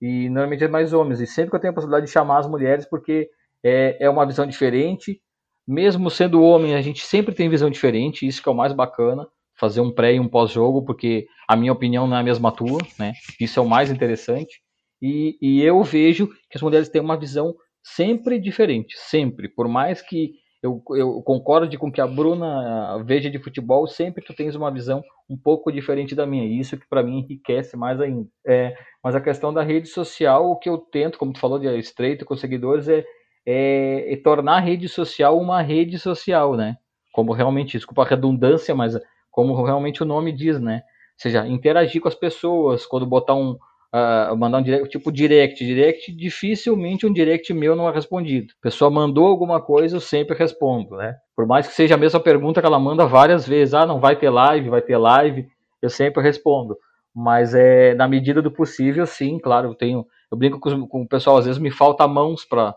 e 0.00 0.28
normalmente 0.28 0.64
é 0.64 0.68
mais 0.68 0.92
homens. 0.92 1.20
E 1.20 1.26
sempre 1.26 1.50
que 1.50 1.56
eu 1.56 1.60
tenho 1.60 1.70
a 1.70 1.74
possibilidade 1.74 2.06
de 2.06 2.12
chamar 2.12 2.38
as 2.38 2.46
mulheres 2.46 2.84
porque 2.84 3.30
é, 3.64 3.96
é 3.98 4.10
uma 4.10 4.26
visão 4.26 4.46
diferente. 4.46 5.20
Mesmo 5.66 6.10
sendo 6.10 6.42
homem, 6.42 6.74
a 6.74 6.82
gente 6.82 7.02
sempre 7.02 7.34
tem 7.34 7.48
visão 7.48 7.70
diferente. 7.70 8.26
Isso 8.26 8.42
que 8.42 8.48
é 8.48 8.52
o 8.52 8.54
mais 8.54 8.74
bacana. 8.74 9.26
Fazer 9.58 9.80
um 9.80 9.92
pré 9.92 10.14
e 10.14 10.20
um 10.20 10.28
pós-jogo, 10.28 10.84
porque 10.84 11.26
a 11.48 11.56
minha 11.56 11.72
opinião 11.72 12.06
não 12.06 12.16
é 12.16 12.20
a 12.20 12.24
mesma 12.24 12.52
tua, 12.52 12.78
né? 12.98 13.12
Isso 13.40 13.58
é 13.58 13.62
o 13.62 13.68
mais 13.68 13.90
interessante. 13.90 14.60
E, 15.02 15.38
e 15.40 15.62
eu 15.62 15.82
vejo 15.82 16.28
que 16.28 16.56
as 16.56 16.62
mulheres 16.62 16.88
têm 16.88 17.00
uma 17.00 17.18
visão 17.18 17.54
sempre 17.82 18.38
diferente, 18.38 18.94
sempre. 18.98 19.48
Por 19.48 19.68
mais 19.68 20.02
que 20.02 20.32
eu, 20.62 20.82
eu 20.90 21.22
concordo 21.22 21.76
com 21.78 21.90
que 21.90 22.00
a 22.00 22.06
Bruna 22.06 23.02
veja 23.02 23.30
de 23.30 23.38
futebol, 23.38 23.86
sempre 23.86 24.22
tu 24.22 24.34
tens 24.34 24.54
uma 24.54 24.70
visão 24.70 25.02
um 25.28 25.36
pouco 25.36 25.72
diferente 25.72 26.14
da 26.14 26.26
minha. 26.26 26.44
E 26.44 26.58
isso 26.58 26.76
que 26.76 26.86
para 26.88 27.02
mim 27.02 27.18
enriquece 27.18 27.76
mais 27.76 28.00
ainda. 28.00 28.28
É, 28.46 28.74
mas 29.02 29.14
a 29.14 29.20
questão 29.20 29.54
da 29.54 29.62
rede 29.62 29.88
social, 29.88 30.50
o 30.50 30.56
que 30.56 30.68
eu 30.68 30.76
tento, 30.76 31.18
como 31.18 31.32
tu 31.32 31.40
falou 31.40 31.58
de 31.58 31.66
estreito 31.78 32.26
com 32.26 32.36
seguidores, 32.36 32.88
é, 32.88 33.04
é, 33.46 34.12
é 34.12 34.16
tornar 34.16 34.56
a 34.56 34.60
rede 34.60 34.88
social 34.88 35.38
uma 35.38 35.62
rede 35.62 35.98
social, 35.98 36.54
né? 36.54 36.76
Como 37.12 37.32
realmente, 37.32 37.78
desculpa 37.78 38.02
a 38.02 38.06
redundância, 38.06 38.74
mas 38.74 38.98
como 39.30 39.62
realmente 39.64 40.02
o 40.02 40.06
nome 40.06 40.30
diz, 40.30 40.60
né? 40.60 40.82
Ou 40.84 41.22
seja, 41.22 41.46
interagir 41.46 42.02
com 42.02 42.08
as 42.08 42.14
pessoas, 42.14 42.84
quando 42.84 43.06
botar 43.06 43.34
um, 43.34 43.56
uh, 43.94 44.36
mandar 44.36 44.58
um 44.58 44.62
direct, 44.62 44.88
tipo 44.88 45.12
direct. 45.12 45.64
Direct, 45.64 46.12
dificilmente 46.12 47.06
um 47.06 47.12
direct 47.12 47.52
meu 47.52 47.76
não 47.76 47.88
é 47.88 47.92
respondido. 47.92 48.52
A 48.60 48.62
pessoa 48.62 48.90
mandou 48.90 49.26
alguma 49.26 49.60
coisa, 49.60 49.96
eu 49.96 50.00
sempre 50.00 50.36
respondo, 50.36 50.96
né? 50.96 51.16
Por 51.36 51.46
mais 51.46 51.66
que 51.66 51.74
seja 51.74 51.94
a 51.94 51.98
mesma 51.98 52.20
pergunta 52.20 52.60
que 52.60 52.66
ela 52.66 52.78
manda 52.78 53.06
várias 53.06 53.46
vezes, 53.46 53.74
ah, 53.74 53.86
não 53.86 54.00
vai 54.00 54.16
ter 54.16 54.30
live, 54.30 54.70
vai 54.70 54.82
ter 54.82 54.96
live, 54.96 55.46
eu 55.82 55.90
sempre 55.90 56.22
respondo. 56.22 56.76
Mas 57.14 57.54
é 57.54 57.94
na 57.94 58.06
medida 58.06 58.40
do 58.40 58.50
possível, 58.50 59.06
sim, 59.06 59.38
claro, 59.38 59.68
eu 59.70 59.74
tenho. 59.74 60.06
Eu 60.30 60.38
brinco 60.38 60.60
com, 60.60 60.86
com 60.86 61.02
o 61.02 61.08
pessoal, 61.08 61.38
às 61.38 61.44
vezes 61.44 61.60
me 61.60 61.70
falta 61.70 62.06
mãos 62.06 62.44
para 62.44 62.74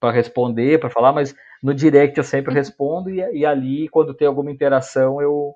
para 0.00 0.12
responder, 0.12 0.78
para 0.78 0.90
falar, 0.90 1.14
mas 1.14 1.34
no 1.62 1.72
direct 1.72 2.18
eu 2.18 2.24
sempre 2.24 2.52
respondo 2.52 3.08
e, 3.08 3.20
e 3.38 3.46
ali, 3.46 3.88
quando 3.88 4.12
tem 4.12 4.28
alguma 4.28 4.50
interação, 4.50 5.18
eu, 5.22 5.54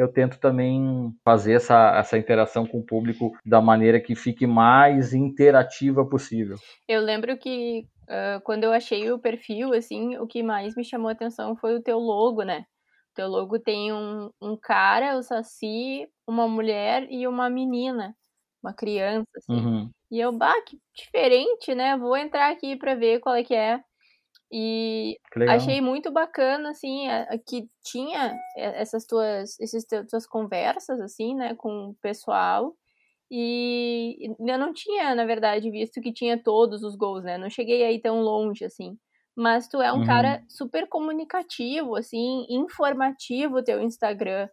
eu 0.00 0.08
tento 0.08 0.38
também 0.38 1.14
fazer 1.24 1.54
essa, 1.54 1.96
essa 1.96 2.16
interação 2.16 2.66
com 2.66 2.78
o 2.78 2.86
público 2.86 3.32
da 3.44 3.60
maneira 3.60 4.00
que 4.00 4.14
fique 4.14 4.46
mais 4.46 5.12
interativa 5.12 6.04
possível. 6.04 6.56
Eu 6.88 7.00
lembro 7.00 7.36
que 7.36 7.86
uh, 8.08 8.40
quando 8.42 8.64
eu 8.64 8.72
achei 8.72 9.10
o 9.10 9.18
perfil, 9.18 9.72
assim, 9.72 10.16
o 10.18 10.26
que 10.26 10.42
mais 10.42 10.74
me 10.74 10.84
chamou 10.84 11.08
a 11.08 11.12
atenção 11.12 11.56
foi 11.56 11.74
o 11.74 11.82
teu 11.82 11.98
logo, 11.98 12.42
né? 12.42 12.64
O 13.12 13.14
teu 13.14 13.28
logo 13.28 13.58
tem 13.58 13.92
um, 13.92 14.30
um 14.40 14.56
cara, 14.56 15.18
o 15.18 15.22
Saci, 15.22 16.08
uma 16.26 16.48
mulher 16.48 17.06
e 17.10 17.26
uma 17.26 17.50
menina, 17.50 18.14
uma 18.62 18.72
criança, 18.72 19.28
assim. 19.36 19.52
Uhum. 19.52 19.90
E 20.10 20.18
eu, 20.18 20.32
bah, 20.32 20.60
que 20.62 20.78
diferente, 20.94 21.74
né? 21.74 21.96
Vou 21.96 22.16
entrar 22.16 22.50
aqui 22.50 22.76
para 22.76 22.94
ver 22.94 23.20
qual 23.20 23.34
é 23.34 23.44
que 23.44 23.54
é. 23.54 23.80
E 24.52 25.16
achei 25.48 25.80
muito 25.80 26.10
bacana, 26.10 26.70
assim, 26.70 27.06
que 27.46 27.68
tinha 27.84 28.36
essas 28.56 29.06
tuas, 29.06 29.58
esses 29.60 29.84
tuas 30.08 30.26
conversas, 30.26 31.00
assim, 31.00 31.36
né, 31.36 31.54
com 31.54 31.90
o 31.90 31.94
pessoal. 32.02 32.74
E 33.30 34.34
eu 34.40 34.58
não 34.58 34.72
tinha, 34.72 35.14
na 35.14 35.24
verdade, 35.24 35.70
visto 35.70 36.00
que 36.00 36.12
tinha 36.12 36.42
todos 36.42 36.82
os 36.82 36.96
gols, 36.96 37.22
né? 37.22 37.38
Não 37.38 37.48
cheguei 37.48 37.84
aí 37.84 38.00
tão 38.00 38.22
longe, 38.22 38.64
assim. 38.64 38.98
Mas 39.36 39.68
tu 39.68 39.80
é 39.80 39.92
um 39.92 39.98
uhum. 40.00 40.06
cara 40.06 40.44
super 40.48 40.88
comunicativo, 40.88 41.94
assim, 41.94 42.44
informativo 42.50 43.58
o 43.58 43.62
teu 43.62 43.80
Instagram. 43.80 44.48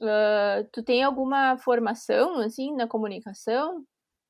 Uh, 0.00 0.68
tu 0.72 0.84
tem 0.84 1.02
alguma 1.02 1.58
formação, 1.58 2.38
assim, 2.38 2.72
na 2.76 2.86
comunicação? 2.86 3.82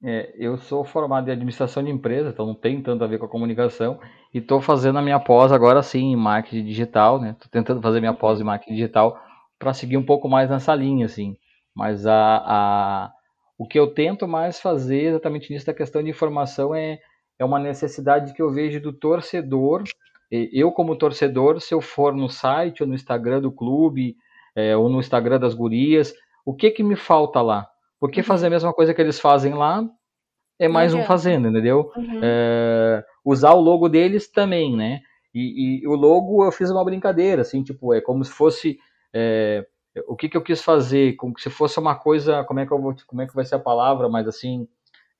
É, 0.08 0.32
eu 0.38 0.56
sou 0.56 0.84
formado 0.84 1.28
em 1.28 1.32
administração 1.32 1.82
de 1.82 1.90
empresa, 1.90 2.28
então 2.28 2.46
não 2.46 2.54
tem 2.54 2.80
tanto 2.80 3.02
a 3.02 3.08
ver 3.08 3.18
com 3.18 3.26
a 3.26 3.28
comunicação. 3.28 3.98
E 4.32 4.38
estou 4.38 4.60
fazendo 4.60 5.00
a 5.00 5.02
minha 5.02 5.18
pós 5.18 5.50
agora 5.50 5.82
sim 5.82 6.12
em 6.12 6.16
marketing 6.16 6.64
digital, 6.64 7.20
né? 7.20 7.30
Estou 7.32 7.50
tentando 7.50 7.82
fazer 7.82 7.98
minha 7.98 8.14
pós 8.14 8.40
em 8.40 8.44
marketing 8.44 8.74
digital 8.74 9.20
para 9.58 9.74
seguir 9.74 9.96
um 9.96 10.04
pouco 10.04 10.28
mais 10.28 10.48
nessa 10.48 10.72
linha, 10.76 11.06
assim. 11.06 11.36
Mas 11.74 12.06
a, 12.06 12.14
a, 12.14 13.12
o 13.58 13.66
que 13.66 13.76
eu 13.76 13.88
tento 13.88 14.28
mais 14.28 14.60
fazer 14.60 15.06
exatamente 15.06 15.52
nisso 15.52 15.66
da 15.66 15.74
questão 15.74 16.00
de 16.00 16.08
informação 16.08 16.72
é, 16.72 17.00
é 17.36 17.44
uma 17.44 17.58
necessidade 17.58 18.32
que 18.32 18.40
eu 18.40 18.52
vejo 18.52 18.80
do 18.80 18.92
torcedor. 18.92 19.82
Eu, 20.30 20.70
como 20.70 20.94
torcedor, 20.94 21.60
se 21.60 21.74
eu 21.74 21.80
for 21.80 22.14
no 22.14 22.28
site 22.28 22.80
ou 22.80 22.88
no 22.88 22.94
Instagram 22.94 23.40
do 23.40 23.50
clube, 23.50 24.16
é, 24.54 24.76
ou 24.76 24.88
no 24.88 25.00
Instagram 25.00 25.40
das 25.40 25.52
gurias, 25.52 26.14
o 26.44 26.54
que 26.54 26.70
que 26.70 26.84
me 26.84 26.94
falta 26.94 27.42
lá? 27.42 27.66
Porque 28.06 28.20
uhum. 28.20 28.26
fazer 28.26 28.46
a 28.46 28.50
mesma 28.50 28.72
coisa 28.72 28.94
que 28.94 29.00
eles 29.00 29.20
fazem 29.20 29.54
lá 29.54 29.84
é 30.58 30.68
mais 30.68 30.94
um 30.94 31.02
fazendo, 31.02 31.48
entendeu? 31.48 31.90
Uhum. 31.96 32.20
É, 32.22 33.04
usar 33.24 33.52
o 33.52 33.60
logo 33.60 33.88
deles 33.88 34.30
também, 34.30 34.74
né? 34.74 35.00
E, 35.34 35.82
e, 35.82 35.86
o 35.86 35.94
logo 35.94 36.44
eu 36.44 36.50
fiz 36.50 36.70
uma 36.70 36.84
brincadeira, 36.84 37.42
assim, 37.42 37.62
tipo, 37.62 37.92
é 37.92 38.00
como 38.00 38.24
se 38.24 38.32
fosse 38.32 38.78
é, 39.12 39.66
o 40.08 40.16
que, 40.16 40.28
que 40.28 40.36
eu 40.36 40.42
quis 40.42 40.62
fazer, 40.62 41.14
como 41.16 41.38
se 41.38 41.50
fosse 41.50 41.78
uma 41.78 41.94
coisa, 41.94 42.42
como 42.44 42.60
é 42.60 42.66
que 42.66 42.72
eu 42.72 42.80
vou, 42.80 42.94
como 43.06 43.20
é 43.20 43.26
que 43.26 43.34
vai 43.34 43.44
ser 43.44 43.56
a 43.56 43.60
palavra, 43.60 44.08
mas 44.08 44.26
assim, 44.26 44.66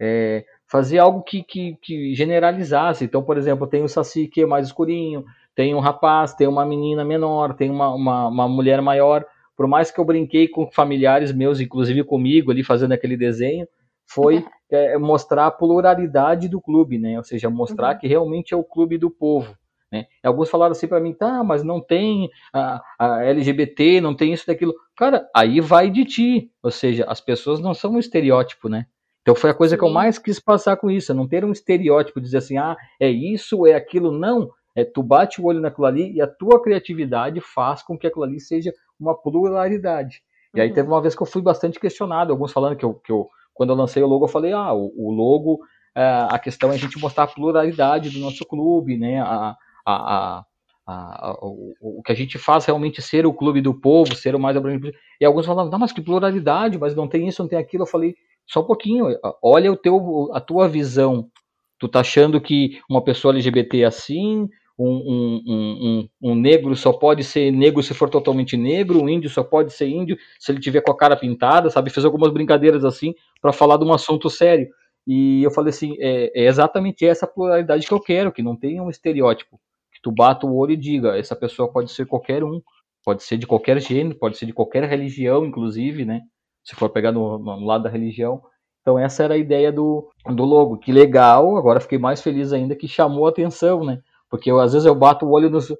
é, 0.00 0.44
fazer 0.66 0.98
algo 0.98 1.22
que, 1.22 1.42
que, 1.42 1.76
que, 1.82 2.14
generalizasse. 2.14 3.04
Então, 3.04 3.22
por 3.22 3.36
exemplo, 3.36 3.66
tem 3.66 3.82
o 3.82 3.88
Saci 3.88 4.26
que 4.26 4.42
é 4.42 4.46
mais 4.46 4.66
escurinho, 4.66 5.24
tem 5.54 5.74
um 5.74 5.80
rapaz, 5.80 6.34
tem 6.34 6.46
uma 6.46 6.64
menina 6.64 7.04
menor, 7.04 7.54
tem 7.54 7.70
uma, 7.70 7.94
uma, 7.94 8.28
uma 8.28 8.48
mulher 8.48 8.80
maior. 8.82 9.24
Por 9.56 9.66
mais 9.66 9.90
que 9.90 9.98
eu 9.98 10.04
brinquei 10.04 10.46
com 10.46 10.70
familiares 10.70 11.32
meus, 11.32 11.60
inclusive 11.60 12.04
comigo 12.04 12.50
ali 12.50 12.62
fazendo 12.62 12.92
aquele 12.92 13.16
desenho, 13.16 13.66
foi 14.06 14.44
é, 14.70 14.98
mostrar 14.98 15.46
a 15.46 15.50
pluralidade 15.50 16.48
do 16.48 16.60
clube, 16.60 16.98
né? 16.98 17.16
Ou 17.16 17.24
seja, 17.24 17.48
mostrar 17.48 17.94
uhum. 17.94 17.98
que 17.98 18.06
realmente 18.06 18.52
é 18.52 18.56
o 18.56 18.64
clube 18.64 18.98
do 18.98 19.10
povo. 19.10 19.56
Né? 19.90 20.06
Alguns 20.22 20.50
falaram 20.50 20.72
assim 20.72 20.88
para 20.88 21.00
mim, 21.00 21.14
tá, 21.14 21.44
mas 21.44 21.62
não 21.62 21.80
tem 21.80 22.28
a, 22.52 22.82
a, 22.98 23.24
LGBT, 23.24 24.00
não 24.00 24.14
tem 24.14 24.32
isso 24.32 24.46
daquilo. 24.46 24.74
Cara, 24.96 25.28
aí 25.34 25.60
vai 25.60 25.90
de 25.90 26.04
ti. 26.04 26.50
Ou 26.62 26.70
seja, 26.70 27.04
as 27.08 27.20
pessoas 27.20 27.60
não 27.60 27.72
são 27.72 27.92
um 27.92 27.98
estereótipo, 27.98 28.68
né? 28.68 28.86
Então 29.22 29.34
foi 29.34 29.50
a 29.50 29.54
coisa 29.54 29.74
Sim. 29.74 29.80
que 29.80 29.84
eu 29.84 29.90
mais 29.90 30.18
quis 30.18 30.38
passar 30.38 30.76
com 30.76 30.88
isso, 30.90 31.12
não 31.12 31.26
ter 31.26 31.44
um 31.44 31.50
estereótipo, 31.50 32.20
dizer 32.20 32.38
assim, 32.38 32.58
ah, 32.58 32.76
é 33.00 33.10
isso, 33.10 33.66
é 33.66 33.74
aquilo. 33.74 34.12
Não, 34.12 34.50
é 34.76 34.84
tu 34.84 35.02
bate 35.02 35.40
o 35.40 35.46
olho 35.46 35.60
naquilo 35.60 35.86
ali 35.86 36.12
e 36.12 36.20
a 36.20 36.26
tua 36.26 36.62
criatividade 36.62 37.40
faz 37.40 37.82
com 37.82 37.98
que 37.98 38.06
aquilo 38.06 38.24
ali 38.24 38.38
seja 38.38 38.72
uma 39.00 39.14
pluralidade. 39.14 40.22
E 40.54 40.60
aí 40.60 40.68
uhum. 40.68 40.74
teve 40.74 40.88
uma 40.88 41.00
vez 41.00 41.16
que 41.16 41.22
eu 41.22 41.26
fui 41.26 41.42
bastante 41.42 41.80
questionado, 41.80 42.30
alguns 42.30 42.52
falando 42.52 42.76
que 42.76 42.84
eu, 42.84 42.94
que 42.94 43.10
eu 43.10 43.28
quando 43.54 43.70
eu 43.70 43.76
lancei 43.76 44.02
o 44.02 44.06
logo, 44.06 44.26
eu 44.26 44.28
falei, 44.28 44.52
ah, 44.52 44.74
o, 44.74 44.92
o 44.94 45.10
logo, 45.10 45.60
é, 45.94 46.02
a 46.28 46.38
questão 46.38 46.70
é 46.70 46.74
a 46.74 46.78
gente 46.78 46.98
mostrar 46.98 47.24
a 47.24 47.26
pluralidade 47.26 48.10
do 48.10 48.18
nosso 48.18 48.44
clube, 48.44 48.98
né, 48.98 49.18
a, 49.22 49.56
a, 49.86 50.44
a, 50.86 51.38
o, 51.40 51.72
o, 51.80 52.02
que 52.02 52.12
a 52.12 52.14
gente 52.14 52.38
faz 52.38 52.66
realmente 52.66 53.00
ser 53.00 53.26
o 53.26 53.32
clube 53.32 53.62
do 53.62 53.72
povo, 53.72 54.14
ser 54.14 54.34
o 54.34 54.38
mais 54.38 54.58
abrangente. 54.58 54.92
E 55.18 55.24
alguns 55.24 55.46
falavam, 55.46 55.70
não, 55.70 55.78
mas 55.78 55.92
que 55.92 56.02
pluralidade, 56.02 56.78
mas 56.78 56.94
não 56.94 57.08
tem 57.08 57.26
isso, 57.26 57.42
não 57.42 57.48
tem 57.48 57.58
aquilo. 57.58 57.84
Eu 57.84 57.88
falei, 57.88 58.14
só 58.46 58.60
um 58.60 58.66
pouquinho, 58.66 59.06
olha 59.42 59.72
o 59.72 59.76
teu, 59.76 60.30
a 60.34 60.40
tua 60.40 60.68
visão. 60.68 61.30
Tu 61.78 61.88
tá 61.88 62.00
achando 62.00 62.40
que 62.40 62.78
uma 62.88 63.02
pessoa 63.02 63.32
LGBT 63.32 63.80
é 63.80 63.84
assim, 63.86 64.48
um, 64.78 64.88
um, 64.88 65.42
um, 65.48 66.08
um, 66.22 66.34
negro 66.34 66.76
só 66.76 66.92
pode 66.92 67.24
ser 67.24 67.50
negro 67.50 67.82
se 67.82 67.94
for 67.94 68.10
totalmente 68.10 68.56
negro, 68.56 69.02
um 69.02 69.08
índio 69.08 69.30
só 69.30 69.42
pode 69.42 69.72
ser 69.72 69.88
índio 69.88 70.18
se 70.38 70.52
ele 70.52 70.60
tiver 70.60 70.82
com 70.82 70.92
a 70.92 70.96
cara 70.96 71.16
pintada, 71.16 71.70
sabe? 71.70 71.90
Fez 71.90 72.04
algumas 72.04 72.30
brincadeiras 72.30 72.84
assim 72.84 73.14
para 73.40 73.52
falar 73.52 73.78
de 73.78 73.84
um 73.84 73.92
assunto 73.92 74.28
sério. 74.28 74.68
E 75.06 75.42
eu 75.42 75.50
falei 75.50 75.70
assim, 75.70 75.94
é, 75.98 76.30
é, 76.34 76.46
exatamente 76.46 77.06
essa 77.06 77.26
pluralidade 77.26 77.86
que 77.86 77.94
eu 77.94 78.00
quero, 78.00 78.32
que 78.32 78.42
não 78.42 78.56
tenha 78.56 78.82
um 78.82 78.90
estereótipo, 78.90 79.58
que 79.92 80.00
tu 80.02 80.10
bata 80.10 80.46
o 80.46 80.54
olho 80.54 80.72
e 80.72 80.76
diga, 80.76 81.16
essa 81.16 81.36
pessoa 81.36 81.72
pode 81.72 81.92
ser 81.92 82.06
qualquer 82.06 82.44
um, 82.44 82.60
pode 83.04 83.22
ser 83.22 83.38
de 83.38 83.46
qualquer 83.46 83.80
gênero, 83.80 84.18
pode 84.18 84.36
ser 84.36 84.46
de 84.46 84.52
qualquer 84.52 84.84
religião, 84.84 85.46
inclusive, 85.46 86.04
né? 86.04 86.22
Se 86.64 86.74
for 86.74 86.90
pegar 86.90 87.12
no, 87.12 87.38
no 87.38 87.64
lado 87.64 87.84
da 87.84 87.90
religião. 87.90 88.42
Então 88.82 88.98
essa 88.98 89.24
era 89.24 89.34
a 89.34 89.38
ideia 89.38 89.72
do, 89.72 90.10
do 90.26 90.44
logo. 90.44 90.78
Que 90.78 90.92
legal, 90.92 91.56
agora 91.56 91.80
fiquei 91.80 91.98
mais 91.98 92.20
feliz 92.20 92.52
ainda 92.52 92.74
que 92.74 92.88
chamou 92.88 93.26
a 93.26 93.30
atenção, 93.30 93.84
né? 93.84 94.00
Porque 94.30 94.50
eu, 94.50 94.60
às 94.60 94.72
vezes 94.72 94.86
eu 94.86 94.94
bato 94.94 95.26
o 95.26 95.30
olho 95.30 95.50
nos 95.50 95.72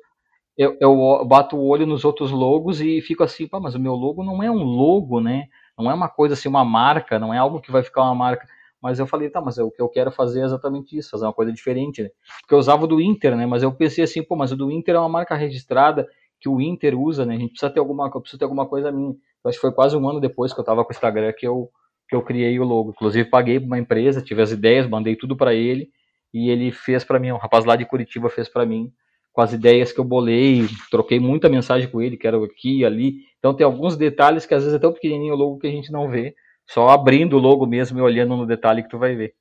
eu, 0.57 0.77
eu 0.81 1.25
bato 1.27 1.57
o 1.57 1.67
olho 1.67 1.87
nos 1.87 2.05
outros 2.05 2.31
logos 2.31 2.81
e 2.81 3.01
fico 3.03 3.23
assim, 3.23 3.47
mas 3.61 3.75
o 3.75 3.81
meu 3.81 3.95
logo 3.95 4.25
não 4.25 4.43
é 4.43 4.51
um 4.51 4.63
logo, 4.63 5.21
né? 5.21 5.49
Não 5.79 5.91
é 5.91 5.95
uma 5.95 6.09
coisa 6.09 6.33
assim, 6.33 6.49
uma 6.49 6.65
marca, 6.65 7.19
não 7.19 7.33
é 7.35 7.37
algo 7.39 7.61
que 7.61 7.71
vai 7.71 7.83
ficar 7.83 8.03
uma 8.03 8.15
marca. 8.15 8.49
Mas 8.81 8.99
eu 8.99 9.07
falei, 9.07 9.29
tá, 9.29 9.41
mas 9.41 9.59
o 9.59 9.71
que 9.71 9.83
eu 9.83 9.89
quero 9.89 10.11
fazer 10.11 10.41
é 10.41 10.45
exatamente 10.45 10.97
isso, 10.97 11.11
fazer 11.11 11.27
uma 11.27 11.33
coisa 11.33 11.53
diferente, 11.53 12.03
né? 12.03 12.09
Porque 12.41 12.55
eu 12.55 12.59
usava 12.59 12.85
o 12.85 12.87
do 12.87 13.01
Inter, 13.01 13.37
né? 13.37 13.45
Mas 13.45 13.63
eu 13.63 13.73
pensei 13.73 14.05
assim, 14.05 14.23
pô, 14.23 14.35
mas 14.35 14.53
o 14.53 14.57
do 14.57 14.71
Inter 14.71 14.95
é 14.95 14.99
uma 14.99 15.09
marca 15.09 15.35
registrada 15.35 16.09
que 16.41 16.49
o 16.49 16.61
Inter 16.61 16.99
usa, 16.99 17.27
né? 17.27 17.35
A 17.35 17.39
gente 17.39 17.51
precisa 17.51 17.71
ter 17.71 17.81
alguma, 17.81 18.11
precisa 18.11 18.39
ter 18.39 18.45
alguma 18.45 18.67
coisa 18.67 18.91
minha. 18.91 19.11
Eu 19.45 19.49
acho 19.49 19.59
que 19.59 19.63
foi 19.63 19.73
quase 19.73 19.97
um 19.97 20.09
ano 20.09 20.21
depois 20.21 20.55
que 20.55 20.61
eu 20.61 20.65
tava 20.65 20.85
com 20.85 20.91
o 20.91 20.95
Instagram 20.95 21.33
que 21.37 21.47
eu, 21.47 21.71
que 22.09 22.17
eu 22.17 22.23
criei 22.23 22.59
o 22.59 22.65
logo. 22.65 22.91
Inclusive 22.91 23.29
paguei 23.29 23.59
para 23.61 23.67
uma 23.67 23.79
empresa, 23.79 24.23
tive 24.23 24.41
as 24.41 24.53
ideias, 24.53 24.89
mandei 24.89 25.17
tudo 25.17 25.37
para 25.37 25.55
ele 25.55 25.91
e 26.33 26.51
ele 26.51 26.71
fez 26.71 27.05
para 27.05 27.19
mim, 27.19 27.33
um 27.33 27.37
rapaz 27.37 27.65
lá 27.65 27.77
de 27.77 27.85
Curitiba 27.85 28.29
fez 28.29 28.49
para 28.49 28.67
mim 28.67 28.93
com 29.37 29.43
as 29.43 29.53
ideias 29.53 29.93
que 29.93 30.01
eu 30.01 30.05
bolei, 30.05 30.67
troquei 30.91 31.21
muita 31.21 31.47
mensagem 31.47 31.91
com 31.91 32.01
ele, 32.01 32.17
quero 32.17 32.43
aqui 32.43 32.79
e 32.79 32.85
ali. 32.87 33.17
Então 33.39 33.53
tem 33.53 33.67
alguns 33.67 33.95
detalhes 33.95 34.47
que 34.47 34.55
às 34.55 34.62
vezes 34.62 34.75
é 34.75 34.81
tão 34.81 34.95
pequenininho 34.95 35.35
o 35.35 35.37
logo 35.37 35.59
que 35.59 35.67
a 35.67 35.71
gente 35.71 35.93
não 35.93 36.09
vê, 36.09 36.35
só 36.67 36.89
abrindo 36.89 37.37
o 37.37 37.39
logo 37.39 37.67
mesmo 37.67 37.99
e 37.99 38.03
olhando 38.03 38.35
no 38.35 38.47
detalhe 38.47 38.83
que 38.83 38.89
tu 38.89 38.99
vai 38.99 39.15
ver. 39.15 39.35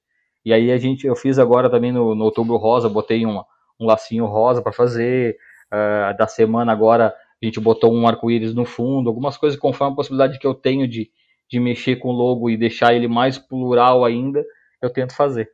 E 0.44 0.52
aí 0.52 0.70
a 0.70 0.78
gente, 0.78 1.08
eu 1.08 1.16
fiz 1.16 1.40
agora 1.40 1.70
também 1.70 1.94
no, 1.94 2.14
no 2.14 2.26
Outubro 2.26 2.58
Rosa, 2.58 2.90
botei 2.90 3.26
uma, 3.26 3.46
um 3.80 3.86
lacinho 3.86 4.26
rosa 4.26 4.62
para 4.62 4.74
fazer. 4.74 5.38
Uh, 5.68 6.16
da 6.18 6.28
semana 6.28 6.74
agora 6.74 7.16
a 7.42 7.46
gente 7.46 7.62
botou 7.62 7.94
um 7.94 8.06
arco-íris 8.06 8.54
no 8.54 8.66
fundo, 8.66 9.10
algumas 9.10 9.38
coisas 9.38 9.58
conforme 9.58 9.94
a 9.94 9.96
possibilidade 9.96 10.38
que 10.38 10.46
eu 10.46 10.54
tenho 10.54 10.88
de, 10.90 11.10
de 11.50 11.58
mexer 11.58 11.96
com 11.96 12.10
o 12.10 12.12
logo 12.12 12.50
e 12.50 12.58
deixar 12.58 12.94
ele 12.94 13.08
mais 13.08 13.38
plural 13.38 14.04
ainda, 14.04 14.44
eu 14.82 14.90
tento 14.90 15.16
fazer. 15.16 15.50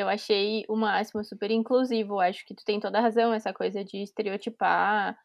Eu 0.00 0.08
achei 0.08 0.64
o 0.68 0.76
máximo 0.76 1.24
super 1.24 1.50
inclusivo. 1.50 2.20
Acho 2.20 2.44
que 2.46 2.54
tu 2.54 2.64
tem 2.64 2.80
toda 2.80 2.98
a 2.98 3.02
razão, 3.02 3.32
essa 3.32 3.52
coisa 3.52 3.84
de 3.84 4.02
estereotipar 4.02 5.16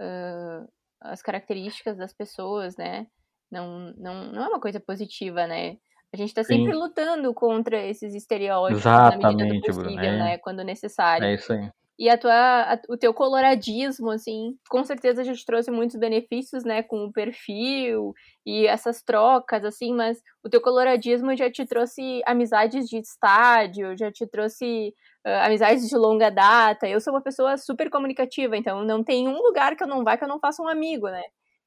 uh, 0.00 0.68
as 1.00 1.22
características 1.22 1.96
das 1.96 2.12
pessoas, 2.12 2.76
né? 2.76 3.06
Não, 3.50 3.94
não, 3.96 4.32
não 4.32 4.44
é 4.44 4.48
uma 4.48 4.60
coisa 4.60 4.80
positiva, 4.80 5.46
né? 5.46 5.76
A 6.12 6.16
gente 6.16 6.34
tá 6.34 6.42
sempre 6.42 6.72
Sim. 6.72 6.78
lutando 6.78 7.32
contra 7.34 7.84
esses 7.84 8.14
estereótipos 8.14 8.80
Exatamente, 8.80 9.22
na 9.22 9.28
medida 9.28 9.48
do 9.48 9.60
possível, 9.60 9.82
Bruno, 9.82 10.04
é. 10.04 10.18
né? 10.18 10.38
Quando 10.38 10.64
necessário. 10.64 11.26
É 11.26 11.34
isso 11.34 11.52
aí. 11.52 11.70
E 11.98 12.10
a 12.10 12.18
tua, 12.18 12.74
a, 12.74 12.78
o 12.90 12.96
teu 12.96 13.14
coloradismo, 13.14 14.10
assim, 14.10 14.54
com 14.68 14.84
certeza 14.84 15.24
já 15.24 15.32
te 15.32 15.46
trouxe 15.46 15.70
muitos 15.70 15.96
benefícios, 15.96 16.62
né, 16.62 16.82
com 16.82 17.06
o 17.06 17.12
perfil 17.12 18.12
e 18.44 18.66
essas 18.66 19.02
trocas, 19.02 19.64
assim, 19.64 19.94
mas 19.94 20.20
o 20.44 20.50
teu 20.50 20.60
coloradismo 20.60 21.34
já 21.34 21.50
te 21.50 21.64
trouxe 21.64 22.20
amizades 22.26 22.86
de 22.86 22.98
estádio, 22.98 23.96
já 23.96 24.12
te 24.12 24.26
trouxe 24.26 24.94
uh, 25.26 25.46
amizades 25.46 25.88
de 25.88 25.96
longa 25.96 26.30
data. 26.30 26.86
Eu 26.86 27.00
sou 27.00 27.14
uma 27.14 27.22
pessoa 27.22 27.56
super 27.56 27.88
comunicativa, 27.88 28.56
então 28.56 28.84
não 28.84 29.02
tem 29.02 29.26
um 29.26 29.38
lugar 29.38 29.74
que 29.74 29.82
eu 29.82 29.88
não 29.88 30.04
vá 30.04 30.18
que 30.18 30.24
eu 30.24 30.28
não 30.28 30.38
faça 30.38 30.62
um 30.62 30.68
amigo, 30.68 31.08
né? 31.08 31.22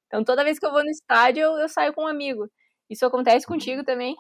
Então 0.06 0.24
toda 0.24 0.44
vez 0.44 0.60
que 0.60 0.66
eu 0.66 0.72
vou 0.72 0.84
no 0.84 0.92
estádio, 0.92 1.42
eu, 1.42 1.58
eu 1.58 1.68
saio 1.68 1.92
com 1.94 2.04
um 2.04 2.08
amigo. 2.08 2.48
Isso 2.88 3.06
acontece 3.06 3.48
contigo 3.48 3.84
também? 3.84 4.16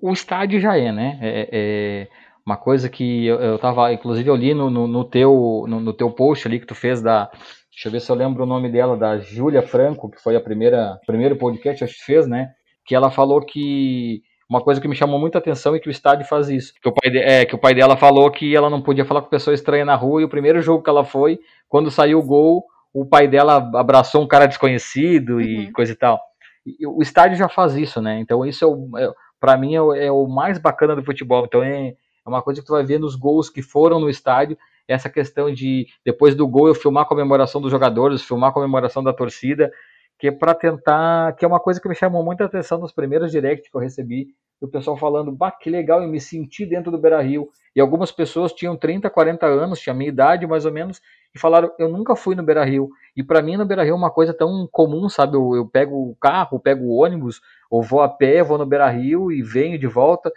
O 0.00 0.12
estádio 0.12 0.60
já 0.60 0.76
é, 0.76 0.90
né? 0.90 1.18
É, 1.22 1.48
é 1.52 2.08
uma 2.44 2.56
coisa 2.56 2.88
que 2.88 3.26
eu, 3.26 3.40
eu 3.40 3.58
tava, 3.58 3.92
inclusive 3.92 4.28
eu 4.28 4.36
li 4.36 4.54
no, 4.54 4.68
no, 4.68 4.86
no 4.86 5.04
teu, 5.04 5.64
no, 5.68 5.80
no, 5.80 5.92
teu 5.92 6.10
post 6.10 6.46
ali 6.46 6.58
que 6.58 6.66
tu 6.66 6.74
fez 6.74 7.00
da, 7.00 7.30
deixa 7.70 7.88
eu 7.88 7.92
ver 7.92 8.00
se 8.00 8.10
eu 8.10 8.16
lembro 8.16 8.42
o 8.42 8.46
nome 8.46 8.70
dela, 8.70 8.96
da 8.96 9.18
Júlia 9.18 9.62
Franco, 9.62 10.10
que 10.10 10.20
foi 10.20 10.36
a 10.36 10.40
primeira, 10.40 10.98
primeiro 11.06 11.36
podcast 11.36 11.84
que 11.84 12.04
fez, 12.04 12.26
né, 12.26 12.50
que 12.84 12.94
ela 12.94 13.10
falou 13.10 13.40
que 13.40 14.22
uma 14.52 14.60
coisa 14.60 14.80
que 14.80 14.88
me 14.88 14.94
chamou 14.94 15.18
muita 15.18 15.38
atenção 15.38 15.74
é 15.74 15.78
que 15.78 15.88
o 15.88 15.90
estádio 15.90 16.26
faz 16.26 16.50
isso. 16.50 16.74
Que 16.82 16.86
o 16.86 16.92
pai, 16.92 17.10
de, 17.10 17.18
é, 17.18 17.46
que 17.46 17.54
o 17.54 17.58
pai 17.58 17.72
dela 17.72 17.96
falou 17.96 18.30
que 18.30 18.54
ela 18.54 18.68
não 18.68 18.82
podia 18.82 19.04
falar 19.04 19.22
com 19.22 19.30
pessoa 19.30 19.54
estranha 19.54 19.84
na 19.84 19.94
rua 19.94 20.20
e 20.20 20.24
o 20.24 20.28
primeiro 20.28 20.60
jogo 20.60 20.82
que 20.82 20.90
ela 20.90 21.04
foi, 21.04 21.38
quando 21.70 21.90
saiu 21.90 22.18
o 22.18 22.22
gol, 22.22 22.62
o 22.92 23.06
pai 23.06 23.26
dela 23.26 23.70
abraçou 23.74 24.22
um 24.22 24.26
cara 24.26 24.46
desconhecido 24.46 25.40
e 25.40 25.66
uhum. 25.66 25.72
coisa 25.72 25.92
e 25.92 25.96
tal. 25.96 26.20
E, 26.66 26.86
o 26.86 27.00
estádio 27.00 27.38
já 27.38 27.48
faz 27.48 27.74
isso, 27.76 28.02
né? 28.02 28.20
Então 28.20 28.44
isso 28.44 28.62
é, 28.64 28.68
o, 28.68 28.98
é 28.98 29.10
para 29.40 29.56
mim 29.56 29.74
é 29.74 29.80
o, 29.80 29.94
é 29.94 30.12
o, 30.12 30.26
mais 30.26 30.58
bacana 30.58 30.94
do 30.94 31.02
futebol. 31.02 31.46
Então 31.46 31.62
é, 31.62 31.94
é 32.24 32.28
uma 32.28 32.42
coisa 32.42 32.60
que 32.60 32.66
tu 32.66 32.72
vai 32.72 32.84
ver 32.84 32.98
nos 32.98 33.14
gols 33.14 33.50
que 33.50 33.62
foram 33.62 33.98
no 33.98 34.08
estádio, 34.08 34.56
essa 34.86 35.08
questão 35.08 35.52
de 35.52 35.86
depois 36.04 36.34
do 36.34 36.46
gol 36.46 36.68
eu 36.68 36.74
filmar 36.74 37.04
a 37.04 37.06
comemoração 37.06 37.60
dos 37.60 37.70
jogadores, 37.70 38.22
filmar 38.22 38.50
a 38.50 38.52
comemoração 38.52 39.02
da 39.02 39.12
torcida, 39.12 39.70
que 40.18 40.28
é 40.28 40.30
para 40.30 40.54
tentar, 40.54 41.34
que 41.34 41.44
é 41.44 41.48
uma 41.48 41.60
coisa 41.60 41.80
que 41.80 41.88
me 41.88 41.94
chamou 41.94 42.24
muita 42.24 42.44
atenção 42.44 42.78
nos 42.78 42.92
primeiros 42.92 43.32
directs 43.32 43.68
que 43.68 43.76
eu 43.76 43.80
recebi, 43.80 44.28
do 44.60 44.68
pessoal 44.68 44.96
falando, 44.96 45.32
bah, 45.32 45.50
que 45.50 45.68
legal, 45.68 46.00
eu 46.00 46.08
me 46.08 46.20
senti 46.20 46.64
dentro 46.64 46.92
do 46.92 46.98
Beira 46.98 47.20
Rio. 47.20 47.48
E 47.74 47.80
algumas 47.80 48.12
pessoas 48.12 48.52
tinham 48.52 48.76
30, 48.76 49.10
40 49.10 49.44
anos, 49.44 49.80
tinha 49.80 49.92
a 49.92 49.96
minha 49.96 50.08
idade 50.08 50.46
mais 50.46 50.64
ou 50.64 50.70
menos, 50.70 51.00
e 51.34 51.38
falaram, 51.40 51.72
eu 51.76 51.88
nunca 51.88 52.14
fui 52.14 52.36
no 52.36 52.44
Beira 52.44 52.64
Rio. 52.64 52.88
E 53.16 53.24
para 53.24 53.42
mim 53.42 53.56
no 53.56 53.66
Beira 53.66 53.82
Rio 53.82 53.94
é 53.94 53.96
uma 53.96 54.12
coisa 54.12 54.32
tão 54.32 54.68
comum, 54.70 55.08
sabe? 55.08 55.36
Eu, 55.36 55.56
eu 55.56 55.66
pego 55.66 55.96
o 55.96 56.14
carro, 56.20 56.60
pego 56.60 56.84
o 56.84 57.02
ônibus, 57.02 57.40
ou 57.68 57.82
vou 57.82 58.00
a 58.00 58.08
pé, 58.08 58.44
vou 58.44 58.56
no 58.56 58.64
Beira 58.64 58.88
Rio 58.88 59.32
e 59.32 59.42
venho 59.42 59.76
de 59.76 59.88
volta. 59.88 60.30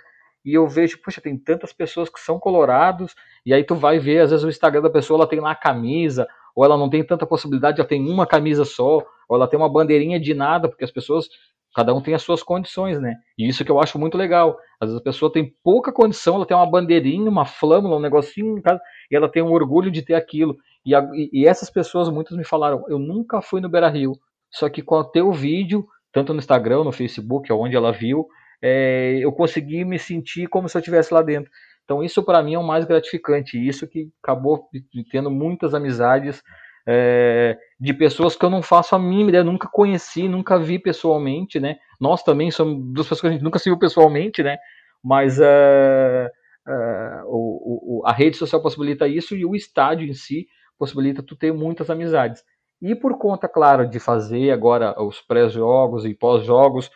E 0.46 0.54
eu 0.54 0.68
vejo, 0.68 1.00
poxa, 1.04 1.20
tem 1.20 1.36
tantas 1.38 1.74
pessoas 1.74 2.08
que 2.08 2.20
são 2.20 2.40
colorados, 2.40 3.16
e 3.44 3.54
aí 3.54 3.64
tu 3.64 3.74
vai 3.74 3.98
ver, 3.98 4.20
às 4.20 4.30
vezes 4.30 4.46
o 4.46 4.50
Instagram 4.50 4.82
da 4.82 4.90
pessoa, 4.90 5.18
ela 5.18 5.28
tem 5.28 5.40
lá 5.40 5.52
a 5.52 5.56
camisa, 5.56 6.28
ou 6.56 6.64
ela 6.64 6.78
não 6.78 6.90
tem 6.90 7.04
tanta 7.04 7.26
possibilidade, 7.26 7.80
ela 7.80 7.88
tem 7.88 8.08
uma 8.08 8.28
camisa 8.28 8.64
só, 8.64 9.04
ou 9.28 9.36
ela 9.36 9.48
tem 9.48 9.60
uma 9.60 9.68
bandeirinha 9.68 10.20
de 10.20 10.34
nada, 10.34 10.70
porque 10.70 10.84
as 10.84 10.92
pessoas, 10.92 11.28
cada 11.76 11.94
um 11.94 12.02
tem 12.02 12.14
as 12.14 12.22
suas 12.22 12.44
condições, 12.44 13.02
né? 13.02 13.16
E 13.38 13.48
isso 13.48 13.66
que 13.66 13.72
eu 13.72 13.80
acho 13.80 14.00
muito 14.00 14.18
legal. 14.18 14.58
Às 14.80 14.90
vezes 14.90 15.02
a 15.02 15.04
pessoa 15.04 15.32
tem 15.32 15.52
pouca 15.64 15.92
condição, 15.92 16.36
ela 16.36 16.46
tem 16.46 16.56
uma 16.56 16.70
bandeirinha, 16.70 17.30
uma 17.30 17.46
flâmula, 17.46 17.98
um 17.98 18.00
negocinho 18.00 18.58
em 18.58 18.62
casa, 18.62 18.80
e 19.12 19.16
ela 19.16 19.28
tem 19.28 19.42
um 19.42 19.52
orgulho 19.52 19.92
de 19.92 20.02
ter 20.02 20.14
aquilo. 20.14 20.56
E, 20.86 20.94
a, 20.94 21.06
e 21.14 21.48
essas 21.48 21.70
pessoas, 21.70 22.08
muitas 22.10 22.38
me 22.38 22.46
falaram, 22.46 22.86
eu 22.88 23.00
nunca 23.00 23.42
fui 23.42 23.60
no 23.60 23.68
Beira 23.68 23.90
Rio, 23.90 24.14
só 24.52 24.70
que 24.70 24.82
com 24.82 24.96
o 24.96 25.04
teu 25.04 25.32
vídeo, 25.32 25.86
tanto 26.14 26.32
no 26.32 26.40
Instagram, 26.40 26.84
no 26.84 26.92
Facebook, 26.92 27.52
onde 27.52 27.76
ela 27.76 27.92
viu, 27.92 28.28
é, 28.62 29.18
eu 29.20 29.32
consegui 29.32 29.84
me 29.86 30.00
sentir 30.00 30.48
como 30.48 30.68
se 30.70 30.78
eu 30.78 30.80
estivesse 30.80 31.14
lá 31.14 31.22
dentro. 31.22 31.52
Então 31.84 32.04
isso 32.04 32.24
para 32.24 32.42
mim 32.42 32.56
é 32.56 32.60
o 32.60 32.64
mais 32.64 32.86
gratificante, 32.86 33.58
isso 33.58 33.88
que 33.88 34.10
acabou 34.22 34.68
tendo 35.12 35.30
muitas 35.30 35.74
amizades 35.74 36.42
é, 36.88 37.58
de 37.80 37.94
pessoas 37.94 38.36
que 38.36 38.46
eu 38.46 38.50
não 38.50 38.62
faço 38.62 38.96
a 38.96 39.00
mínima 39.00 39.30
ideia, 39.30 39.44
nunca 39.44 39.68
conheci, 39.68 40.28
nunca 40.28 40.58
vi 40.60 40.78
pessoalmente, 40.78 41.60
né? 41.60 41.78
Nós 42.00 42.24
também 42.24 42.52
somos 42.52 42.94
duas 42.94 43.08
pessoas 43.08 43.22
que 43.22 43.28
a 43.28 43.32
gente 43.32 43.44
nunca 43.44 43.60
se 43.60 43.70
viu 43.70 43.78
pessoalmente, 43.78 44.44
né? 44.44 44.58
Mas 45.04 45.40
é, 45.40 46.32
é, 46.68 47.22
o, 47.26 48.02
o, 48.02 48.06
a 48.06 48.12
rede 48.12 48.38
social 48.38 48.62
possibilita 48.62 49.08
isso 49.08 49.36
e 49.36 49.46
o 49.46 49.56
estádio 49.56 50.08
em 50.08 50.14
si 50.14 50.48
possibilita 50.78 51.24
tu 51.24 51.36
ter 51.36 51.54
muitas 51.54 51.90
amizades. 51.90 52.44
E 52.82 52.94
por 52.94 53.18
conta, 53.18 53.48
claro, 53.48 53.88
de 53.88 54.00
fazer 54.00 54.52
agora 54.52 55.02
os 55.02 55.22
pré-jogos 55.22 56.06
e 56.06 56.14
pós-jogos, 56.14 56.90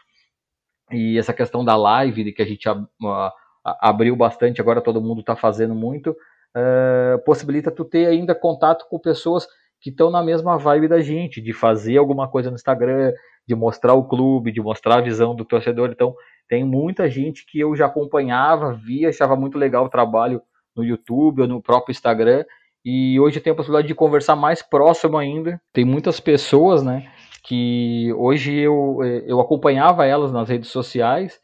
e 0.92 1.18
essa 1.18 1.34
questão 1.34 1.64
da 1.64 1.76
live, 1.76 2.32
que 2.32 2.42
a 2.42 2.46
gente 2.46 2.68
abriu 3.64 4.16
bastante, 4.16 4.62
agora 4.62 4.82
todo 4.82 5.02
mundo 5.02 5.22
está 5.22 5.36
fazendo 5.36 5.76
muito, 5.76 6.16
é, 6.56 7.18
possibilita 7.26 7.72
tu 7.72 7.86
ter 7.86 8.08
ainda 8.08 8.34
contato 8.34 8.86
com 8.90 9.00
pessoas 9.00 9.48
que 9.82 9.90
estão 9.90 10.10
na 10.10 10.24
mesma 10.24 10.58
vibe 10.58 10.88
da 10.88 11.00
gente, 11.00 11.42
de 11.42 11.54
fazer 11.54 11.98
alguma 11.98 12.28
coisa 12.28 12.50
no 12.50 12.56
Instagram, 12.56 13.14
de 13.48 13.56
mostrar 13.56 13.94
o 13.94 14.08
clube, 14.08 14.52
de 14.52 14.62
mostrar 14.62 14.98
a 14.98 15.02
visão 15.02 15.36
do 15.36 15.46
torcedor. 15.46 15.90
Então, 15.92 16.14
tem 16.48 16.64
muita 16.64 17.10
gente 17.10 17.46
que 17.46 17.60
eu 17.60 17.76
já 17.76 17.86
acompanhava, 17.86 18.74
via, 18.74 19.10
achava 19.10 19.36
muito 19.36 19.58
legal 19.58 19.86
o 19.86 19.90
trabalho 19.90 20.42
no 20.76 20.84
YouTube 20.84 21.42
ou 21.42 21.48
no 21.48 21.62
próprio 21.62 21.92
Instagram. 21.92 22.44
E 22.84 23.20
hoje 23.20 23.40
tem 23.40 23.52
a 23.52 23.56
possibilidade 23.56 23.88
de 23.88 23.96
conversar 23.96 24.36
mais 24.36 24.62
próximo 24.62 25.18
ainda. 25.18 25.62
Tem 25.74 25.86
muitas 25.86 26.20
pessoas, 26.20 26.84
né, 26.84 27.12
que 27.44 28.14
hoje 28.18 28.56
eu, 28.58 29.00
eu 29.26 29.40
acompanhava 29.40 30.06
elas 30.06 30.32
nas 30.32 30.50
redes 30.50 30.70
sociais 30.70 31.40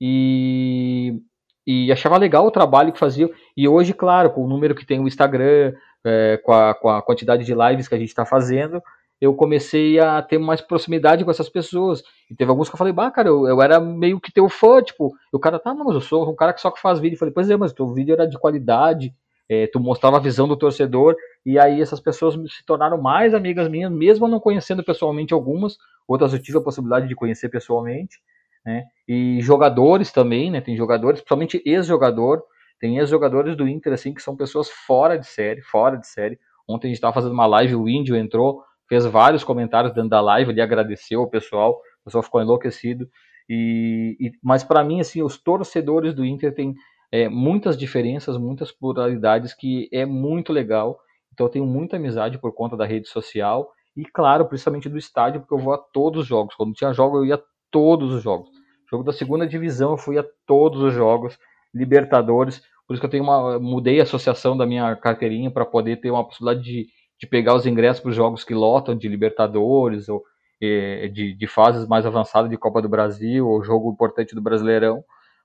e, 0.00 1.20
e 1.66 1.92
achava 1.92 2.16
legal 2.16 2.46
o 2.46 2.50
trabalho 2.50 2.92
que 2.92 2.98
faziam. 2.98 3.30
E 3.56 3.68
hoje, 3.68 3.92
claro, 3.92 4.30
com 4.30 4.44
o 4.44 4.48
número 4.48 4.74
que 4.74 4.86
tem 4.86 5.00
o 5.00 5.08
Instagram, 5.08 5.74
é, 6.04 6.38
com, 6.42 6.52
a, 6.52 6.74
com 6.74 6.88
a 6.88 7.02
quantidade 7.02 7.44
de 7.44 7.54
lives 7.54 7.88
que 7.88 7.94
a 7.94 7.98
gente 7.98 8.08
está 8.08 8.24
fazendo, 8.24 8.82
eu 9.20 9.34
comecei 9.34 10.00
a 10.00 10.22
ter 10.22 10.38
mais 10.38 10.60
proximidade 10.60 11.24
com 11.24 11.30
essas 11.30 11.48
pessoas. 11.48 12.02
E 12.30 12.34
teve 12.34 12.50
alguns 12.50 12.68
que 12.68 12.74
eu 12.74 12.78
falei, 12.78 12.92
bah, 12.92 13.10
cara, 13.10 13.28
eu, 13.28 13.46
eu 13.46 13.60
era 13.60 13.78
meio 13.78 14.18
que 14.18 14.32
teu 14.32 14.48
fã, 14.48 14.82
tipo, 14.82 15.12
o 15.30 15.38
cara, 15.38 15.58
tá, 15.58 15.74
não, 15.74 15.84
mas 15.84 15.94
eu 15.94 16.00
sou 16.00 16.30
um 16.30 16.34
cara 16.34 16.52
que 16.54 16.60
só 16.60 16.70
que 16.70 16.80
faz 16.80 16.98
vídeo. 16.98 17.16
Eu 17.16 17.18
falei, 17.18 17.34
pois 17.34 17.50
é, 17.50 17.56
mas 17.56 17.72
teu 17.72 17.92
vídeo 17.92 18.14
era 18.14 18.26
de 18.26 18.38
qualidade, 18.38 19.12
é, 19.50 19.66
tu 19.66 19.80
mostrava 19.80 20.16
a 20.16 20.20
visão 20.20 20.46
do 20.46 20.56
torcedor, 20.56 21.16
e 21.44 21.58
aí 21.58 21.82
essas 21.82 21.98
pessoas 21.98 22.34
se 22.52 22.64
tornaram 22.64 23.02
mais 23.02 23.34
amigas 23.34 23.68
minhas, 23.68 23.90
mesmo 23.90 24.28
não 24.28 24.38
conhecendo 24.38 24.84
pessoalmente 24.84 25.34
algumas, 25.34 25.76
outras 26.06 26.32
eu 26.32 26.40
tive 26.40 26.58
a 26.58 26.60
possibilidade 26.60 27.08
de 27.08 27.16
conhecer 27.16 27.48
pessoalmente, 27.48 28.20
né, 28.64 28.84
e 29.08 29.40
jogadores 29.40 30.12
também, 30.12 30.52
né, 30.52 30.60
tem 30.60 30.76
jogadores, 30.76 31.20
principalmente 31.20 31.60
ex-jogador, 31.66 32.44
tem 32.78 32.98
ex-jogadores 32.98 33.56
do 33.56 33.66
Inter, 33.66 33.92
assim, 33.92 34.14
que 34.14 34.22
são 34.22 34.36
pessoas 34.36 34.70
fora 34.70 35.18
de 35.18 35.26
série, 35.26 35.60
fora 35.60 35.96
de 35.96 36.06
série. 36.06 36.38
Ontem 36.66 36.86
a 36.86 36.88
gente 36.88 36.96
estava 36.96 37.12
fazendo 37.12 37.32
uma 37.32 37.44
live, 37.46 37.74
o 37.74 37.88
Índio 37.88 38.16
entrou, 38.16 38.62
fez 38.88 39.04
vários 39.04 39.44
comentários 39.44 39.92
dentro 39.92 40.08
da 40.08 40.20
live, 40.20 40.50
ele 40.52 40.62
agradeceu 40.62 41.20
o 41.20 41.28
pessoal, 41.28 41.72
o 42.00 42.04
pessoal 42.04 42.22
ficou 42.22 42.40
enlouquecido. 42.40 43.06
E, 43.48 44.16
e 44.18 44.32
mas 44.42 44.64
para 44.64 44.82
mim, 44.82 45.00
assim, 45.00 45.22
os 45.22 45.36
torcedores 45.36 46.14
do 46.14 46.24
Inter 46.24 46.54
têm 46.54 46.74
é, 47.12 47.28
muitas 47.28 47.76
diferenças, 47.76 48.36
muitas 48.36 48.70
pluralidades 48.70 49.52
que 49.52 49.88
é 49.92 50.06
muito 50.06 50.52
legal. 50.52 50.98
Então 51.32 51.46
eu 51.46 51.50
tenho 51.50 51.66
muita 51.66 51.96
amizade 51.96 52.38
por 52.38 52.54
conta 52.54 52.76
da 52.76 52.86
rede 52.86 53.08
social 53.08 53.70
e, 53.96 54.04
claro, 54.04 54.46
principalmente 54.46 54.88
do 54.88 54.98
estádio, 54.98 55.40
porque 55.40 55.54
eu 55.54 55.58
vou 55.58 55.74
a 55.74 55.78
todos 55.78 56.22
os 56.22 56.26
jogos. 56.26 56.54
Quando 56.54 56.74
tinha 56.74 56.92
jogo, 56.92 57.18
eu 57.18 57.26
ia 57.26 57.34
a 57.34 57.42
todos 57.70 58.12
os 58.12 58.22
jogos. 58.22 58.48
Jogo 58.88 59.04
da 59.04 59.12
segunda 59.12 59.46
divisão, 59.46 59.92
eu 59.92 59.98
fui 59.98 60.18
a 60.18 60.24
todos 60.46 60.80
os 60.82 60.92
jogos. 60.92 61.38
Libertadores. 61.74 62.62
Por 62.86 62.94
isso 62.94 63.00
que 63.00 63.06
eu 63.06 63.10
tenho 63.10 63.22
uma, 63.22 63.58
mudei 63.58 64.00
a 64.00 64.02
associação 64.02 64.56
da 64.56 64.66
minha 64.66 64.96
carteirinha 64.96 65.50
para 65.50 65.64
poder 65.64 66.00
ter 66.00 66.10
uma 66.10 66.24
possibilidade 66.24 66.64
de, 66.64 66.86
de 67.18 67.26
pegar 67.26 67.54
os 67.54 67.66
ingressos 67.66 68.02
para 68.02 68.10
os 68.10 68.16
jogos 68.16 68.42
que 68.42 68.54
lotam 68.54 68.96
de 68.96 69.08
Libertadores 69.08 70.08
ou 70.08 70.24
é, 70.60 71.08
de, 71.08 71.32
de, 71.34 71.46
fases 71.46 71.86
mais 71.86 72.04
avançadas 72.04 72.50
de 72.50 72.56
Copa 72.56 72.82
do 72.82 72.88
Brasil 72.88 73.48
ou 73.48 73.62
jogo 73.62 73.92
importante 73.92 74.34
do 74.34 74.42
Brasileirão 74.42 75.02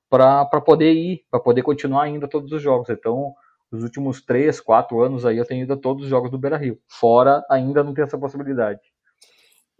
para 0.09 0.45
poder 0.61 0.93
ir, 0.93 1.25
para 1.29 1.39
poder 1.39 1.61
continuar 1.61 2.07
indo 2.07 2.25
a 2.25 2.29
todos 2.29 2.51
os 2.51 2.61
jogos. 2.61 2.89
Então, 2.89 3.33
os 3.71 3.83
últimos 3.83 4.21
três, 4.21 4.61
quatro 4.61 5.01
anos 5.01 5.25
aí 5.25 5.37
eu 5.37 5.45
tenho 5.45 5.63
ido 5.63 5.73
a 5.73 5.77
todos 5.77 6.03
os 6.03 6.09
jogos 6.09 6.31
do 6.31 6.37
Beira 6.37 6.57
Rio. 6.57 6.79
Fora 6.87 7.43
ainda 7.49 7.83
não 7.83 7.93
tem 7.93 8.03
essa 8.03 8.17
possibilidade. 8.17 8.81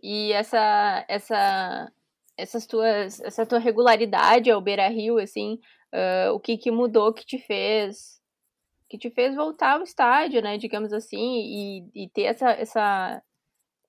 E 0.02 0.32
essa 0.34 1.06
essa 1.08 1.92
essas 2.38 2.66
tuas 2.66 3.22
essa 3.22 3.46
tua 3.46 3.60
regularidade 3.60 4.52
ao 4.52 4.62
Beira 4.62 4.88
Rio 4.90 5.18
assim 5.18 5.60
uh, 5.94 6.34
o 6.34 6.40
que, 6.40 6.58
que 6.58 6.70
mudou 6.70 7.14
que 7.14 7.26
te 7.26 7.40
fez 7.40 8.16
que 8.88 8.98
te 8.98 9.10
fez 9.10 9.36
voltar 9.36 9.74
ao 9.74 9.84
estádio, 9.84 10.42
né, 10.42 10.58
digamos 10.58 10.94
assim, 10.94 11.18
e, 11.18 12.04
e 12.04 12.10
ter 12.10 12.24
essa, 12.24 12.52
essa 12.52 13.22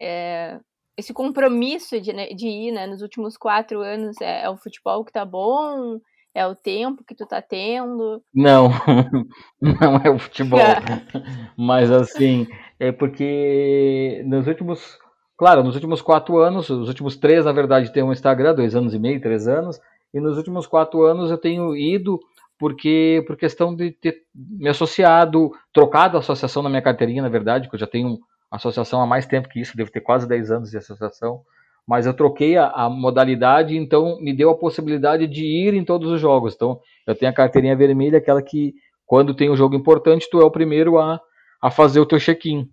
é, 0.00 0.58
esse 0.96 1.12
compromisso 1.12 2.00
de, 2.00 2.12
né, 2.12 2.28
de 2.28 2.48
ir, 2.48 2.72
né, 2.72 2.86
nos 2.86 3.02
últimos 3.02 3.36
quatro 3.36 3.80
anos, 3.80 4.18
é, 4.20 4.44
é, 4.44 4.50
o 4.50 4.56
futebol 4.56 5.04
que 5.04 5.12
tá 5.12 5.24
bom, 5.24 6.00
é 6.36 6.46
o 6.46 6.54
tempo 6.54 7.02
que 7.02 7.14
tu 7.14 7.24
tá 7.24 7.40
tendo? 7.40 8.22
Não, 8.32 8.68
não 9.58 9.96
é 10.04 10.10
o 10.10 10.18
futebol, 10.18 10.60
mas 11.56 11.90
assim, 11.90 12.46
é 12.78 12.92
porque 12.92 14.22
nos 14.26 14.46
últimos, 14.46 14.98
claro, 15.34 15.64
nos 15.64 15.74
últimos 15.74 16.02
quatro 16.02 16.36
anos, 16.36 16.68
os 16.68 16.88
últimos 16.88 17.16
três, 17.16 17.46
na 17.46 17.52
verdade, 17.52 17.90
tem 17.90 18.02
um 18.02 18.12
Instagram, 18.12 18.54
dois 18.54 18.76
anos 18.76 18.92
e 18.92 18.98
meio, 18.98 19.18
três 19.18 19.48
anos, 19.48 19.80
e 20.12 20.20
nos 20.20 20.36
últimos 20.36 20.66
quatro 20.66 21.04
anos 21.04 21.30
eu 21.30 21.38
tenho 21.38 21.74
ido 21.74 22.20
porque 22.58 23.24
por 23.26 23.36
questão 23.36 23.74
de 23.74 23.92
ter 23.92 24.22
me 24.34 24.68
associado, 24.68 25.50
trocado 25.72 26.18
a 26.18 26.20
associação 26.20 26.62
na 26.62 26.68
minha 26.68 26.82
carteirinha, 26.82 27.22
na 27.22 27.30
verdade, 27.30 27.66
que 27.66 27.74
eu 27.74 27.80
já 27.80 27.86
tenho 27.86 28.18
associação 28.50 29.00
há 29.00 29.06
mais 29.06 29.24
tempo 29.24 29.48
que 29.48 29.58
isso, 29.58 29.74
devo 29.74 29.90
ter 29.90 30.02
quase 30.02 30.28
10 30.28 30.50
anos 30.50 30.70
de 30.70 30.76
associação, 30.76 31.40
mas 31.86 32.04
eu 32.04 32.14
troquei 32.14 32.56
a, 32.56 32.68
a, 32.68 32.90
modalidade, 32.90 33.76
então 33.76 34.18
me 34.20 34.32
deu 34.32 34.50
a 34.50 34.58
possibilidade 34.58 35.26
de 35.26 35.44
ir 35.44 35.74
em 35.74 35.84
todos 35.84 36.10
os 36.10 36.20
jogos. 36.20 36.54
Então, 36.54 36.80
eu 37.06 37.14
tenho 37.14 37.30
a 37.30 37.34
carteirinha 37.34 37.76
vermelha, 37.76 38.18
aquela 38.18 38.42
que, 38.42 38.74
quando 39.04 39.34
tem 39.34 39.48
um 39.48 39.56
jogo 39.56 39.76
importante, 39.76 40.28
tu 40.30 40.40
é 40.40 40.44
o 40.44 40.50
primeiro 40.50 40.98
a, 40.98 41.20
a 41.62 41.70
fazer 41.70 42.00
o 42.00 42.06
teu 42.06 42.18
check-in. 42.18 42.68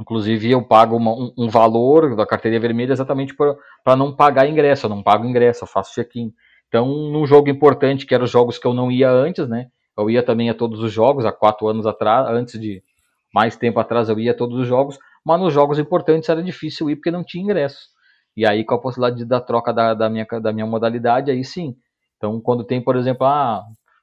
Inclusive, 0.00 0.50
eu 0.50 0.62
pago 0.62 0.96
uma, 0.96 1.12
um, 1.12 1.32
um, 1.36 1.48
valor 1.48 2.14
da 2.14 2.24
carteirinha 2.24 2.60
vermelha 2.60 2.92
exatamente 2.92 3.34
para 3.34 3.96
não 3.96 4.14
pagar 4.14 4.48
ingresso. 4.48 4.86
Eu 4.86 4.90
não 4.90 5.02
pago 5.02 5.26
ingresso, 5.26 5.64
eu 5.64 5.68
faço 5.68 5.92
check-in. 5.94 6.32
Então, 6.68 6.86
num 6.86 7.26
jogo 7.26 7.50
importante, 7.50 8.06
que 8.06 8.14
eram 8.14 8.24
os 8.24 8.30
jogos 8.30 8.56
que 8.56 8.66
eu 8.66 8.72
não 8.72 8.90
ia 8.90 9.10
antes, 9.10 9.48
né? 9.48 9.66
Eu 9.98 10.08
ia 10.08 10.22
também 10.22 10.48
a 10.48 10.54
todos 10.54 10.80
os 10.80 10.90
jogos, 10.90 11.26
há 11.26 11.32
quatro 11.32 11.68
anos 11.68 11.86
atrás, 11.86 12.26
antes 12.30 12.58
de 12.58 12.82
mais 13.34 13.56
tempo 13.56 13.78
atrás 13.78 14.08
eu 14.08 14.18
ia 14.18 14.32
a 14.32 14.34
todos 14.36 14.58
os 14.58 14.66
jogos, 14.66 14.98
mas 15.24 15.40
nos 15.40 15.52
jogos 15.52 15.78
importantes 15.78 16.28
era 16.28 16.42
difícil 16.42 16.88
ir 16.88 16.96
porque 16.96 17.10
não 17.10 17.22
tinha 17.22 17.44
ingresso. 17.44 17.91
E 18.36 18.46
aí, 18.46 18.64
com 18.64 18.74
a 18.74 18.80
possibilidade 18.80 19.24
da 19.24 19.40
troca 19.40 19.72
da, 19.72 19.94
da, 19.94 20.08
minha, 20.08 20.26
da 20.40 20.52
minha 20.52 20.66
modalidade, 20.66 21.30
aí 21.30 21.44
sim. 21.44 21.76
Então, 22.16 22.40
quando 22.40 22.64
tem, 22.64 22.82
por 22.82 22.96
exemplo, 22.96 23.26
ah, 23.26 23.62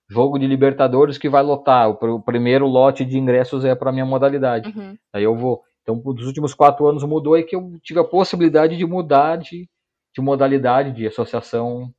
jogo 0.10 0.38
de 0.38 0.48
Libertadores 0.48 1.18
que 1.18 1.30
vai 1.30 1.42
lotar, 1.42 1.90
o, 1.90 2.16
o 2.16 2.22
primeiro 2.22 2.68
lote 2.68 3.06
de 3.06 3.18
ingressos 3.18 3.64
é 3.64 3.74
para 3.76 3.92
minha 3.92 4.06
modalidade. 4.06 4.74
Uhum. 4.76 4.98
Aí 5.14 5.24
eu 5.24 5.36
vou. 5.36 5.62
Então, 5.82 5.98
dos 6.14 6.28
últimos 6.28 6.54
quatro 6.54 6.86
anos 6.88 7.04
mudou 7.04 7.38
e 7.38 7.44
que 7.44 7.56
eu 7.56 7.72
tive 7.82 8.00
a 8.00 8.04
possibilidade 8.04 8.78
de 8.78 8.86
mudar 8.86 9.38
de, 9.38 9.68
de 10.14 10.22
modalidade, 10.22 10.92
de 10.92 11.08
associação, 11.08 11.84
uh, 11.84 11.92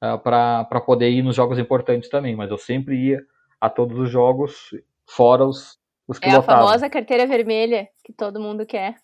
ah, 0.00 0.18
para 0.18 0.80
poder 0.80 1.10
ir 1.10 1.22
nos 1.22 1.36
jogos 1.36 1.58
importantes 1.58 2.08
também. 2.08 2.34
Mas 2.34 2.50
eu 2.50 2.58
sempre 2.58 2.96
ia 2.96 3.20
a 3.60 3.70
todos 3.70 3.98
os 3.98 4.10
jogos, 4.10 4.70
fora 5.08 5.44
os, 5.44 5.78
os 6.08 6.18
que 6.18 6.28
é 6.28 6.36
lotavam. 6.36 6.54
É 6.54 6.58
a 6.58 6.66
famosa 6.66 6.90
carteira 6.90 7.26
vermelha 7.26 7.88
que 8.04 8.12
todo 8.12 8.40
mundo 8.40 8.66
quer. 8.66 8.96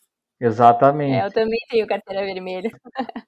Exatamente. 0.43 1.15
É, 1.15 1.27
eu 1.27 1.31
também 1.31 1.59
tenho 1.71 1.87
carteira 1.87 2.25
vermelha. 2.25 2.71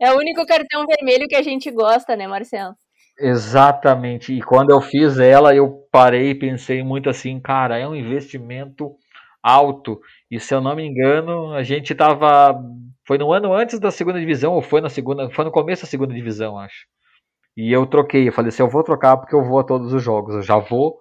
é 0.00 0.10
o 0.12 0.16
único 0.16 0.46
cartão 0.46 0.86
vermelho 0.86 1.28
que 1.28 1.36
a 1.36 1.42
gente 1.42 1.70
gosta, 1.70 2.16
né, 2.16 2.26
Marcelo? 2.26 2.74
Exatamente. 3.18 4.32
E 4.32 4.40
quando 4.40 4.70
eu 4.70 4.80
fiz 4.80 5.18
ela, 5.18 5.54
eu 5.54 5.86
parei 5.92 6.30
e 6.30 6.34
pensei 6.34 6.82
muito 6.82 7.10
assim, 7.10 7.38
cara, 7.38 7.78
é 7.78 7.86
um 7.86 7.94
investimento 7.94 8.96
alto. 9.42 10.00
E 10.30 10.40
se 10.40 10.54
eu 10.54 10.60
não 10.62 10.74
me 10.74 10.84
engano, 10.86 11.52
a 11.52 11.62
gente 11.62 11.94
tava. 11.94 12.58
Foi 13.06 13.18
no 13.18 13.32
ano 13.32 13.52
antes 13.52 13.78
da 13.78 13.90
segunda 13.90 14.18
divisão, 14.18 14.54
ou 14.54 14.62
foi 14.62 14.80
na 14.80 14.88
segunda. 14.88 15.30
Foi 15.30 15.44
no 15.44 15.50
começo 15.52 15.82
da 15.82 15.88
segunda 15.88 16.14
divisão, 16.14 16.58
acho. 16.58 16.86
E 17.56 17.72
eu 17.72 17.86
troquei, 17.86 18.28
eu 18.28 18.32
falei 18.32 18.50
assim, 18.50 18.62
eu 18.62 18.68
vou 18.68 18.82
trocar 18.84 19.16
porque 19.16 19.34
eu 19.34 19.42
vou 19.44 19.58
a 19.60 19.64
todos 19.64 19.92
os 19.92 20.02
jogos, 20.02 20.34
eu 20.34 20.42
já 20.42 20.58
vou, 20.58 20.98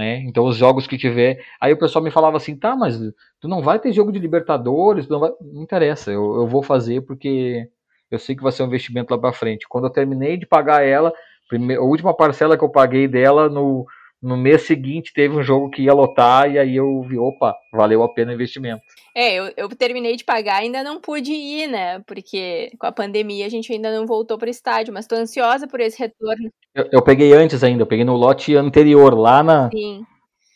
né? 0.00 0.16
Então 0.20 0.46
os 0.46 0.56
jogos 0.56 0.86
que 0.86 0.96
tiver. 0.96 1.44
Aí 1.60 1.74
o 1.74 1.78
pessoal 1.78 2.02
me 2.02 2.10
falava 2.10 2.38
assim, 2.38 2.56
tá, 2.56 2.74
mas 2.74 2.98
tu 3.38 3.46
não 3.46 3.60
vai 3.60 3.78
ter 3.78 3.92
jogo 3.92 4.10
de 4.10 4.18
Libertadores, 4.18 5.06
não, 5.06 5.20
vai... 5.20 5.30
não 5.40 5.62
interessa, 5.62 6.10
eu, 6.10 6.36
eu 6.36 6.46
vou 6.46 6.62
fazer 6.62 7.02
porque 7.02 7.68
eu 8.10 8.18
sei 8.18 8.34
que 8.34 8.42
vai 8.42 8.50
ser 8.50 8.62
um 8.62 8.66
investimento 8.66 9.12
lá 9.12 9.20
para 9.20 9.34
frente. 9.34 9.68
Quando 9.68 9.84
eu 9.84 9.90
terminei 9.90 10.38
de 10.38 10.46
pagar 10.46 10.82
ela, 10.82 11.12
a 11.52 11.82
última 11.82 12.14
parcela 12.16 12.56
que 12.56 12.64
eu 12.64 12.70
paguei 12.70 13.06
dela 13.06 13.50
no, 13.50 13.86
no 14.22 14.36
mês 14.36 14.62
seguinte 14.62 15.12
teve 15.14 15.34
um 15.34 15.42
jogo 15.42 15.70
que 15.70 15.82
ia 15.82 15.94
lotar 15.94 16.50
e 16.50 16.58
aí 16.58 16.76
eu 16.76 17.02
vi, 17.02 17.18
opa, 17.18 17.56
valeu 17.72 18.02
a 18.02 18.12
pena 18.12 18.30
o 18.30 18.34
investimento. 18.34 18.82
É, 19.14 19.34
eu, 19.34 19.52
eu 19.56 19.68
terminei 19.70 20.16
de 20.16 20.24
pagar, 20.24 20.56
ainda 20.56 20.84
não 20.84 21.00
pude 21.00 21.32
ir, 21.32 21.66
né? 21.66 22.00
Porque 22.00 22.70
com 22.78 22.86
a 22.86 22.92
pandemia 22.92 23.46
a 23.46 23.48
gente 23.48 23.72
ainda 23.72 23.90
não 23.96 24.06
voltou 24.06 24.38
para 24.38 24.46
o 24.46 24.50
estádio, 24.50 24.92
mas 24.92 25.06
tô 25.06 25.16
ansiosa 25.16 25.66
por 25.66 25.80
esse 25.80 25.98
retorno. 25.98 26.50
Eu, 26.74 26.88
eu, 26.92 27.02
peguei 27.02 27.32
antes 27.32 27.64
ainda, 27.64 27.82
eu 27.82 27.86
peguei 27.86 28.04
no 28.04 28.14
lote 28.14 28.54
anterior, 28.54 29.14
lá 29.14 29.42
na. 29.42 29.70
Sim. 29.70 30.04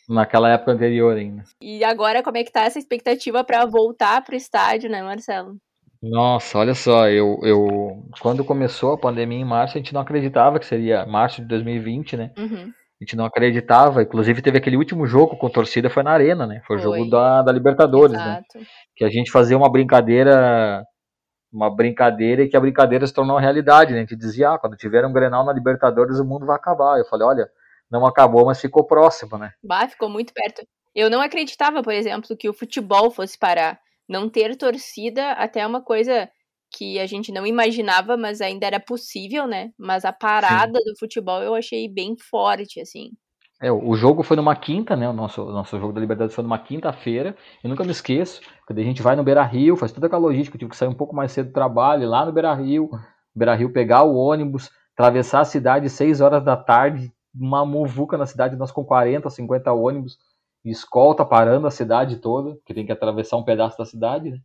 Naquela 0.07 0.51
época 0.51 0.71
anterior 0.71 1.17
ainda. 1.17 1.43
E 1.59 1.83
agora, 1.83 2.21
como 2.21 2.37
é 2.37 2.43
que 2.43 2.51
tá 2.51 2.63
essa 2.63 2.77
expectativa 2.77 3.43
para 3.43 3.65
voltar 3.65 4.23
para 4.23 4.33
o 4.33 4.37
estádio, 4.37 4.87
né, 4.87 5.01
Marcelo? 5.01 5.57
Nossa, 6.01 6.59
olha 6.59 6.75
só, 6.75 7.09
eu, 7.09 7.39
eu 7.41 8.03
quando 8.21 8.45
começou 8.45 8.93
a 8.93 8.97
pandemia 8.97 9.39
em 9.39 9.45
março, 9.45 9.75
a 9.75 9.81
gente 9.81 9.93
não 9.93 10.01
acreditava 10.01 10.59
que 10.59 10.65
seria 10.65 11.05
março 11.07 11.41
de 11.41 11.47
2020, 11.47 12.17
né? 12.17 12.31
Uhum. 12.37 12.71
A 12.99 13.03
gente 13.03 13.15
não 13.15 13.25
acreditava, 13.25 14.03
inclusive 14.03 14.41
teve 14.41 14.57
aquele 14.57 14.77
último 14.77 15.05
jogo 15.05 15.35
com 15.35 15.49
torcida, 15.49 15.89
foi 15.89 16.01
na 16.01 16.11
Arena, 16.11 16.47
né? 16.47 16.61
Foi 16.65 16.77
o 16.77 16.79
jogo 16.79 17.09
da, 17.09 17.41
da 17.41 17.51
Libertadores, 17.51 18.13
né? 18.13 18.23
Exato. 18.23 18.59
né? 18.59 18.65
Que 18.95 19.03
a 19.03 19.09
gente 19.09 19.29
fazia 19.31 19.57
uma 19.57 19.69
brincadeira, 19.69 20.81
uma 21.51 21.73
brincadeira 21.73 22.43
e 22.43 22.47
que 22.47 22.55
a 22.55 22.59
brincadeira 22.59 23.05
se 23.05 23.13
tornou 23.13 23.37
realidade, 23.37 23.91
né? 23.91 23.97
A 23.97 24.01
gente 24.01 24.15
dizia, 24.15 24.51
ah, 24.51 24.57
quando 24.57 24.77
tiver 24.77 25.05
um 25.05 25.11
Grenal 25.11 25.43
na 25.43 25.51
Libertadores 25.51 26.19
o 26.19 26.25
mundo 26.25 26.45
vai 26.45 26.55
acabar. 26.55 26.97
Eu 26.97 27.05
falei, 27.05 27.27
olha, 27.27 27.49
não 27.91 28.05
acabou, 28.05 28.45
mas 28.45 28.61
ficou 28.61 28.85
próximo, 28.85 29.37
né? 29.37 29.51
Bah, 29.61 29.87
ficou 29.89 30.09
muito 30.09 30.33
perto. 30.33 30.65
Eu 30.95 31.09
não 31.09 31.19
acreditava, 31.19 31.83
por 31.83 31.93
exemplo, 31.93 32.37
que 32.37 32.47
o 32.47 32.53
futebol 32.53 33.11
fosse 33.11 33.37
parar. 33.37 33.77
Não 34.07 34.29
ter 34.29 34.55
torcida 34.55 35.31
até 35.33 35.59
é 35.59 35.67
uma 35.67 35.81
coisa 35.81 36.29
que 36.75 36.99
a 36.99 37.05
gente 37.05 37.31
não 37.31 37.45
imaginava, 37.45 38.17
mas 38.17 38.41
ainda 38.41 38.65
era 38.67 38.79
possível, 38.79 39.47
né? 39.47 39.71
Mas 39.77 40.03
a 40.03 40.11
parada 40.11 40.79
Sim. 40.79 40.85
do 40.85 40.97
futebol 40.99 41.41
eu 41.41 41.55
achei 41.55 41.87
bem 41.87 42.15
forte, 42.17 42.79
assim. 42.81 43.11
É, 43.61 43.71
o 43.71 43.95
jogo 43.95 44.21
foi 44.21 44.35
numa 44.35 44.55
quinta, 44.55 44.95
né? 44.95 45.07
O 45.07 45.13
nosso, 45.13 45.45
nosso 45.45 45.79
jogo 45.79 45.93
da 45.93 46.01
Liberdade 46.01 46.33
foi 46.33 46.43
numa 46.43 46.59
quinta-feira. 46.59 47.35
Eu 47.63 47.69
nunca 47.69 47.85
me 47.85 47.91
esqueço, 47.91 48.41
quando 48.67 48.79
a 48.79 48.83
gente 48.83 49.01
vai 49.01 49.15
no 49.15 49.23
Beira 49.23 49.43
Rio, 49.43 49.77
faz 49.77 49.93
toda 49.93 50.07
aquela 50.07 50.21
logística, 50.21 50.55
eu 50.55 50.59
tive 50.59 50.71
que 50.71 50.77
sair 50.77 50.89
um 50.89 50.93
pouco 50.93 51.15
mais 51.15 51.31
cedo 51.31 51.47
do 51.47 51.53
trabalho, 51.53 52.09
lá 52.09 52.25
no 52.25 52.33
Beira 52.33 52.53
Rio, 52.53 52.89
Beira 53.33 53.55
Rio 53.55 53.71
pegar 53.71 54.03
o 54.03 54.15
ônibus, 54.15 54.69
atravessar 54.93 55.39
a 55.41 55.45
cidade 55.45 55.89
6 55.89 56.19
horas 56.19 56.43
da 56.43 56.57
tarde, 56.57 57.11
uma 57.33 57.65
muvuca 57.65 58.17
na 58.17 58.25
cidade, 58.25 58.55
nós 58.57 58.71
com 58.71 58.83
40, 58.83 59.29
50 59.29 59.71
ônibus, 59.71 60.17
escolta 60.63 61.23
parando 61.23 61.67
a 61.67 61.71
cidade 61.71 62.17
toda, 62.17 62.57
que 62.65 62.73
tem 62.73 62.85
que 62.85 62.91
atravessar 62.91 63.37
um 63.37 63.43
pedaço 63.43 63.77
da 63.77 63.85
cidade, 63.85 64.31
né? 64.31 64.37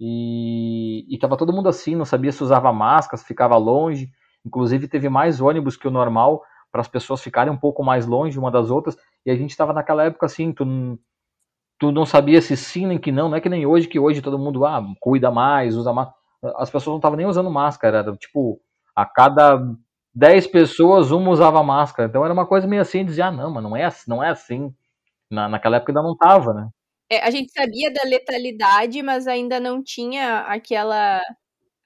E, 0.00 1.06
e 1.08 1.18
tava 1.18 1.36
todo 1.36 1.52
mundo 1.52 1.68
assim, 1.68 1.94
não 1.94 2.04
sabia 2.04 2.32
se 2.32 2.42
usava 2.42 2.72
máscara, 2.72 3.16
se 3.16 3.26
ficava 3.26 3.56
longe. 3.56 4.10
Inclusive 4.44 4.88
teve 4.88 5.08
mais 5.08 5.40
ônibus 5.40 5.76
que 5.76 5.88
o 5.88 5.90
normal 5.90 6.42
para 6.70 6.80
as 6.82 6.88
pessoas 6.88 7.22
ficarem 7.22 7.52
um 7.52 7.56
pouco 7.56 7.82
mais 7.82 8.06
longe 8.06 8.38
uma 8.38 8.50
das 8.50 8.70
outras. 8.70 8.96
E 9.24 9.30
a 9.30 9.36
gente 9.36 9.50
estava 9.50 9.72
naquela 9.72 10.04
época 10.04 10.26
assim, 10.26 10.52
tu, 10.52 10.64
tu 11.78 11.92
não 11.92 12.06
sabia 12.06 12.40
se 12.40 12.56
sim 12.56 12.86
nem 12.86 12.98
que 12.98 13.12
não. 13.12 13.28
Não 13.28 13.36
é 13.36 13.40
que 13.40 13.48
nem 13.48 13.66
hoje, 13.66 13.88
que 13.88 13.98
hoje 13.98 14.22
todo 14.22 14.38
mundo 14.38 14.64
ah, 14.64 14.82
cuida 15.00 15.30
mais, 15.30 15.76
usa 15.76 15.92
mais. 15.92 16.08
As 16.56 16.70
pessoas 16.70 16.92
não 16.92 16.98
estavam 16.98 17.16
nem 17.16 17.26
usando 17.26 17.50
máscara, 17.50 17.98
era 17.98 18.16
tipo, 18.16 18.60
a 18.94 19.04
cada 19.06 19.60
10 20.14 20.46
pessoas, 20.46 21.10
uma 21.10 21.30
usava 21.30 21.62
máscara. 21.62 22.08
Então 22.08 22.24
era 22.24 22.32
uma 22.32 22.46
coisa 22.46 22.66
meio 22.66 22.82
assim, 22.82 23.04
dizia, 23.04 23.26
ah, 23.26 23.32
não, 23.32 23.50
mas 23.50 23.62
não 23.62 23.76
é, 23.76 23.88
não 24.08 24.22
é 24.22 24.30
assim. 24.30 24.72
Na, 25.30 25.48
naquela 25.48 25.76
época 25.78 25.92
ainda 25.92 26.02
não 26.02 26.16
tava, 26.16 26.54
né? 26.54 26.68
É, 27.10 27.20
a 27.20 27.30
gente 27.30 27.52
sabia 27.52 27.92
da 27.92 28.02
letalidade, 28.04 29.02
mas 29.02 29.26
ainda 29.26 29.60
não 29.60 29.82
tinha 29.82 30.40
aquela 30.40 31.20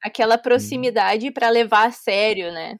aquela 0.02 0.38
proximidade 0.38 1.30
para 1.30 1.50
levar 1.50 1.88
a 1.88 1.90
sério, 1.90 2.50
né? 2.52 2.76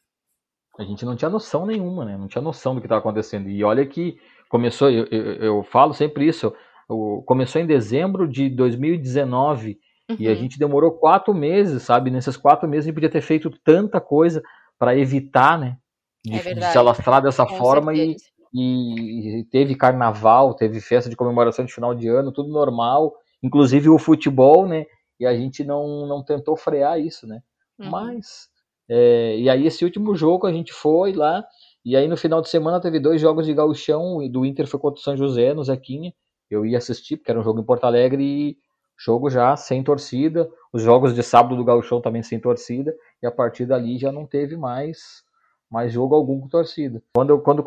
A 0.79 0.85
gente 0.85 1.05
não 1.05 1.15
tinha 1.15 1.29
noção 1.29 1.67
nenhuma, 1.67 2.05
né? 2.05 2.17
Não 2.17 2.27
tinha 2.27 2.41
noção 2.41 2.75
do 2.75 2.81
que 2.81 2.87
estava 2.87 3.01
acontecendo. 3.01 3.51
E 3.51 3.63
olha 3.63 3.85
que 3.85 4.19
começou, 4.49 4.89
eu, 4.89 5.07
eu, 5.11 5.33
eu 5.35 5.63
falo 5.63 5.93
sempre 5.93 6.27
isso, 6.27 6.55
eu, 6.89 7.23
começou 7.27 7.61
em 7.61 7.67
dezembro 7.67 8.27
de 8.27 8.49
2019 8.49 9.79
uhum. 10.09 10.17
e 10.19 10.27
a 10.27 10.31
uhum. 10.31 10.37
gente 10.37 10.59
demorou 10.59 10.93
quatro 10.93 11.35
meses, 11.35 11.83
sabe? 11.83 12.11
Nesses 12.11 12.39
quatro 12.39 12.67
meses 12.67 12.87
a 12.87 12.89
gente 12.89 12.95
podia 12.95 13.11
ter 13.11 13.21
feito 13.21 13.51
tanta 13.63 14.01
coisa 14.01 14.43
para 14.79 14.97
evitar, 14.97 15.59
né? 15.59 15.77
De, 16.25 16.35
é 16.35 16.55
de 16.55 16.65
se 16.73 16.79
alastrar 16.79 17.21
dessa 17.23 17.47
Com 17.47 17.57
forma 17.57 17.95
e, 17.95 18.17
e, 18.53 19.45
teve 19.51 19.75
carnaval, 19.75 20.55
teve 20.55 20.81
festa 20.81 21.09
de 21.09 21.17
comemoração 21.17 21.65
de 21.65 21.73
final 21.73 21.95
de 21.95 22.09
ano, 22.09 22.33
tudo 22.33 22.51
normal, 22.51 23.15
inclusive 23.43 23.89
o 23.89 23.99
futebol, 23.99 24.67
né? 24.67 24.87
E 25.19 25.27
a 25.27 25.35
gente 25.35 25.63
não, 25.65 26.07
não 26.07 26.25
tentou 26.25 26.57
frear 26.57 26.99
isso, 26.99 27.27
né? 27.27 27.41
Uhum. 27.79 27.91
Mas, 27.91 28.49
é, 28.89 29.39
e 29.39 29.49
aí 29.49 29.67
esse 29.67 29.85
último 29.85 30.15
jogo 30.15 30.47
a 30.47 30.53
gente 30.53 30.73
foi 30.73 31.13
lá, 31.13 31.45
e 31.85 31.97
aí 31.97 32.09
no 32.09 32.17
final 32.17 32.41
de 32.41 32.49
semana 32.49 32.81
teve 32.81 32.99
dois 32.99 33.21
jogos 33.21 33.47
de 33.47 33.55
gauchão, 33.55 34.23
e 34.23 34.29
do 34.29 34.45
Inter 34.45 34.67
foi 34.67 34.81
contra 34.81 35.01
o 35.01 35.03
São 35.03 35.17
José, 35.17 35.55
no 35.55 35.65
Zequinha, 35.65 36.13
eu 36.51 36.67
ia 36.67 36.79
assistir, 36.79 37.17
porque 37.17 37.31
era 37.31 37.39
um 37.39 37.45
jogo 37.45 37.61
em 37.61 37.65
Porto 37.65 37.85
Alegre, 37.85 38.25
e 38.25 38.59
jogo 38.99 39.31
já 39.31 39.57
sem 39.57 39.83
torcida, 39.83 40.51
os 40.73 40.83
jogos 40.83 41.15
de 41.15 41.23
sábado 41.23 41.57
do 41.57 41.65
gauchão 41.65 42.01
também 42.01 42.23
sem 42.23 42.41
torcida, 42.41 42.95
e 43.23 43.27
a 43.27 43.31
partir 43.31 43.65
dali 43.67 43.97
já 43.97 44.11
não 44.11 44.27
teve 44.27 44.57
mais 44.57 45.23
mais 45.71 45.93
jogo 45.93 46.15
algum 46.15 46.41
com 46.41 46.49
torcida. 46.49 47.03
Quando, 47.15 47.31
eu, 47.31 47.41
quando 47.41 47.63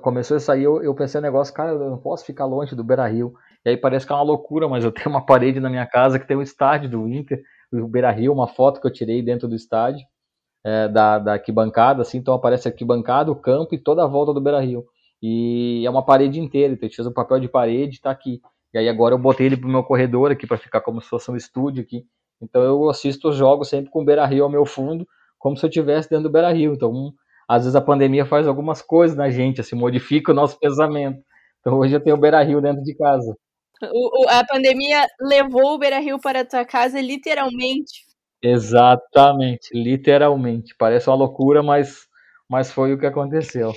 começou 0.00 0.38
a 0.38 0.40
sair, 0.40 0.62
eu, 0.62 0.82
eu 0.82 0.94
pensei 0.94 1.20
no 1.20 1.26
negócio, 1.26 1.52
cara, 1.52 1.72
eu 1.72 1.90
não 1.90 1.98
posso 1.98 2.24
ficar 2.24 2.46
longe 2.46 2.74
do 2.74 2.82
Beira 2.82 3.06
Rio. 3.06 3.34
E 3.64 3.70
aí 3.70 3.76
parece 3.76 4.06
que 4.06 4.12
é 4.12 4.16
uma 4.16 4.22
loucura, 4.22 4.68
mas 4.68 4.84
eu 4.84 4.92
tenho 4.92 5.10
uma 5.10 5.24
parede 5.24 5.60
na 5.60 5.68
minha 5.68 5.86
casa 5.86 6.18
que 6.18 6.26
tem 6.26 6.36
um 6.36 6.42
estádio 6.42 6.88
do 6.88 7.08
Inter, 7.08 7.42
o 7.72 7.86
Beira 7.86 8.10
Rio, 8.10 8.32
uma 8.32 8.48
foto 8.48 8.80
que 8.80 8.86
eu 8.86 8.92
tirei 8.92 9.22
dentro 9.22 9.46
do 9.46 9.54
estádio, 9.54 10.06
é, 10.64 10.88
da, 10.88 11.18
da 11.18 11.32
arquibancada, 11.34 12.02
assim, 12.02 12.18
então 12.18 12.32
aparece 12.32 12.66
a 12.66 12.70
arquibancada, 12.70 13.30
o 13.30 13.36
campo 13.36 13.74
e 13.74 13.78
toda 13.78 14.02
a 14.02 14.06
volta 14.06 14.32
do 14.32 14.40
Beira 14.40 14.60
Rio. 14.60 14.86
E 15.22 15.84
é 15.86 15.90
uma 15.90 16.04
parede 16.04 16.40
inteira, 16.40 16.72
então 16.72 16.86
a 16.86 16.88
gente 16.88 16.96
fez 16.96 17.06
um 17.06 17.12
papel 17.12 17.38
de 17.38 17.48
parede, 17.48 18.00
tá 18.00 18.10
aqui. 18.10 18.40
E 18.72 18.78
aí 18.78 18.88
agora 18.88 19.14
eu 19.14 19.18
botei 19.18 19.46
ele 19.46 19.56
pro 19.56 19.68
meu 19.68 19.82
corredor 19.82 20.30
aqui 20.30 20.46
para 20.46 20.56
ficar 20.56 20.80
como 20.80 21.00
se 21.00 21.08
fosse 21.08 21.30
um 21.30 21.36
estúdio 21.36 21.82
aqui. 21.82 22.04
Então 22.40 22.62
eu 22.62 22.88
assisto 22.88 23.28
os 23.28 23.36
jogos 23.36 23.68
sempre 23.68 23.90
com 23.90 24.02
o 24.02 24.04
Beira 24.04 24.26
Rio 24.26 24.44
ao 24.44 24.50
meu 24.50 24.66
fundo, 24.66 25.06
como 25.38 25.56
se 25.56 25.64
eu 25.64 25.68
estivesse 25.68 26.10
dentro 26.10 26.24
do 26.24 26.32
Beira 26.32 26.52
Rio. 26.52 26.74
Então 26.74 27.12
às 27.48 27.62
vezes 27.62 27.76
a 27.76 27.80
pandemia 27.80 28.26
faz 28.26 28.46
algumas 28.46 28.82
coisas 28.82 29.16
na 29.16 29.30
gente, 29.30 29.60
assim, 29.60 29.76
modifica 29.76 30.32
o 30.32 30.34
nosso 30.34 30.58
pensamento. 30.58 31.22
Então 31.60 31.78
hoje 31.78 31.94
eu 31.94 32.00
tenho 32.00 32.16
o 32.16 32.20
Beira 32.20 32.42
Rio 32.42 32.60
dentro 32.60 32.82
de 32.82 32.94
casa. 32.96 33.36
O, 33.82 34.24
o, 34.24 34.28
a 34.28 34.44
pandemia 34.44 35.06
levou 35.20 35.74
o 35.74 35.78
Beira 35.78 35.98
Rio 35.98 36.18
para 36.18 36.40
a 36.40 36.44
tua 36.44 36.64
casa, 36.64 37.00
literalmente. 37.00 38.06
Exatamente, 38.42 39.68
literalmente. 39.72 40.74
Parece 40.78 41.08
uma 41.08 41.16
loucura, 41.16 41.62
mas, 41.62 42.06
mas 42.48 42.70
foi 42.70 42.92
o 42.92 42.98
que 42.98 43.06
aconteceu. 43.06 43.72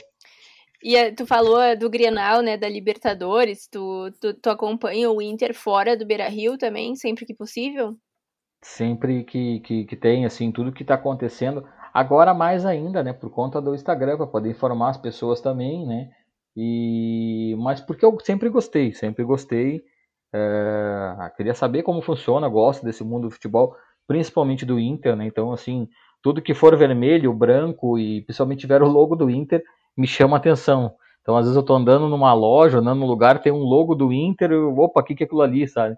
E 0.82 0.96
eh, 0.96 1.12
tu 1.12 1.26
falou 1.26 1.62
eh, 1.62 1.76
do 1.76 1.90
Grenal, 1.90 2.42
né, 2.42 2.56
da 2.56 2.70
Libertadores, 2.70 3.68
tu, 3.68 4.12
tu, 4.22 4.34
tu 4.34 4.50
acompanha 4.50 5.12
o 5.12 5.22
Inter 5.22 5.54
fora 5.54 5.98
do 5.98 6.06
Beira-Rio 6.06 6.58
também, 6.58 6.96
sempre 6.96 7.26
que 7.26 7.34
possível? 7.34 7.98
Sempre 8.62 9.24
que, 9.24 9.60
que, 9.62 9.86
que 9.86 9.96
tem, 9.96 10.26
assim, 10.26 10.52
tudo 10.52 10.72
que 10.72 10.84
está 10.84 10.96
acontecendo. 10.96 11.66
Agora 11.94 12.34
mais 12.34 12.66
ainda, 12.66 13.04
né, 13.04 13.14
por 13.14 13.30
conta 13.30 13.62
do 13.62 13.74
Instagram, 13.76 14.18
para 14.18 14.28
poder 14.28 14.50
informar 14.52 14.90
as 14.90 14.98
pessoas 14.98 15.42
também, 15.42 15.86
né? 15.86 16.10
E 16.56 17.56
mas 17.60 17.80
porque 17.82 18.06
eu 18.06 18.18
sempre 18.22 18.50
gostei, 18.50 18.94
sempre 18.94 19.24
gostei. 19.24 19.84
É, 20.34 21.32
queria 21.36 21.54
saber 21.56 21.84
como 21.84 22.02
funciona, 22.02 22.48
gosto 22.48 22.84
desse 22.86 23.04
mundo 23.04 23.28
do 23.28 23.32
futebol, 23.32 23.76
principalmente 24.08 24.66
do 24.66 24.80
Inter, 24.80 25.16
né? 25.16 25.26
Então, 25.26 25.52
assim, 25.52 25.88
tudo 26.22 26.42
que 26.42 26.54
for 26.54 26.76
vermelho, 26.78 27.34
branco 27.34 27.98
e 27.98 28.22
principalmente 28.24 28.62
tiver 28.62 28.82
o 28.82 28.88
logo 28.88 29.16
do 29.16 29.30
Inter, 29.30 29.64
me 29.98 30.08
chama 30.08 30.38
atenção. 30.38 30.94
Então, 31.22 31.36
às 31.38 31.46
vezes 31.46 31.56
eu 31.56 31.64
tô 31.64 31.76
andando 31.76 32.08
numa 32.08 32.34
loja, 32.34 32.80
andando 32.80 33.00
num 33.00 33.06
lugar, 33.08 33.42
tem 33.42 33.52
um 33.52 33.64
logo 33.64 33.96
do 33.96 34.12
Inter, 34.14 34.52
eu, 34.52 34.76
opa, 34.78 35.02
o 35.02 35.04
que, 35.04 35.16
que 35.16 35.24
é 35.24 35.26
aquilo 35.26 35.42
ali, 35.42 35.68
sabe? 35.68 35.96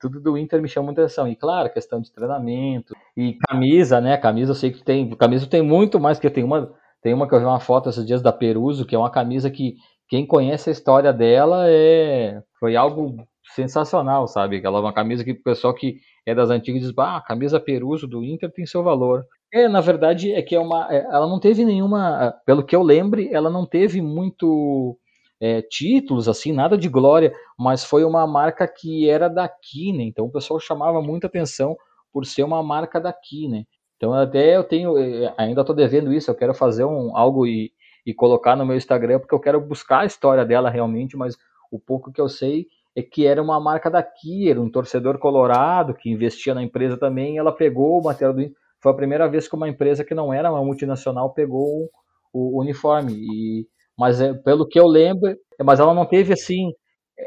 Tudo 0.00 0.20
do 0.20 0.36
Inter 0.36 0.60
me 0.60 0.68
chama 0.68 0.86
muita 0.86 1.02
atenção. 1.02 1.26
E 1.28 1.36
claro, 1.36 1.72
questão 1.72 2.00
de 2.00 2.12
treinamento. 2.12 2.94
E 3.16 3.34
camisa, 3.48 4.00
né? 4.00 4.16
Camisa 4.16 4.52
eu 4.52 4.56
sei 4.56 4.70
que 4.70 4.84
tem. 4.84 5.08
Camisa 5.16 5.46
tem 5.46 5.62
muito 5.62 5.98
mais, 6.00 6.18
que 6.18 6.30
tem 6.30 6.44
uma. 6.44 6.72
Tem 7.02 7.12
uma 7.12 7.28
que 7.28 7.34
eu 7.34 7.40
vi 7.40 7.44
uma 7.44 7.58
foto 7.58 7.88
esses 7.88 8.06
dias 8.06 8.22
da 8.22 8.32
Peruso, 8.32 8.86
que 8.86 8.94
é 8.94 8.98
uma 8.98 9.10
camisa 9.10 9.50
que 9.50 9.74
quem 10.08 10.24
conhece 10.26 10.70
a 10.70 10.72
história 10.72 11.12
dela 11.12 11.64
é. 11.68 12.40
Foi 12.60 12.76
algo 12.76 13.16
sensacional, 13.54 14.28
sabe? 14.28 14.60
Ela 14.64 14.78
é 14.78 14.80
uma 14.80 14.92
camisa 14.92 15.24
que 15.24 15.32
o 15.32 15.42
pessoal 15.42 15.74
que 15.74 15.96
é 16.26 16.34
das 16.34 16.50
antigas 16.50 16.82
diz, 16.82 16.92
ah, 16.98 17.16
a 17.16 17.20
camisa 17.20 17.58
Peruso 17.58 18.06
do 18.06 18.22
Inter 18.22 18.50
tem 18.52 18.64
seu 18.66 18.82
valor. 18.82 19.24
É, 19.52 19.68
na 19.68 19.80
verdade, 19.80 20.32
é 20.32 20.40
que 20.40 20.54
é 20.54 20.60
uma. 20.60 20.86
É, 20.90 21.04
ela 21.04 21.26
não 21.26 21.38
teve 21.38 21.64
nenhuma. 21.64 22.34
Pelo 22.46 22.64
que 22.64 22.74
eu 22.74 22.82
lembre, 22.82 23.28
ela 23.32 23.50
não 23.50 23.66
teve 23.66 24.00
muito 24.00 24.98
é, 25.42 25.60
títulos, 25.60 26.28
assim, 26.28 26.52
nada 26.52 26.78
de 26.78 26.88
glória, 26.88 27.34
mas 27.58 27.82
foi 27.82 28.04
uma 28.04 28.24
marca 28.28 28.68
que 28.68 29.10
era 29.10 29.28
daqui, 29.28 29.92
né? 29.92 30.04
Então 30.04 30.26
o 30.26 30.30
pessoal 30.30 30.60
chamava 30.60 31.02
muita 31.02 31.26
atenção 31.26 31.76
por 32.12 32.24
ser 32.24 32.44
uma 32.44 32.62
marca 32.62 33.00
daqui, 33.00 33.48
né? 33.48 33.64
Então 33.96 34.14
até 34.14 34.56
eu 34.56 34.62
tenho, 34.62 34.96
é, 34.96 35.34
ainda 35.36 35.62
estou 35.62 35.74
devendo 35.74 36.12
isso, 36.12 36.30
eu 36.30 36.34
quero 36.36 36.54
fazer 36.54 36.84
um, 36.84 37.16
algo 37.16 37.44
e, 37.44 37.72
e 38.06 38.14
colocar 38.14 38.54
no 38.54 38.64
meu 38.64 38.76
Instagram, 38.76 39.18
porque 39.18 39.34
eu 39.34 39.40
quero 39.40 39.60
buscar 39.60 40.02
a 40.02 40.06
história 40.06 40.44
dela 40.44 40.70
realmente, 40.70 41.16
mas 41.16 41.36
o 41.72 41.78
pouco 41.80 42.12
que 42.12 42.20
eu 42.20 42.28
sei 42.28 42.68
é 42.94 43.02
que 43.02 43.26
era 43.26 43.42
uma 43.42 43.58
marca 43.58 43.90
daqui, 43.90 44.48
era 44.48 44.60
um 44.60 44.70
torcedor 44.70 45.18
colorado 45.18 45.92
que 45.92 46.08
investia 46.08 46.54
na 46.54 46.62
empresa 46.62 46.96
também, 46.96 47.36
ela 47.36 47.50
pegou 47.50 47.98
o 47.98 48.04
material 48.04 48.32
do 48.32 48.48
foi 48.80 48.92
a 48.92 48.96
primeira 48.96 49.28
vez 49.28 49.48
que 49.48 49.56
uma 49.56 49.68
empresa 49.68 50.04
que 50.04 50.14
não 50.14 50.32
era 50.32 50.50
uma 50.50 50.64
multinacional 50.64 51.32
pegou 51.32 51.88
o, 52.32 52.58
o 52.58 52.60
uniforme 52.60 53.12
e 53.14 53.66
mas 53.98 54.20
é, 54.20 54.32
pelo 54.34 54.66
que 54.66 54.78
eu 54.78 54.86
lembro, 54.86 55.36
mas 55.64 55.80
ela 55.80 55.94
não 55.94 56.06
teve 56.06 56.32
assim, 56.32 56.72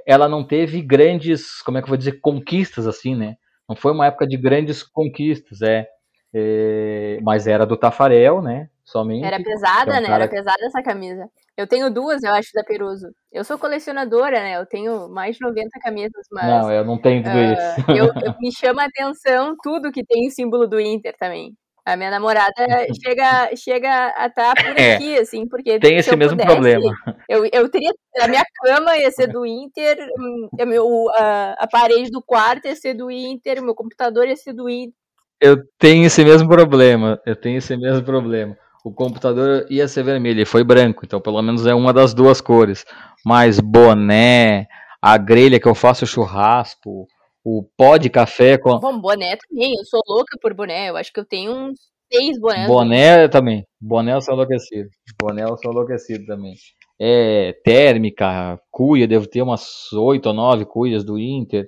ela 0.05 0.27
não 0.27 0.45
teve 0.45 0.81
grandes, 0.81 1.61
como 1.61 1.77
é 1.77 1.81
que 1.81 1.85
eu 1.85 1.89
vou 1.89 1.97
dizer, 1.97 2.19
conquistas 2.21 2.87
assim, 2.87 3.15
né? 3.15 3.35
Não 3.67 3.75
foi 3.75 3.91
uma 3.91 4.07
época 4.07 4.27
de 4.27 4.37
grandes 4.37 4.83
conquistas, 4.83 5.61
é, 5.61 5.87
é 6.33 7.19
mas 7.21 7.47
era 7.47 7.65
do 7.65 7.77
Tafarel, 7.77 8.41
né? 8.41 8.69
Somente. 8.83 9.25
Era 9.25 9.41
pesada, 9.41 9.95
é 9.95 9.97
um 9.97 10.01
né? 10.01 10.07
Cara... 10.07 10.23
Era 10.23 10.27
pesada 10.31 10.65
essa 10.65 10.83
camisa. 10.83 11.27
Eu 11.57 11.65
tenho 11.65 11.89
duas, 11.89 12.21
eu 12.21 12.31
acho, 12.33 12.51
da 12.53 12.63
Peruso. 12.63 13.07
Eu 13.31 13.43
sou 13.43 13.57
colecionadora, 13.57 14.39
né? 14.39 14.57
Eu 14.57 14.65
tenho 14.65 15.09
mais 15.09 15.37
de 15.37 15.41
90 15.41 15.69
camisas, 15.81 16.27
mas. 16.31 16.45
Não, 16.45 16.71
eu 16.71 16.85
não 16.85 17.01
tenho 17.01 17.23
tudo 17.23 17.35
uh, 17.35 17.53
isso. 17.53 17.91
eu, 17.91 18.05
eu, 18.27 18.35
me 18.39 18.51
chama 18.51 18.83
a 18.83 18.87
atenção 18.87 19.55
tudo 19.63 19.91
que 19.91 20.05
tem 20.05 20.27
o 20.27 20.31
símbolo 20.31 20.67
do 20.67 20.79
Inter 20.79 21.15
também. 21.17 21.55
A 21.85 21.95
minha 21.95 22.09
namorada 22.09 22.51
chega, 23.03 23.55
chega 23.55 24.13
a 24.17 24.27
estar 24.27 24.55
tá 24.55 24.63
por 24.63 24.77
é, 24.77 24.95
aqui, 24.95 25.17
assim, 25.17 25.47
porque. 25.47 25.79
Tem 25.79 25.97
esse 25.97 26.15
mesmo 26.15 26.37
pudesse, 26.37 26.51
problema. 26.51 26.95
Eu, 27.29 27.45
eu 27.45 27.69
teria. 27.69 27.93
A 28.19 28.27
minha 28.27 28.43
cama 28.63 28.97
ia 28.97 29.11
ser 29.11 29.27
do 29.27 29.45
Inter, 29.45 29.97
hum, 30.17 30.49
a, 30.59 30.65
meu, 30.65 31.09
a, 31.15 31.55
a 31.59 31.67
parede 31.67 32.09
do 32.09 32.21
quarto 32.21 32.65
ia 32.65 32.75
ser 32.75 32.93
do 32.93 33.11
Inter, 33.11 33.61
meu 33.61 33.75
computador 33.75 34.27
ia 34.27 34.35
ser 34.35 34.53
do 34.53 34.69
Inter. 34.69 34.93
Eu 35.39 35.57
tenho 35.77 36.05
esse 36.05 36.23
mesmo 36.23 36.47
problema. 36.47 37.21
Eu 37.25 37.35
tenho 37.35 37.57
esse 37.57 37.75
mesmo 37.77 38.03
problema 38.03 38.57
o 38.85 38.91
computador 38.91 39.65
ia 39.67 39.87
ser 39.87 40.03
vermelho, 40.03 40.37
ele 40.37 40.45
foi 40.45 40.63
branco, 40.63 41.03
então 41.03 41.19
pelo 41.19 41.41
menos 41.41 41.65
é 41.65 41.73
uma 41.73 41.91
das 41.91 42.13
duas 42.13 42.39
cores. 42.39 42.85
Mas 43.25 43.59
boné, 43.59 44.67
a 45.01 45.17
grelha 45.17 45.59
que 45.59 45.67
eu 45.67 45.73
faço 45.73 46.05
churrasco, 46.05 47.07
o 47.45 47.63
pó 47.77 47.95
de 47.97 48.09
café 48.09 48.57
com. 48.57 48.79
Bom, 48.79 48.99
boné 48.99 49.37
também, 49.37 49.75
eu 49.77 49.85
sou 49.85 50.01
louca 50.07 50.35
por 50.41 50.51
boné, 50.55 50.89
eu 50.89 50.97
acho 50.97 51.13
que 51.13 51.19
eu 51.19 51.25
tenho 51.25 51.51
uns 51.51 51.77
seis 52.11 52.39
bonés. 52.39 52.67
Boné 52.67 53.27
também, 53.27 53.63
boné 53.79 54.15
eu 54.15 54.21
sou 54.21 54.33
enlouquecido, 54.33 54.89
boné 55.21 55.43
eu 55.43 55.55
sou 55.55 55.71
enlouquecido 55.71 56.25
também. 56.25 56.55
É, 56.99 57.53
térmica, 57.63 58.59
cuia, 58.71 59.07
devo 59.07 59.27
ter 59.27 59.43
umas 59.43 59.93
oito 59.93 60.25
ou 60.25 60.33
nove 60.33 60.65
cuias 60.65 61.03
do 61.03 61.19
Inter. 61.19 61.67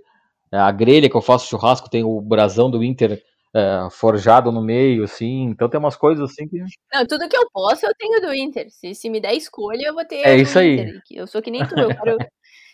A 0.52 0.72
grelha 0.72 1.10
que 1.10 1.16
eu 1.16 1.22
faço 1.22 1.48
churrasco 1.48 1.90
tem 1.90 2.04
o 2.04 2.22
brasão 2.22 2.72
do 2.72 2.84
Inter 2.84 3.22
é, 3.54 3.88
forjado 3.92 4.52
no 4.52 4.62
meio, 4.62 5.04
assim. 5.04 5.44
Então 5.44 5.70
tem 5.70 5.80
umas 5.80 5.96
coisas 5.96 6.32
assim 6.32 6.48
que. 6.48 6.60
Não, 6.94 7.06
tudo 7.06 7.28
que 7.28 7.38
eu 7.38 7.48
posso 7.52 7.86
eu 7.86 7.94
tenho 8.00 8.22
do 8.22 8.34
Inter. 8.34 8.68
Se, 8.70 8.96
se 8.96 9.10
me 9.10 9.20
der 9.20 9.34
escolha, 9.34 9.88
eu 9.88 9.94
vou 9.94 10.06
ter. 10.06 10.26
É 10.26 10.36
isso 10.36 10.58
aí. 10.58 10.74
Inter. 10.74 11.02
Eu 11.12 11.28
sou 11.28 11.42
que 11.42 11.52
nem 11.52 11.66
tu. 11.68 11.78
Eu 11.78 11.90
quero, 11.90 12.18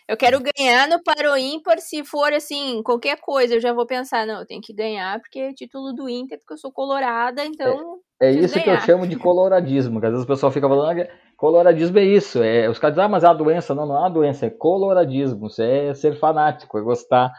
eu 0.08 0.16
quero 0.16 0.40
ganhar 0.40 0.88
no 0.88 1.02
Paro 1.02 1.36
Ímpar. 1.36 1.78
Se 1.78 2.04
for 2.04 2.32
assim, 2.32 2.82
qualquer 2.82 3.18
coisa, 3.20 3.54
eu 3.54 3.60
já 3.60 3.72
vou 3.72 3.86
pensar, 3.86 4.26
não, 4.26 4.40
eu 4.40 4.46
tenho 4.46 4.60
que 4.60 4.72
ganhar 4.72 5.20
porque 5.20 5.38
é 5.38 5.52
título 5.52 5.92
do 5.92 6.08
Inter, 6.08 6.38
porque 6.38 6.54
eu 6.54 6.58
sou 6.58 6.72
colorada, 6.72 7.44
então. 7.44 7.98
É, 8.20 8.28
é 8.28 8.30
isso 8.30 8.54
ganhar. 8.54 8.64
que 8.64 8.70
eu 8.70 8.80
chamo 8.80 9.06
de 9.06 9.16
coloradismo. 9.16 10.00
Que 10.00 10.06
às 10.06 10.12
vezes 10.12 10.24
o 10.24 10.28
pessoal 10.28 10.52
fica 10.52 10.68
falando, 10.68 11.00
ah, 11.00 11.08
coloradismo 11.36 11.98
é 11.98 12.04
isso. 12.04 12.42
É, 12.42 12.68
os 12.68 12.78
caras 12.78 12.94
dizem, 12.94 13.06
ah, 13.06 13.08
mas 13.08 13.24
é 13.24 13.28
uma 13.28 13.34
doença. 13.34 13.74
Não, 13.74 13.86
não 13.86 13.96
é 13.96 14.00
uma 14.00 14.10
doença, 14.10 14.46
é 14.46 14.50
coloradismo. 14.50 15.46
Isso 15.46 15.62
é 15.62 15.94
ser 15.94 16.18
fanático, 16.18 16.78
é 16.78 16.82
gostar 16.82 17.32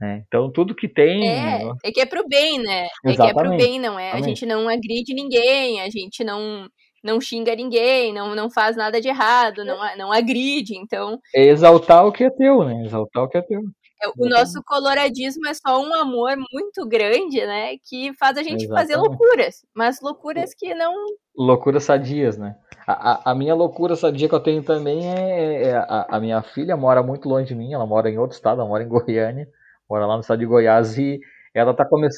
né? 0.00 0.22
Então 0.26 0.50
tudo 0.50 0.74
que 0.74 0.88
tem. 0.88 1.28
É, 1.28 1.60
é 1.84 1.92
que 1.92 2.00
é 2.00 2.06
pro 2.06 2.26
bem, 2.28 2.62
né? 2.62 2.86
Exatamente. 3.04 3.10
É 3.10 3.16
que 3.16 3.22
é 3.22 3.34
pro 3.34 3.56
bem, 3.56 3.80
não 3.80 3.98
é? 3.98 4.12
A 4.12 4.20
gente 4.20 4.46
não 4.46 4.68
agride 4.68 5.12
ninguém, 5.12 5.80
a 5.80 5.90
gente 5.90 6.22
não 6.22 6.68
não 7.02 7.20
xinga 7.20 7.54
ninguém, 7.54 8.12
não, 8.12 8.34
não 8.34 8.50
faz 8.50 8.76
nada 8.76 9.00
de 9.00 9.08
errado, 9.08 9.64
não, 9.64 9.78
não 9.96 10.12
agride, 10.12 10.76
então. 10.76 11.18
É 11.34 11.44
exaltar 11.46 12.06
o 12.06 12.12
que 12.12 12.24
é 12.24 12.30
teu, 12.30 12.64
né? 12.64 12.84
Exaltar 12.84 13.24
o 13.24 13.28
que 13.28 13.38
é 13.38 13.42
teu. 13.42 13.60
É, 14.00 14.08
o 14.16 14.28
nosso 14.28 14.62
coloradismo 14.64 15.46
é 15.48 15.54
só 15.54 15.80
um 15.82 15.92
amor 15.92 16.36
muito 16.52 16.86
grande, 16.86 17.44
né? 17.44 17.76
Que 17.88 18.12
faz 18.14 18.36
a 18.36 18.42
gente 18.42 18.64
Exatamente. 18.64 18.80
fazer 18.80 18.96
loucuras, 18.96 19.64
mas 19.74 20.00
loucuras 20.00 20.54
que 20.54 20.74
não. 20.74 20.94
Loucuras 21.36 21.84
sadias, 21.84 22.38
né? 22.38 22.56
A, 22.86 23.12
a, 23.12 23.32
a 23.32 23.34
minha 23.34 23.54
loucura 23.54 23.96
sadia 23.96 24.28
que 24.28 24.34
eu 24.34 24.40
tenho 24.40 24.62
também 24.62 25.10
é, 25.10 25.62
é 25.64 25.76
a, 25.76 26.06
a 26.10 26.20
minha 26.20 26.42
filha 26.42 26.76
mora 26.76 27.02
muito 27.02 27.28
longe 27.28 27.48
de 27.48 27.54
mim, 27.54 27.72
ela 27.72 27.86
mora 27.86 28.08
em 28.08 28.18
outro 28.18 28.36
estado, 28.36 28.60
ela 28.60 28.68
mora 28.68 28.82
em 28.82 28.88
Goiânia 28.88 29.48
mora 29.88 30.06
lá 30.06 30.14
no 30.14 30.20
estado 30.20 30.38
de 30.40 30.46
Goiás 30.46 30.98
e 30.98 31.18
ela 31.54 31.70
está 31.70 31.84
come 31.84 32.08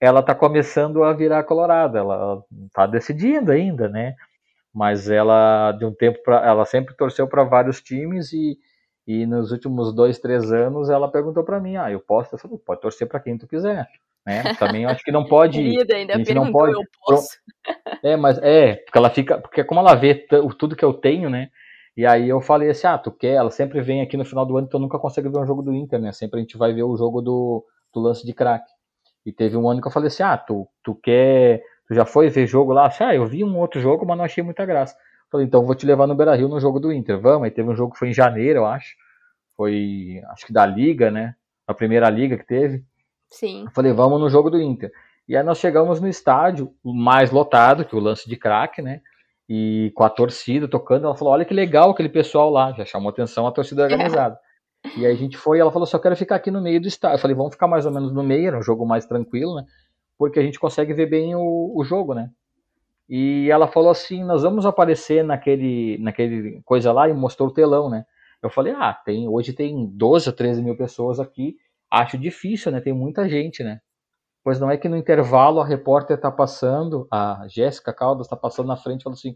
ela 0.00 0.22
tá 0.22 0.34
começando 0.34 1.04
a 1.04 1.12
virar 1.12 1.44
colorada, 1.44 1.98
ela 1.98 2.42
está 2.66 2.86
decidindo 2.86 3.52
ainda, 3.52 3.88
né? 3.88 4.14
Mas 4.72 5.10
ela 5.10 5.72
de 5.72 5.84
um 5.84 5.92
tempo 5.92 6.22
para 6.22 6.46
ela 6.46 6.64
sempre 6.64 6.94
torceu 6.96 7.26
para 7.26 7.42
vários 7.42 7.80
times 7.80 8.32
e, 8.32 8.56
e 9.06 9.26
nos 9.26 9.50
últimos 9.50 9.94
dois, 9.94 10.18
três 10.18 10.52
anos 10.52 10.88
ela 10.88 11.10
perguntou 11.10 11.42
para 11.42 11.60
mim, 11.60 11.76
ah, 11.76 11.90
eu 11.90 12.00
posso? 12.00 12.34
Eu 12.34 12.38
falei, 12.38 12.58
pode 12.58 12.80
torcer 12.80 13.08
para 13.08 13.20
quem 13.20 13.36
tu 13.36 13.48
quiser. 13.48 13.88
Né? 14.26 14.54
Também 14.54 14.84
acho 14.84 15.02
que 15.02 15.10
não 15.10 15.24
pode. 15.28 15.58
Querida, 15.58 15.96
ainda 15.96 16.14
a 16.14 16.18
gente 16.18 16.34
não 16.34 16.52
pode. 16.52 16.72
Eu 16.72 16.82
posso. 17.04 17.38
É, 18.02 18.16
mas 18.16 18.38
é, 18.38 18.76
porque 18.76 18.96
ela 18.96 19.10
fica, 19.10 19.38
porque 19.38 19.62
como 19.62 19.80
ela 19.80 19.94
vê 19.94 20.14
tudo 20.58 20.74
que 20.74 20.84
eu 20.84 20.94
tenho, 20.94 21.28
né? 21.28 21.50
E 21.96 22.06
aí 22.06 22.28
eu 22.30 22.40
falei 22.40 22.70
assim, 22.70 22.86
ah, 22.86 22.96
tu 22.96 23.10
quer? 23.10 23.34
Ela 23.34 23.50
sempre 23.50 23.82
vem 23.82 24.00
aqui 24.00 24.16
no 24.16 24.24
final 24.24 24.46
do 24.46 24.56
ano, 24.56 24.66
então 24.66 24.80
nunca 24.80 24.98
consegue 24.98 25.28
ver 25.28 25.38
um 25.38 25.46
jogo 25.46 25.60
do 25.60 25.74
Inter, 25.74 26.00
né? 26.00 26.12
Sempre 26.12 26.38
a 26.38 26.42
gente 26.42 26.56
vai 26.56 26.72
ver 26.72 26.82
o 26.82 26.96
jogo 26.96 27.20
do, 27.20 27.62
do 27.92 28.00
lance 28.00 28.24
de 28.24 28.32
craque. 28.32 28.70
E 29.26 29.32
teve 29.32 29.56
um 29.56 29.68
ano 29.68 29.82
que 29.82 29.86
eu 29.86 29.92
falei 29.92 30.06
assim, 30.06 30.22
ah, 30.22 30.38
tu, 30.38 30.66
tu 30.82 30.94
quer... 30.94 31.62
Tu 31.90 31.94
já 31.94 32.04
foi 32.04 32.28
ver 32.28 32.46
jogo 32.46 32.72
lá? 32.72 32.88
Ah, 33.00 33.14
eu 33.16 33.26
vi 33.26 33.42
um 33.42 33.58
outro 33.58 33.80
jogo, 33.80 34.06
mas 34.06 34.16
não 34.16 34.24
achei 34.24 34.44
muita 34.44 34.64
graça. 34.64 34.96
falei, 35.28 35.44
então 35.44 35.66
vou 35.66 35.74
te 35.74 35.84
levar 35.84 36.06
no 36.06 36.14
Beira-Rio 36.14 36.48
no 36.48 36.60
jogo 36.60 36.78
do 36.78 36.92
Inter. 36.92 37.20
Vamos, 37.20 37.46
aí 37.46 37.50
teve 37.50 37.68
um 37.68 37.74
jogo 37.74 37.94
que 37.94 37.98
foi 37.98 38.10
em 38.10 38.14
janeiro, 38.14 38.60
eu 38.60 38.66
acho. 38.66 38.94
Foi, 39.56 40.22
acho 40.30 40.46
que 40.46 40.52
da 40.52 40.64
Liga, 40.64 41.10
né? 41.10 41.34
A 41.66 41.74
primeira 41.74 42.08
Liga 42.08 42.38
que 42.38 42.46
teve. 42.46 42.84
Sim. 43.28 43.64
Eu 43.64 43.72
falei, 43.72 43.92
vamos 43.92 44.20
no 44.20 44.30
jogo 44.30 44.50
do 44.50 44.60
Inter. 44.60 44.92
E 45.28 45.36
aí 45.36 45.42
nós 45.42 45.58
chegamos 45.58 46.00
no 46.00 46.06
estádio, 46.06 46.72
mais 46.84 47.32
lotado 47.32 47.84
que 47.84 47.96
o 47.96 48.00
lance 48.00 48.28
de 48.28 48.36
craque, 48.36 48.80
né? 48.80 49.00
e 49.52 49.90
com 49.96 50.04
a 50.04 50.08
torcida 50.08 50.68
tocando, 50.68 51.06
ela 51.06 51.16
falou: 51.16 51.34
Olha 51.34 51.44
que 51.44 51.52
legal 51.52 51.90
aquele 51.90 52.08
pessoal 52.08 52.48
lá, 52.50 52.72
já 52.72 52.84
chamou 52.84 53.10
atenção 53.10 53.48
a 53.48 53.52
torcida 53.52 53.82
organizada. 53.82 54.38
e 54.96 55.04
aí 55.04 55.12
a 55.12 55.16
gente 55.16 55.36
foi, 55.36 55.58
ela 55.58 55.72
falou: 55.72 55.86
Só 55.86 55.98
quero 55.98 56.14
ficar 56.14 56.36
aqui 56.36 56.52
no 56.52 56.62
meio 56.62 56.80
do 56.80 56.86
estádio. 56.86 57.16
Eu 57.16 57.20
falei: 57.20 57.36
Vamos 57.36 57.54
ficar 57.54 57.66
mais 57.66 57.84
ou 57.84 57.90
menos 57.90 58.12
no 58.12 58.22
meio, 58.22 58.46
era 58.46 58.58
um 58.58 58.62
jogo 58.62 58.86
mais 58.86 59.06
tranquilo, 59.06 59.56
né? 59.56 59.64
Porque 60.20 60.38
a 60.38 60.42
gente 60.42 60.60
consegue 60.60 60.92
ver 60.92 61.06
bem 61.06 61.34
o, 61.34 61.72
o 61.74 61.82
jogo, 61.82 62.12
né? 62.12 62.30
E 63.08 63.48
ela 63.50 63.66
falou 63.66 63.88
assim: 63.88 64.22
Nós 64.22 64.42
vamos 64.42 64.66
aparecer 64.66 65.24
naquele, 65.24 65.96
naquele 65.96 66.60
coisa 66.62 66.92
lá 66.92 67.08
e 67.08 67.14
mostrou 67.14 67.48
o 67.48 67.54
telão, 67.54 67.88
né? 67.88 68.04
Eu 68.42 68.50
falei: 68.50 68.74
Ah, 68.76 68.92
tem, 68.92 69.26
hoje 69.26 69.54
tem 69.54 69.86
12 69.86 70.28
ou 70.28 70.36
13 70.36 70.62
mil 70.62 70.76
pessoas 70.76 71.18
aqui. 71.18 71.56
Acho 71.90 72.18
difícil, 72.18 72.70
né? 72.70 72.82
Tem 72.82 72.92
muita 72.92 73.26
gente, 73.30 73.64
né? 73.64 73.80
Pois 74.44 74.60
não 74.60 74.70
é 74.70 74.76
que 74.76 74.90
no 74.90 74.96
intervalo 74.98 75.58
a 75.58 75.64
repórter 75.64 76.16
está 76.16 76.30
passando, 76.30 77.08
a 77.10 77.46
Jéssica 77.48 77.90
Caldas 77.90 78.26
está 78.26 78.36
passando 78.36 78.66
na 78.66 78.76
frente 78.76 79.00
e 79.00 79.04
falou 79.04 79.16
assim: 79.16 79.34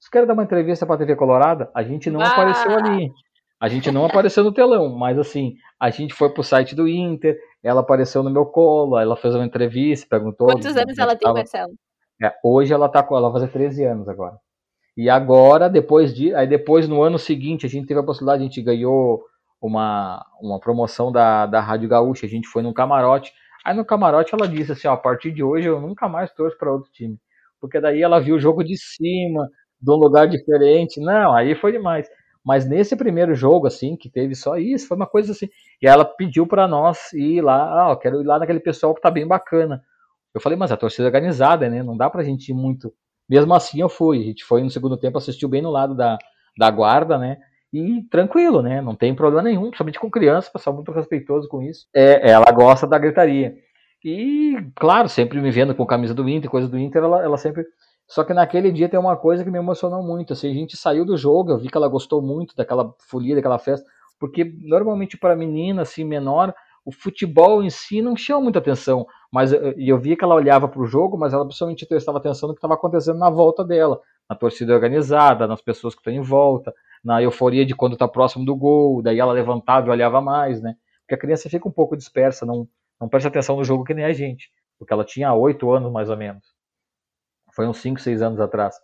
Você 0.00 0.10
quer 0.10 0.26
dar 0.26 0.34
uma 0.34 0.42
entrevista 0.42 0.84
para 0.84 0.96
a 0.96 0.98
TV 0.98 1.14
Colorada? 1.14 1.70
A 1.72 1.84
gente 1.84 2.10
não 2.10 2.20
ah! 2.20 2.26
apareceu 2.26 2.72
ali. 2.76 3.08
A 3.64 3.68
gente 3.68 3.90
não 3.90 4.04
apareceu 4.04 4.44
no 4.44 4.52
telão, 4.52 4.90
mas 4.90 5.18
assim, 5.18 5.56
a 5.80 5.88
gente 5.88 6.12
foi 6.12 6.28
pro 6.28 6.42
site 6.42 6.74
do 6.74 6.86
Inter, 6.86 7.34
ela 7.62 7.80
apareceu 7.80 8.22
no 8.22 8.28
meu 8.28 8.44
colo, 8.44 8.98
ela 8.98 9.16
fez 9.16 9.34
uma 9.34 9.46
entrevista, 9.46 10.06
perguntou. 10.06 10.48
Quantos 10.48 10.76
anos 10.76 10.98
ela 10.98 11.16
tem, 11.16 11.32
Marcelo? 11.32 11.72
É, 12.22 12.30
hoje 12.44 12.74
ela 12.74 12.90
tá 12.90 13.02
com. 13.02 13.16
Ela 13.16 13.30
vai 13.30 13.40
fazer 13.40 13.52
13 13.52 13.84
anos 13.84 14.06
agora. 14.06 14.36
E 14.94 15.08
agora, 15.08 15.70
depois 15.70 16.12
de. 16.12 16.34
Aí 16.34 16.46
depois, 16.46 16.86
no 16.86 17.02
ano 17.02 17.18
seguinte, 17.18 17.64
a 17.64 17.68
gente 17.70 17.86
teve 17.86 17.98
a 17.98 18.02
possibilidade, 18.02 18.42
a 18.42 18.46
gente 18.46 18.60
ganhou 18.60 19.24
uma, 19.62 20.22
uma 20.42 20.60
promoção 20.60 21.10
da, 21.10 21.46
da 21.46 21.62
Rádio 21.62 21.88
Gaúcha, 21.88 22.26
a 22.26 22.28
gente 22.28 22.46
foi 22.46 22.62
num 22.62 22.74
camarote. 22.74 23.32
Aí 23.64 23.74
no 23.74 23.82
camarote 23.82 24.34
ela 24.34 24.46
disse 24.46 24.72
assim, 24.72 24.88
ó, 24.88 24.92
a 24.92 24.98
partir 24.98 25.32
de 25.32 25.42
hoje 25.42 25.68
eu 25.68 25.80
nunca 25.80 26.06
mais 26.06 26.30
torço 26.34 26.58
para 26.58 26.70
outro 26.70 26.92
time. 26.92 27.18
Porque 27.58 27.80
daí 27.80 28.02
ela 28.02 28.20
viu 28.20 28.36
o 28.36 28.38
jogo 28.38 28.62
de 28.62 28.76
cima, 28.76 29.48
de 29.80 29.90
um 29.90 29.94
lugar 29.94 30.28
diferente. 30.28 31.00
Não, 31.00 31.34
aí 31.34 31.54
foi 31.54 31.72
demais. 31.72 32.06
Mas 32.44 32.66
nesse 32.66 32.94
primeiro 32.94 33.34
jogo, 33.34 33.66
assim, 33.66 33.96
que 33.96 34.10
teve 34.10 34.34
só 34.34 34.56
isso, 34.56 34.86
foi 34.86 34.96
uma 34.96 35.06
coisa 35.06 35.32
assim. 35.32 35.48
E 35.80 35.86
ela 35.86 36.04
pediu 36.04 36.46
para 36.46 36.68
nós 36.68 37.12
ir 37.14 37.40
lá, 37.40 37.86
ah, 37.86 37.92
eu 37.92 37.96
quero 37.96 38.20
ir 38.20 38.26
lá 38.26 38.38
naquele 38.38 38.60
pessoal 38.60 38.94
que 38.94 39.00
tá 39.00 39.10
bem 39.10 39.26
bacana. 39.26 39.82
Eu 40.34 40.40
falei, 40.40 40.58
mas 40.58 40.70
a 40.70 40.76
torcida 40.76 41.04
é 41.04 41.06
organizada, 41.06 41.70
né? 41.70 41.82
Não 41.82 41.96
dá 41.96 42.10
pra 42.10 42.22
gente 42.22 42.50
ir 42.50 42.54
muito. 42.54 42.92
Mesmo 43.28 43.54
assim 43.54 43.80
eu 43.80 43.88
fui. 43.88 44.20
A 44.20 44.24
gente 44.24 44.44
foi 44.44 44.62
no 44.62 44.70
segundo 44.70 44.96
tempo, 44.96 45.16
assistiu 45.16 45.48
bem 45.48 45.62
no 45.62 45.70
lado 45.70 45.94
da, 45.94 46.18
da 46.58 46.70
guarda, 46.70 47.16
né? 47.16 47.38
E 47.72 48.02
tranquilo, 48.10 48.60
né? 48.60 48.80
Não 48.82 48.94
tem 48.94 49.14
problema 49.14 49.42
nenhum, 49.42 49.64
principalmente 49.64 49.98
com 49.98 50.10
criança, 50.10 50.50
pessoal 50.52 50.76
muito 50.76 50.92
respeitoso 50.92 51.48
com 51.48 51.62
isso. 51.62 51.86
É, 51.94 52.30
ela 52.30 52.50
gosta 52.52 52.86
da 52.86 52.98
gritaria. 52.98 53.56
E, 54.04 54.56
claro, 54.76 55.08
sempre 55.08 55.40
me 55.40 55.50
vendo 55.50 55.74
com 55.74 55.86
camisa 55.86 56.12
do 56.12 56.28
Inter, 56.28 56.50
coisa 56.50 56.68
do 56.68 56.78
Inter, 56.78 57.02
ela, 57.02 57.22
ela 57.22 57.38
sempre 57.38 57.64
só 58.06 58.22
que 58.22 58.34
naquele 58.34 58.70
dia 58.70 58.88
tem 58.88 59.00
uma 59.00 59.16
coisa 59.16 59.42
que 59.42 59.50
me 59.50 59.58
emocionou 59.58 60.02
muito. 60.02 60.32
Assim, 60.32 60.50
a 60.50 60.54
gente 60.54 60.76
saiu 60.76 61.04
do 61.04 61.16
jogo, 61.16 61.50
eu 61.50 61.58
vi 61.58 61.68
que 61.68 61.76
ela 61.76 61.88
gostou 61.88 62.20
muito 62.20 62.54
daquela 62.54 62.94
folia, 63.08 63.34
daquela 63.34 63.58
festa, 63.58 63.86
porque 64.18 64.44
normalmente 64.60 65.16
para 65.16 65.34
menina 65.34 65.82
assim 65.82 66.04
menor, 66.04 66.54
o 66.84 66.92
futebol 66.92 67.62
em 67.62 67.70
si 67.70 68.02
não 68.02 68.14
chama 68.14 68.42
muita 68.42 68.58
atenção. 68.58 69.06
Mas 69.32 69.52
eu, 69.52 69.72
eu 69.76 70.00
que 70.00 70.22
ela 70.22 70.34
olhava 70.34 70.68
para 70.68 70.80
o 70.80 70.86
jogo, 70.86 71.16
mas 71.16 71.32
ela 71.32 71.44
principalmente 71.44 71.86
prestava 71.86 72.18
atenção 72.18 72.48
no 72.48 72.54
que 72.54 72.58
estava 72.58 72.74
acontecendo 72.74 73.18
na 73.18 73.30
volta 73.30 73.64
dela, 73.64 74.00
na 74.28 74.36
torcida 74.36 74.74
organizada, 74.74 75.46
nas 75.46 75.62
pessoas 75.62 75.94
que 75.94 76.00
estão 76.00 76.12
em 76.12 76.20
volta, 76.20 76.74
na 77.02 77.22
euforia 77.22 77.64
de 77.64 77.74
quando 77.74 77.94
está 77.94 78.06
próximo 78.06 78.44
do 78.44 78.54
gol. 78.54 79.02
Daí 79.02 79.18
ela 79.18 79.32
levantava 79.32 79.88
e 79.88 79.90
olhava 79.90 80.20
mais, 80.20 80.60
né? 80.60 80.76
Porque 81.00 81.14
a 81.14 81.18
criança 81.18 81.48
fica 81.48 81.66
um 81.66 81.72
pouco 81.72 81.96
dispersa, 81.96 82.46
não, 82.46 82.68
não 83.00 83.08
presta 83.08 83.28
atenção 83.28 83.56
no 83.56 83.64
jogo 83.64 83.84
que 83.84 83.94
nem 83.94 84.04
a 84.04 84.12
gente, 84.12 84.50
porque 84.78 84.92
ela 84.92 85.04
tinha 85.04 85.32
oito 85.34 85.70
anos 85.70 85.90
mais 85.90 86.08
ou 86.08 86.16
menos 86.16 86.53
foi 87.54 87.66
uns 87.66 87.78
5, 87.78 88.00
6 88.00 88.22
anos 88.22 88.40
atrás. 88.40 88.76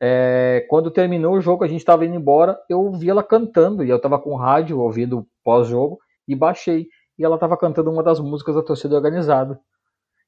É, 0.00 0.66
quando 0.68 0.90
terminou 0.90 1.34
o 1.34 1.40
jogo, 1.40 1.64
a 1.64 1.68
gente 1.68 1.80
estava 1.80 2.04
indo 2.04 2.14
embora, 2.14 2.58
eu 2.68 2.92
vi 2.92 3.08
ela 3.08 3.22
cantando, 3.22 3.82
e 3.82 3.88
eu 3.88 3.96
estava 3.96 4.18
com 4.18 4.34
rádio 4.36 4.78
ouvindo 4.78 5.26
pós-jogo, 5.42 5.98
e 6.28 6.34
baixei, 6.34 6.88
e 7.18 7.24
ela 7.24 7.36
estava 7.36 7.56
cantando 7.56 7.90
uma 7.90 8.02
das 8.02 8.20
músicas 8.20 8.54
da 8.54 8.62
torcida 8.62 8.94
organizada. 8.94 9.58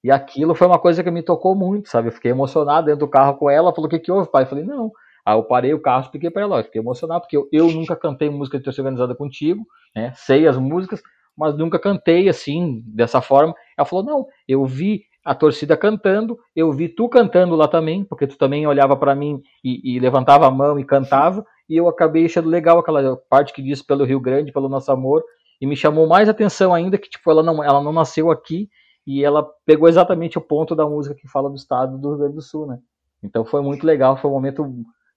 E 0.02 0.10
aquilo 0.10 0.54
foi 0.54 0.66
uma 0.66 0.78
coisa 0.78 1.02
que 1.02 1.10
me 1.10 1.22
tocou 1.22 1.54
muito, 1.54 1.88
sabe? 1.88 2.08
Eu 2.08 2.12
fiquei 2.12 2.30
emocionado 2.30 2.86
dentro 2.86 3.00
do 3.00 3.08
carro 3.08 3.36
com 3.36 3.50
ela, 3.50 3.74
falou, 3.74 3.88
o 3.88 3.90
que 3.90 3.98
que 3.98 4.12
houve, 4.12 4.30
pai? 4.30 4.44
Eu 4.44 4.46
falei, 4.46 4.64
não. 4.64 4.92
Aí 5.26 5.36
eu 5.36 5.42
parei 5.42 5.74
o 5.74 5.82
carro, 5.82 6.02
expliquei 6.02 6.30
para 6.30 6.42
ela, 6.42 6.60
eu 6.60 6.64
fiquei 6.64 6.80
emocionado, 6.80 7.20
porque 7.22 7.36
eu, 7.36 7.48
eu 7.52 7.70
nunca 7.70 7.94
cantei 7.96 8.30
música 8.30 8.56
de 8.56 8.64
torcida 8.64 8.84
organizada 8.84 9.14
contigo, 9.14 9.66
né? 9.94 10.12
Sei 10.14 10.46
as 10.46 10.56
músicas, 10.56 11.02
mas 11.36 11.56
nunca 11.56 11.78
cantei 11.78 12.28
assim, 12.28 12.82
dessa 12.86 13.20
forma. 13.20 13.54
Ela 13.76 13.84
falou, 13.84 14.04
não, 14.04 14.26
eu 14.46 14.64
vi 14.64 15.02
a 15.28 15.34
torcida 15.34 15.76
cantando, 15.76 16.38
eu 16.56 16.72
vi 16.72 16.88
tu 16.88 17.06
cantando 17.06 17.54
lá 17.54 17.68
também, 17.68 18.02
porque 18.02 18.26
tu 18.26 18.38
também 18.38 18.66
olhava 18.66 18.96
para 18.96 19.14
mim 19.14 19.42
e, 19.62 19.96
e, 19.96 20.00
levantava 20.00 20.46
a 20.46 20.50
mão 20.50 20.80
e 20.80 20.84
cantava, 20.84 21.44
e 21.68 21.76
eu 21.76 21.86
acabei 21.86 22.24
achando 22.24 22.48
legal 22.48 22.78
aquela 22.78 23.14
parte 23.28 23.52
que 23.52 23.60
diz 23.60 23.82
pelo 23.82 24.06
Rio 24.06 24.20
Grande, 24.20 24.52
pelo 24.52 24.70
nosso 24.70 24.90
amor, 24.90 25.22
e 25.60 25.66
me 25.66 25.76
chamou 25.76 26.06
mais 26.06 26.30
atenção 26.30 26.72
ainda 26.72 26.96
que 26.96 27.10
tipo 27.10 27.30
ela 27.30 27.42
não, 27.42 27.62
ela 27.62 27.82
não 27.82 27.92
nasceu 27.92 28.30
aqui 28.30 28.70
e 29.06 29.22
ela 29.22 29.46
pegou 29.66 29.86
exatamente 29.86 30.38
o 30.38 30.40
ponto 30.40 30.74
da 30.74 30.88
música 30.88 31.14
que 31.14 31.28
fala 31.28 31.50
do 31.50 31.56
estado 31.56 31.98
do 31.98 32.08
Rio 32.08 32.18
Grande 32.20 32.34
do 32.36 32.40
Sul, 32.40 32.66
né? 32.66 32.78
Então 33.22 33.44
foi 33.44 33.60
muito 33.60 33.84
legal, 33.84 34.16
foi 34.16 34.30
um 34.30 34.34
momento, 34.34 34.66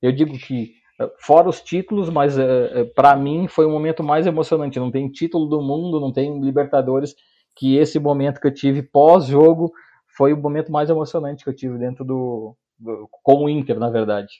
eu 0.01 0.11
digo 0.11 0.37
que 0.37 0.73
eh, 0.99 1.09
fora 1.19 1.47
os 1.47 1.61
títulos, 1.61 2.09
mas 2.09 2.37
eh, 2.37 2.71
eh, 2.73 2.83
para 2.83 3.15
mim 3.15 3.47
foi 3.47 3.65
o 3.65 3.69
momento 3.69 4.03
mais 4.03 4.27
emocionante. 4.27 4.77
Não 4.77 4.91
tem 4.91 5.09
título 5.09 5.45
do 5.45 5.61
mundo, 5.61 6.01
não 6.01 6.11
tem 6.11 6.41
Libertadores 6.41 7.15
que 7.55 7.77
esse 7.77 7.97
momento 7.97 8.41
que 8.41 8.47
eu 8.47 8.53
tive 8.53 8.81
pós-jogo 8.81 9.71
foi 10.15 10.33
o 10.33 10.37
momento 10.37 10.71
mais 10.71 10.89
emocionante 10.89 11.43
que 11.43 11.49
eu 11.49 11.55
tive 11.55 11.77
dentro 11.77 12.03
do, 12.03 12.55
do 12.79 13.07
com 13.11 13.45
o 13.45 13.49
Inter, 13.49 13.79
na 13.79 13.89
verdade. 13.89 14.31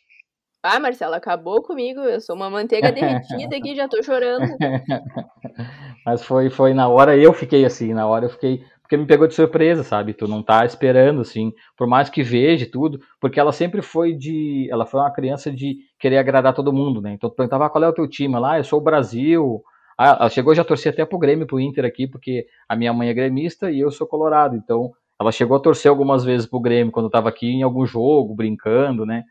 Ah, 0.64 0.80
Marcelo, 0.80 1.16
acabou 1.16 1.64
comigo. 1.64 2.02
Eu 2.02 2.22
sou 2.22 2.36
uma 2.36 2.50
manteiga 2.50 2.92
derretida 2.92 3.58
aqui, 3.58 3.76
já 3.76 3.88
tô 3.88 4.02
chorando. 4.04 4.46
Mas 6.06 6.24
foi, 6.24 6.50
foi 6.50 6.74
na 6.74 6.88
hora 6.88 7.18
eu 7.18 7.34
fiquei 7.34 7.66
assim, 7.66 7.94
na 7.94 8.06
hora 8.08 8.26
eu 8.26 8.30
fiquei. 8.30 8.64
Porque 8.82 8.98
me 8.98 9.08
pegou 9.08 9.26
de 9.26 9.34
surpresa, 9.34 9.84
sabe? 9.84 10.14
Tu 10.14 10.28
não 10.28 10.44
tá 10.44 10.66
esperando, 10.66 11.22
assim, 11.22 11.54
por 11.78 11.88
mais 11.88 12.10
que 12.10 12.22
veja 12.22 12.68
tudo, 12.70 13.00
porque 13.22 13.40
ela 13.40 13.54
sempre 13.54 13.82
foi 13.82 14.14
de. 14.14 14.68
Ela 14.70 14.86
foi 14.86 15.00
uma 15.00 15.12
criança 15.12 15.52
de 15.52 15.78
querer 15.98 16.18
agradar 16.18 16.54
todo 16.54 16.74
mundo, 16.74 17.02
né? 17.02 17.14
Então 17.14 17.30
tu 17.30 17.36
perguntava 17.36 17.66
ah, 17.66 17.70
qual 17.70 17.84
é 17.84 17.88
o 17.88 17.94
teu 17.94 18.08
time 18.08 18.38
lá, 18.38 18.54
ah, 18.54 18.60
eu 18.60 18.64
sou 18.64 18.80
o 18.80 18.84
Brasil. 18.84 19.64
Ah, 19.98 20.18
ela 20.20 20.30
chegou 20.30 20.54
já 20.54 20.62
a 20.62 20.66
torcer 20.66 20.92
até 20.92 21.06
pro 21.06 21.18
Grêmio, 21.18 21.48
pro 21.48 21.60
Inter 21.60 21.86
aqui, 21.86 22.06
porque 22.06 22.46
a 22.68 22.76
minha 22.76 22.94
mãe 22.94 23.10
é 23.10 23.14
gremista 23.14 23.72
e 23.72 23.80
eu 23.80 23.90
sou 23.92 24.06
colorado. 24.06 24.56
Então 24.56 24.92
ela 25.22 25.32
chegou 25.32 25.56
a 25.56 25.60
torcer 25.60 25.88
algumas 25.88 26.24
vezes 26.24 26.48
pro 26.48 26.60
Grêmio 26.60 26.92
quando 26.92 27.06
estava 27.06 27.30
aqui 27.30 27.46
em 27.46 27.62
algum 27.62 27.86
jogo, 27.86 28.34
brincando, 28.34 29.06
né? 29.06 29.24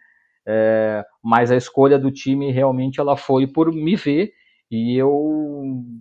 É, 0.46 1.04
mas 1.22 1.50
a 1.50 1.56
escolha 1.56 1.98
do 1.98 2.12
time 2.12 2.52
realmente 2.52 3.00
ela 3.00 3.16
foi 3.16 3.44
por 3.44 3.72
me 3.72 3.96
ver 3.96 4.32
e 4.70 4.96
eu, 4.96 5.10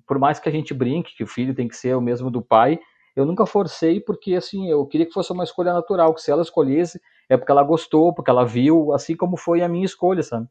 por 0.07 0.19
mais 0.19 0.39
que 0.39 0.47
a 0.47 0.51
gente 0.51 0.75
brinque 0.75 1.15
que 1.17 1.23
o 1.23 1.27
filho 1.27 1.55
tem 1.55 1.67
que 1.67 1.75
ser 1.75 1.95
o 1.95 2.01
mesmo 2.01 2.29
do 2.29 2.39
pai, 2.39 2.79
eu 3.15 3.25
nunca 3.25 3.47
forcei 3.47 3.99
porque 3.99 4.35
assim 4.35 4.69
eu 4.69 4.85
queria 4.85 5.07
que 5.07 5.11
fosse 5.11 5.33
uma 5.33 5.43
escolha 5.43 5.73
natural, 5.73 6.13
que 6.13 6.21
se 6.21 6.29
ela 6.29 6.43
escolhesse 6.43 7.01
é 7.27 7.35
porque 7.35 7.51
ela 7.51 7.63
gostou, 7.63 8.13
porque 8.13 8.29
ela 8.29 8.45
viu, 8.45 8.93
assim 8.93 9.15
como 9.15 9.37
foi 9.37 9.63
a 9.63 9.67
minha 9.67 9.85
escolha, 9.85 10.21
sabe? 10.21 10.47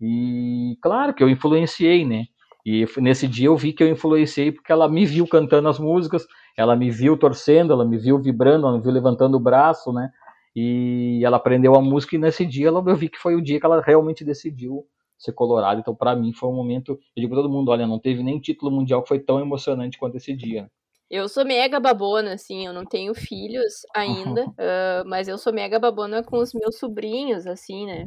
E 0.00 0.78
claro 0.80 1.12
que 1.12 1.22
eu 1.22 1.28
influenciei, 1.28 2.06
né? 2.06 2.24
E 2.64 2.86
nesse 2.96 3.28
dia 3.28 3.48
eu 3.48 3.56
vi 3.56 3.74
que 3.74 3.82
eu 3.82 3.88
influenciei 3.88 4.50
porque 4.50 4.72
ela 4.72 4.88
me 4.88 5.04
viu 5.04 5.26
cantando 5.28 5.68
as 5.68 5.78
músicas, 5.78 6.26
ela 6.58 6.74
me 6.74 6.90
viu 6.90 7.16
torcendo, 7.16 7.72
ela 7.72 7.84
me 7.84 7.96
viu 7.96 8.18
vibrando, 8.18 8.66
ela 8.66 8.76
me 8.76 8.82
viu 8.82 8.90
levantando 8.90 9.36
o 9.36 9.40
braço, 9.40 9.92
né? 9.92 10.10
E 10.56 11.20
ela 11.24 11.36
aprendeu 11.36 11.76
a 11.76 11.80
música 11.80 12.16
e 12.16 12.18
nesse 12.18 12.44
dia 12.44 12.66
ela, 12.66 12.82
eu 12.84 12.96
vi 12.96 13.08
que 13.08 13.16
foi 13.16 13.36
o 13.36 13.40
dia 13.40 13.60
que 13.60 13.64
ela 13.64 13.80
realmente 13.80 14.24
decidiu 14.24 14.84
ser 15.16 15.32
colorado. 15.32 15.78
Então, 15.78 15.94
para 15.94 16.16
mim, 16.16 16.32
foi 16.32 16.48
um 16.48 16.54
momento. 16.54 16.98
Eu 17.14 17.20
digo 17.22 17.28
pra 17.28 17.42
todo 17.42 17.48
mundo: 17.48 17.70
olha, 17.70 17.86
não 17.86 18.00
teve 18.00 18.24
nem 18.24 18.40
título 18.40 18.72
mundial 18.72 19.04
que 19.04 19.08
foi 19.08 19.20
tão 19.20 19.38
emocionante 19.38 19.96
quanto 19.98 20.16
esse 20.16 20.34
dia. 20.34 20.68
Eu 21.08 21.28
sou 21.28 21.44
mega 21.44 21.78
babona, 21.78 22.32
assim, 22.32 22.66
eu 22.66 22.72
não 22.72 22.84
tenho 22.84 23.14
filhos 23.14 23.86
ainda, 23.94 24.44
uh, 24.58 25.06
mas 25.06 25.28
eu 25.28 25.38
sou 25.38 25.52
mega 25.52 25.78
babona 25.78 26.24
com 26.24 26.38
os 26.38 26.52
meus 26.52 26.76
sobrinhos, 26.76 27.46
assim, 27.46 27.86
né? 27.86 28.06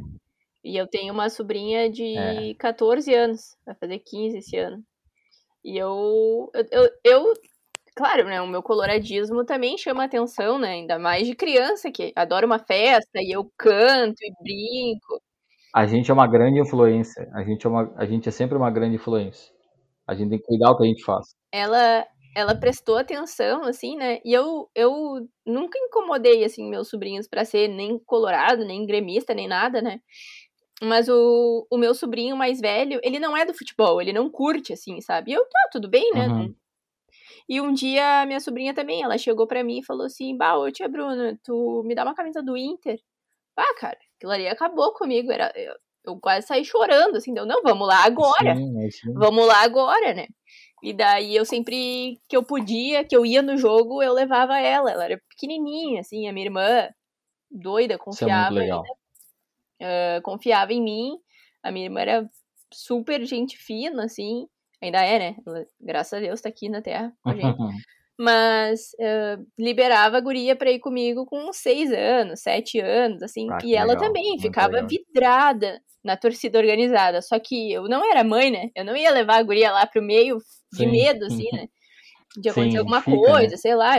E 0.62 0.76
eu 0.76 0.86
tenho 0.86 1.14
uma 1.14 1.30
sobrinha 1.30 1.90
de 1.90 2.16
é. 2.16 2.54
14 2.58 3.12
anos, 3.14 3.56
vai 3.64 3.74
fazer 3.74 3.98
15 3.98 4.36
esse 4.36 4.58
ano. 4.58 4.84
E 5.64 5.78
eu, 5.78 6.50
eu, 6.70 6.90
eu 7.02 7.34
Claro, 7.94 8.24
né? 8.24 8.40
O 8.40 8.46
meu 8.46 8.62
coloradismo 8.62 9.44
também 9.44 9.76
chama 9.76 10.04
atenção, 10.04 10.58
né? 10.58 10.70
Ainda 10.70 10.98
mais 10.98 11.26
de 11.26 11.34
criança 11.34 11.90
que 11.90 12.12
adora 12.16 12.46
uma 12.46 12.58
festa 12.58 13.20
e 13.20 13.34
eu 13.34 13.50
canto 13.56 14.16
e 14.22 14.32
brinco. 14.42 15.20
A 15.74 15.86
gente 15.86 16.10
é 16.10 16.14
uma 16.14 16.26
grande 16.26 16.60
influência. 16.60 17.28
A 17.34 17.42
gente 17.42 17.66
é, 17.66 17.68
uma, 17.68 17.92
a 17.96 18.06
gente 18.06 18.28
é 18.28 18.32
sempre 18.32 18.56
uma 18.56 18.70
grande 18.70 18.96
influência. 18.96 19.52
A 20.06 20.14
gente 20.14 20.30
tem 20.30 20.38
que 20.38 20.44
cuidar 20.44 20.70
do 20.70 20.78
que 20.78 20.84
a 20.84 20.86
gente 20.86 21.04
faz. 21.04 21.34
Ela, 21.52 22.06
ela 22.34 22.54
prestou 22.54 22.96
atenção, 22.96 23.64
assim, 23.64 23.96
né? 23.96 24.20
E 24.24 24.32
eu, 24.32 24.68
eu 24.74 25.26
nunca 25.46 25.78
incomodei, 25.78 26.44
assim, 26.44 26.68
meus 26.68 26.88
sobrinhos 26.88 27.28
para 27.28 27.44
ser 27.44 27.68
nem 27.68 27.98
colorado, 27.98 28.64
nem 28.64 28.86
gremista, 28.86 29.34
nem 29.34 29.46
nada, 29.46 29.82
né? 29.82 30.00
Mas 30.82 31.08
o, 31.08 31.66
o 31.70 31.78
meu 31.78 31.94
sobrinho 31.94 32.36
mais 32.36 32.60
velho, 32.60 33.00
ele 33.04 33.20
não 33.20 33.36
é 33.36 33.44
do 33.44 33.54
futebol, 33.54 34.00
ele 34.00 34.12
não 34.12 34.28
curte, 34.28 34.72
assim, 34.72 35.00
sabe? 35.00 35.30
E 35.30 35.34
eu, 35.34 35.42
tá, 35.44 35.68
tudo 35.70 35.88
bem, 35.88 36.10
né? 36.12 36.26
Uhum. 36.26 36.54
E 37.48 37.60
um 37.60 37.72
dia, 37.72 38.24
minha 38.26 38.40
sobrinha 38.40 38.74
também, 38.74 39.02
ela 39.02 39.18
chegou 39.18 39.46
para 39.46 39.64
mim 39.64 39.80
e 39.80 39.84
falou 39.84 40.06
assim: 40.06 40.36
Bah, 40.36 40.56
ô 40.56 40.70
tia 40.70 40.88
Bruna, 40.88 41.38
tu 41.42 41.82
me 41.84 41.94
dá 41.94 42.04
uma 42.04 42.14
camisa 42.14 42.42
do 42.42 42.56
Inter? 42.56 42.98
Ah, 43.56 43.74
cara, 43.78 43.98
aquilo 44.16 44.32
ali 44.32 44.48
acabou 44.48 44.92
comigo. 44.92 45.30
Era, 45.30 45.52
eu, 45.54 45.74
eu 46.04 46.20
quase 46.20 46.46
saí 46.46 46.64
chorando, 46.64 47.16
assim, 47.16 47.34
deu, 47.34 47.46
não, 47.46 47.62
vamos 47.62 47.86
lá 47.86 48.04
agora. 48.04 48.56
Sim, 48.56 48.90
sim. 48.90 49.12
Vamos 49.14 49.46
lá 49.46 49.62
agora, 49.62 50.14
né? 50.14 50.26
E 50.82 50.92
daí 50.92 51.36
eu 51.36 51.44
sempre 51.44 52.18
que 52.28 52.36
eu 52.36 52.42
podia, 52.42 53.04
que 53.04 53.16
eu 53.16 53.24
ia 53.24 53.40
no 53.40 53.56
jogo, 53.56 54.02
eu 54.02 54.12
levava 54.12 54.58
ela. 54.58 54.90
Ela 54.90 55.04
era 55.04 55.22
pequenininha, 55.28 56.00
assim, 56.00 56.26
a 56.28 56.32
minha 56.32 56.46
irmã, 56.46 56.88
doida, 57.50 57.98
confiava. 57.98 58.60
É 59.80 60.18
uh, 60.18 60.22
confiava 60.22 60.72
em 60.72 60.82
mim. 60.82 61.18
A 61.62 61.70
minha 61.70 61.86
irmã 61.86 62.00
era 62.00 62.30
super 62.72 63.24
gente 63.24 63.56
fina, 63.56 64.04
assim. 64.04 64.48
Ainda 64.82 65.00
é, 65.00 65.18
né? 65.18 65.36
Graças 65.80 66.12
a 66.12 66.20
Deus 66.20 66.40
tá 66.40 66.48
aqui 66.48 66.68
na 66.68 66.82
Terra 66.82 67.12
com 67.22 67.30
a 67.30 67.36
gente. 67.36 67.44
Mas 68.18 68.90
uh, 69.00 69.44
liberava 69.58 70.18
a 70.18 70.20
guria 70.20 70.54
pra 70.54 70.70
ir 70.70 70.80
comigo 70.80 71.24
com 71.24 71.52
seis 71.52 71.90
anos, 71.90 72.40
sete 72.40 72.78
anos, 72.78 73.22
assim. 73.22 73.48
Ah, 73.50 73.58
e 73.64 73.74
ela 73.74 73.94
legal, 73.94 74.04
também 74.04 74.38
ficava 74.38 74.74
legal. 74.74 74.88
vidrada 74.88 75.80
na 76.04 76.16
torcida 76.16 76.58
organizada. 76.58 77.22
Só 77.22 77.38
que 77.38 77.72
eu 77.72 77.84
não 77.84 78.04
era 78.08 78.22
mãe, 78.22 78.50
né? 78.50 78.70
Eu 78.76 78.84
não 78.84 78.96
ia 78.96 79.10
levar 79.10 79.38
a 79.38 79.42
guria 79.42 79.72
lá 79.72 79.86
pro 79.86 80.02
meio 80.02 80.38
de 80.72 80.84
Sim. 80.84 80.90
medo, 80.90 81.24
assim, 81.24 81.48
né? 81.52 81.68
De 82.36 82.48
acontecer 82.48 82.72
Sim, 82.72 82.78
alguma 82.78 83.00
fica, 83.00 83.16
né? 83.16 83.26
coisa, 83.26 83.50
né? 83.52 83.56
sei 83.56 83.74
lá. 83.74 83.96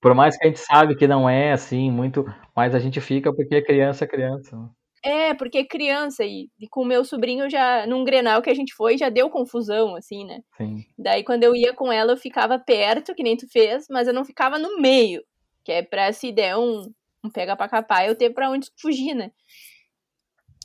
Por 0.00 0.14
mais 0.14 0.36
que 0.36 0.46
a 0.46 0.48
gente 0.48 0.60
sabe 0.60 0.94
que 0.94 1.08
não 1.08 1.28
é 1.28 1.52
assim, 1.52 1.90
muito, 1.90 2.24
mas 2.54 2.74
a 2.74 2.78
gente 2.78 3.00
fica 3.00 3.34
porque 3.34 3.56
é 3.56 3.62
criança 3.62 4.04
é 4.04 4.08
criança. 4.08 4.56
É, 5.04 5.34
porque 5.34 5.64
criança 5.64 6.24
e, 6.24 6.48
e 6.58 6.68
com 6.68 6.82
o 6.82 6.84
meu 6.86 7.04
sobrinho 7.04 7.48
já 7.48 7.86
num 7.86 8.04
Grenal 8.04 8.42
que 8.42 8.50
a 8.50 8.54
gente 8.54 8.74
foi 8.74 8.98
já 8.98 9.08
deu 9.08 9.30
confusão 9.30 9.94
assim, 9.94 10.24
né? 10.24 10.40
Sim. 10.56 10.84
Daí 10.98 11.22
quando 11.22 11.44
eu 11.44 11.54
ia 11.54 11.72
com 11.72 11.92
ela 11.92 12.12
eu 12.12 12.16
ficava 12.16 12.58
perto, 12.58 13.14
que 13.14 13.22
nem 13.22 13.36
tu 13.36 13.46
fez, 13.50 13.86
mas 13.88 14.08
eu 14.08 14.14
não 14.14 14.24
ficava 14.24 14.58
no 14.58 14.80
meio, 14.80 15.22
que 15.64 15.72
é 15.72 15.82
pra 15.82 16.12
se 16.12 16.32
der 16.32 16.56
um, 16.56 16.90
um 17.24 17.30
pega 17.30 17.56
pra 17.56 17.68
capar 17.68 18.06
eu 18.06 18.16
ter 18.16 18.30
pra 18.30 18.50
onde 18.50 18.68
fugir, 18.80 19.14
né? 19.14 19.30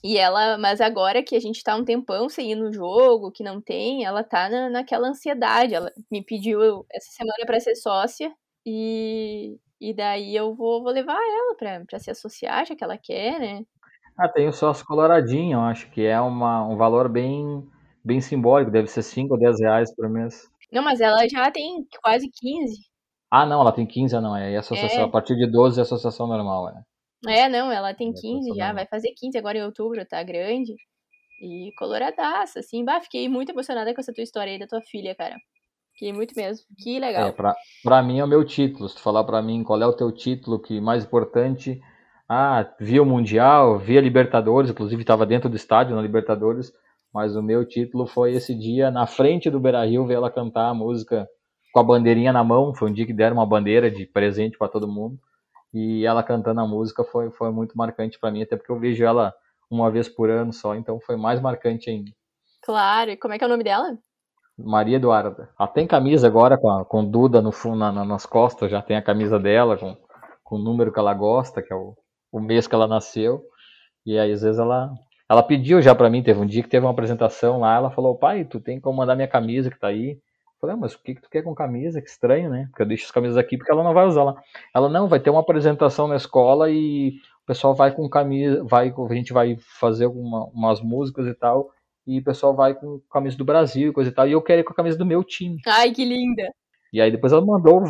E 0.03 0.17
ela, 0.17 0.57
mas 0.57 0.81
agora 0.81 1.23
que 1.23 1.33
a 1.35 1.39
gente 1.39 1.63
tá 1.63 1.75
um 1.77 1.85
tempão 1.85 2.27
sem 2.27 2.51
ir 2.51 2.55
no 2.55 2.73
jogo, 2.73 3.31
que 3.31 3.41
não 3.41 3.61
tem, 3.61 4.03
ela 4.03 4.21
tá 4.23 4.49
na, 4.49 4.69
naquela 4.69 5.07
ansiedade. 5.07 5.73
Ela 5.73 5.91
me 6.11 6.21
pediu 6.21 6.85
essa 6.91 7.09
semana 7.11 7.45
para 7.45 7.59
ser 7.61 7.75
sócia 7.75 8.33
e, 8.65 9.57
e 9.79 9.93
daí 9.93 10.35
eu 10.35 10.53
vou, 10.55 10.83
vou 10.83 10.91
levar 10.91 11.15
ela 11.15 11.55
pra, 11.55 11.85
pra 11.85 11.99
se 11.99 12.11
associar, 12.11 12.65
já 12.65 12.75
que 12.75 12.83
ela 12.83 12.97
quer, 12.97 13.39
né? 13.39 13.65
Ah, 14.17 14.29
tem 14.29 14.47
o 14.47 14.53
sócio 14.53 14.85
coloradinho, 14.85 15.57
eu 15.57 15.61
acho 15.61 15.89
que 15.91 16.05
é 16.05 16.19
uma, 16.21 16.65
um 16.67 16.77
valor 16.77 17.09
bem, 17.09 17.67
bem 18.03 18.21
simbólico, 18.21 18.71
deve 18.71 18.87
ser 18.87 19.01
5 19.01 19.33
ou 19.33 19.39
10 19.39 19.59
reais 19.59 19.93
por 19.95 20.07
mês. 20.09 20.47
Não, 20.71 20.83
mas 20.83 21.01
ela 21.01 21.27
já 21.27 21.49
tem 21.51 21.85
quase 22.01 22.29
15. 22.31 22.77
Ah, 23.29 23.45
não, 23.45 23.61
ela 23.61 23.71
tem 23.71 23.85
15, 23.85 24.19
não, 24.19 24.35
é 24.35 24.55
associação, 24.55 25.01
É. 25.01 25.03
a 25.05 25.09
partir 25.09 25.35
de 25.35 25.47
12 25.47 25.79
é 25.79 25.83
associação 25.83 26.27
normal, 26.27 26.69
é. 26.69 26.83
É, 27.25 27.49
não, 27.49 27.71
ela 27.71 27.93
tem 27.93 28.09
É, 28.09 28.13
15 28.13 28.49
tá 28.49 28.55
já, 28.55 28.73
vai 28.73 28.85
fazer 28.85 29.13
15 29.17 29.37
agora 29.37 29.57
em 29.57 29.63
outubro, 29.63 30.05
tá 30.05 30.21
grande. 30.21 30.75
E 31.41 31.71
coloradaça, 31.77 32.59
assim. 32.59 32.83
Bah, 32.85 33.01
fiquei 33.01 33.27
muito 33.27 33.51
emocionada 33.51 33.93
com 33.93 34.01
essa 34.01 34.13
tua 34.13 34.23
história 34.23 34.53
aí 34.53 34.59
da 34.59 34.67
tua 34.67 34.81
filha, 34.81 35.15
cara. 35.15 35.35
Fiquei 35.93 36.13
muito 36.13 36.33
mesmo. 36.35 36.65
Que 36.81 36.99
legal. 36.99 37.27
É, 37.27 37.31
pra, 37.31 37.55
pra 37.83 38.03
mim 38.03 38.19
é 38.19 38.23
o 38.23 38.27
meu 38.27 38.45
título. 38.45 38.87
Se 38.89 38.95
tu 38.95 39.01
falar 39.01 39.23
pra 39.23 39.41
mim 39.41 39.63
qual 39.63 39.81
é 39.81 39.87
o 39.87 39.93
teu 39.93 40.11
título 40.11 40.59
que 40.59 40.79
mais 40.81 41.03
importante, 41.05 41.81
ah, 42.33 42.73
vi 42.79 42.99
o 42.99 43.05
Mundial, 43.05 43.77
vi 43.79 43.97
a 43.97 44.01
Libertadores, 44.01 44.71
inclusive 44.71 45.01
estava 45.01 45.25
dentro 45.25 45.49
do 45.49 45.55
estádio 45.55 45.95
na 45.95 46.01
Libertadores, 46.01 46.71
mas 47.13 47.35
o 47.35 47.41
meu 47.43 47.65
título 47.65 48.07
foi 48.07 48.33
esse 48.33 48.55
dia 48.55 48.89
na 48.89 49.05
frente 49.05 49.49
do 49.49 49.59
Beira-Rio 49.59 50.05
ver 50.05 50.15
ela 50.15 50.31
cantar 50.31 50.69
a 50.69 50.73
música 50.73 51.27
com 51.71 51.79
a 51.79 51.83
bandeirinha 51.83 52.33
na 52.33 52.43
mão, 52.43 52.73
foi 52.73 52.89
um 52.89 52.93
dia 52.93 53.05
que 53.05 53.13
deram 53.13 53.37
uma 53.37 53.45
bandeira 53.45 53.89
de 53.89 54.05
presente 54.05 54.57
pra 54.57 54.67
todo 54.67 54.87
mundo. 54.87 55.17
E 55.73 56.05
ela 56.05 56.21
cantando 56.23 56.61
a 56.61 56.67
música 56.67 57.03
foi, 57.03 57.31
foi 57.31 57.51
muito 57.51 57.75
marcante 57.75 58.19
pra 58.19 58.29
mim, 58.31 58.43
até 58.43 58.55
porque 58.55 58.71
eu 58.71 58.79
vejo 58.79 59.03
ela 59.03 59.33
uma 59.69 59.89
vez 59.89 60.07
por 60.07 60.29
ano 60.29 60.53
só, 60.53 60.75
então 60.75 60.99
foi 60.99 61.15
mais 61.17 61.41
marcante 61.41 61.89
ainda. 61.89 62.11
Claro. 62.63 63.11
E 63.11 63.17
como 63.17 63.33
é 63.33 63.37
que 63.37 63.43
é 63.43 63.47
o 63.47 63.49
nome 63.49 63.63
dela? 63.63 63.97
Maria 64.57 64.97
Eduarda. 64.97 65.49
Ela 65.59 65.67
tem 65.67 65.87
camisa 65.87 66.27
agora 66.27 66.57
com, 66.57 66.69
a, 66.69 66.85
com 66.85 67.03
Duda 67.03 67.41
no 67.41 67.51
na- 67.75 68.05
nas 68.05 68.25
costas, 68.25 68.69
já 68.69 68.81
tem 68.81 68.95
a 68.95 69.01
camisa 69.01 69.39
dela 69.39 69.77
com, 69.77 69.97
com 70.43 70.55
o 70.57 70.59
número 70.63 70.91
que 70.91 70.99
ela 70.99 71.13
gosta, 71.13 71.61
que 71.61 71.73
é 71.73 71.75
o, 71.75 71.95
o 72.33 72.41
mês 72.41 72.67
que 72.67 72.73
ela 72.73 72.87
nasceu. 72.87 73.45
E 74.05 74.17
aí, 74.17 74.31
às 74.31 74.41
vezes, 74.41 74.59
ela, 74.59 74.91
ela 75.29 75.43
pediu 75.43 75.81
já 75.81 75.93
pra 75.93 76.09
mim, 76.09 76.23
teve 76.23 76.39
um 76.39 76.45
dia 76.45 76.63
que 76.63 76.67
teve 76.67 76.85
uma 76.85 76.91
apresentação 76.91 77.59
lá, 77.59 77.75
ela 77.75 77.91
falou, 77.91 78.17
pai, 78.17 78.43
tu 78.43 78.59
tem 78.59 78.81
como 78.81 78.97
mandar 78.97 79.15
minha 79.15 79.27
camisa 79.27 79.69
que 79.69 79.79
tá 79.79 79.87
aí? 79.87 80.11
Eu 80.11 80.19
falei, 80.59 80.75
ah, 80.75 80.79
mas 80.79 80.93
o 80.93 81.03
que, 81.03 81.15
que 81.15 81.21
tu 81.21 81.29
quer 81.29 81.43
com 81.43 81.53
camisa? 81.53 82.01
Que 82.01 82.09
estranho, 82.09 82.49
né? 82.49 82.65
Porque 82.69 82.81
eu 82.81 82.87
deixo 82.87 83.05
as 83.05 83.11
camisas 83.11 83.37
aqui 83.37 83.57
porque 83.57 83.71
ela 83.71 83.83
não 83.83 83.93
vai 83.93 84.05
usar 84.05 84.23
lá. 84.23 84.35
Ela, 84.73 84.89
não, 84.89 85.07
vai 85.07 85.19
ter 85.19 85.29
uma 85.29 85.41
apresentação 85.41 86.07
na 86.07 86.15
escola 86.15 86.69
e 86.71 87.19
o 87.43 87.45
pessoal 87.45 87.75
vai 87.75 87.93
com 87.93 88.09
camisa, 88.09 88.63
vai, 88.63 88.91
a 88.91 89.13
gente 89.13 89.31
vai 89.31 89.57
fazer 89.79 90.07
uma, 90.07 90.45
umas 90.45 90.81
músicas 90.81 91.27
e 91.27 91.33
tal, 91.33 91.69
e 92.07 92.19
o 92.19 92.23
pessoal 92.23 92.55
vai 92.55 92.73
com 92.73 92.99
camisa 93.11 93.37
do 93.37 93.45
Brasil 93.45 93.89
e 93.89 93.93
coisa 93.93 94.09
e 94.09 94.13
tal, 94.13 94.27
e 94.27 94.31
eu 94.31 94.41
quero 94.41 94.61
ir 94.61 94.63
com 94.63 94.73
a 94.73 94.75
camisa 94.75 94.97
do 94.97 95.05
meu 95.05 95.23
time. 95.23 95.59
Ai, 95.67 95.91
que 95.91 96.03
linda. 96.03 96.49
E 96.91 97.01
aí 97.01 97.11
depois 97.11 97.33
ela 97.33 97.45
mandou 97.45 97.83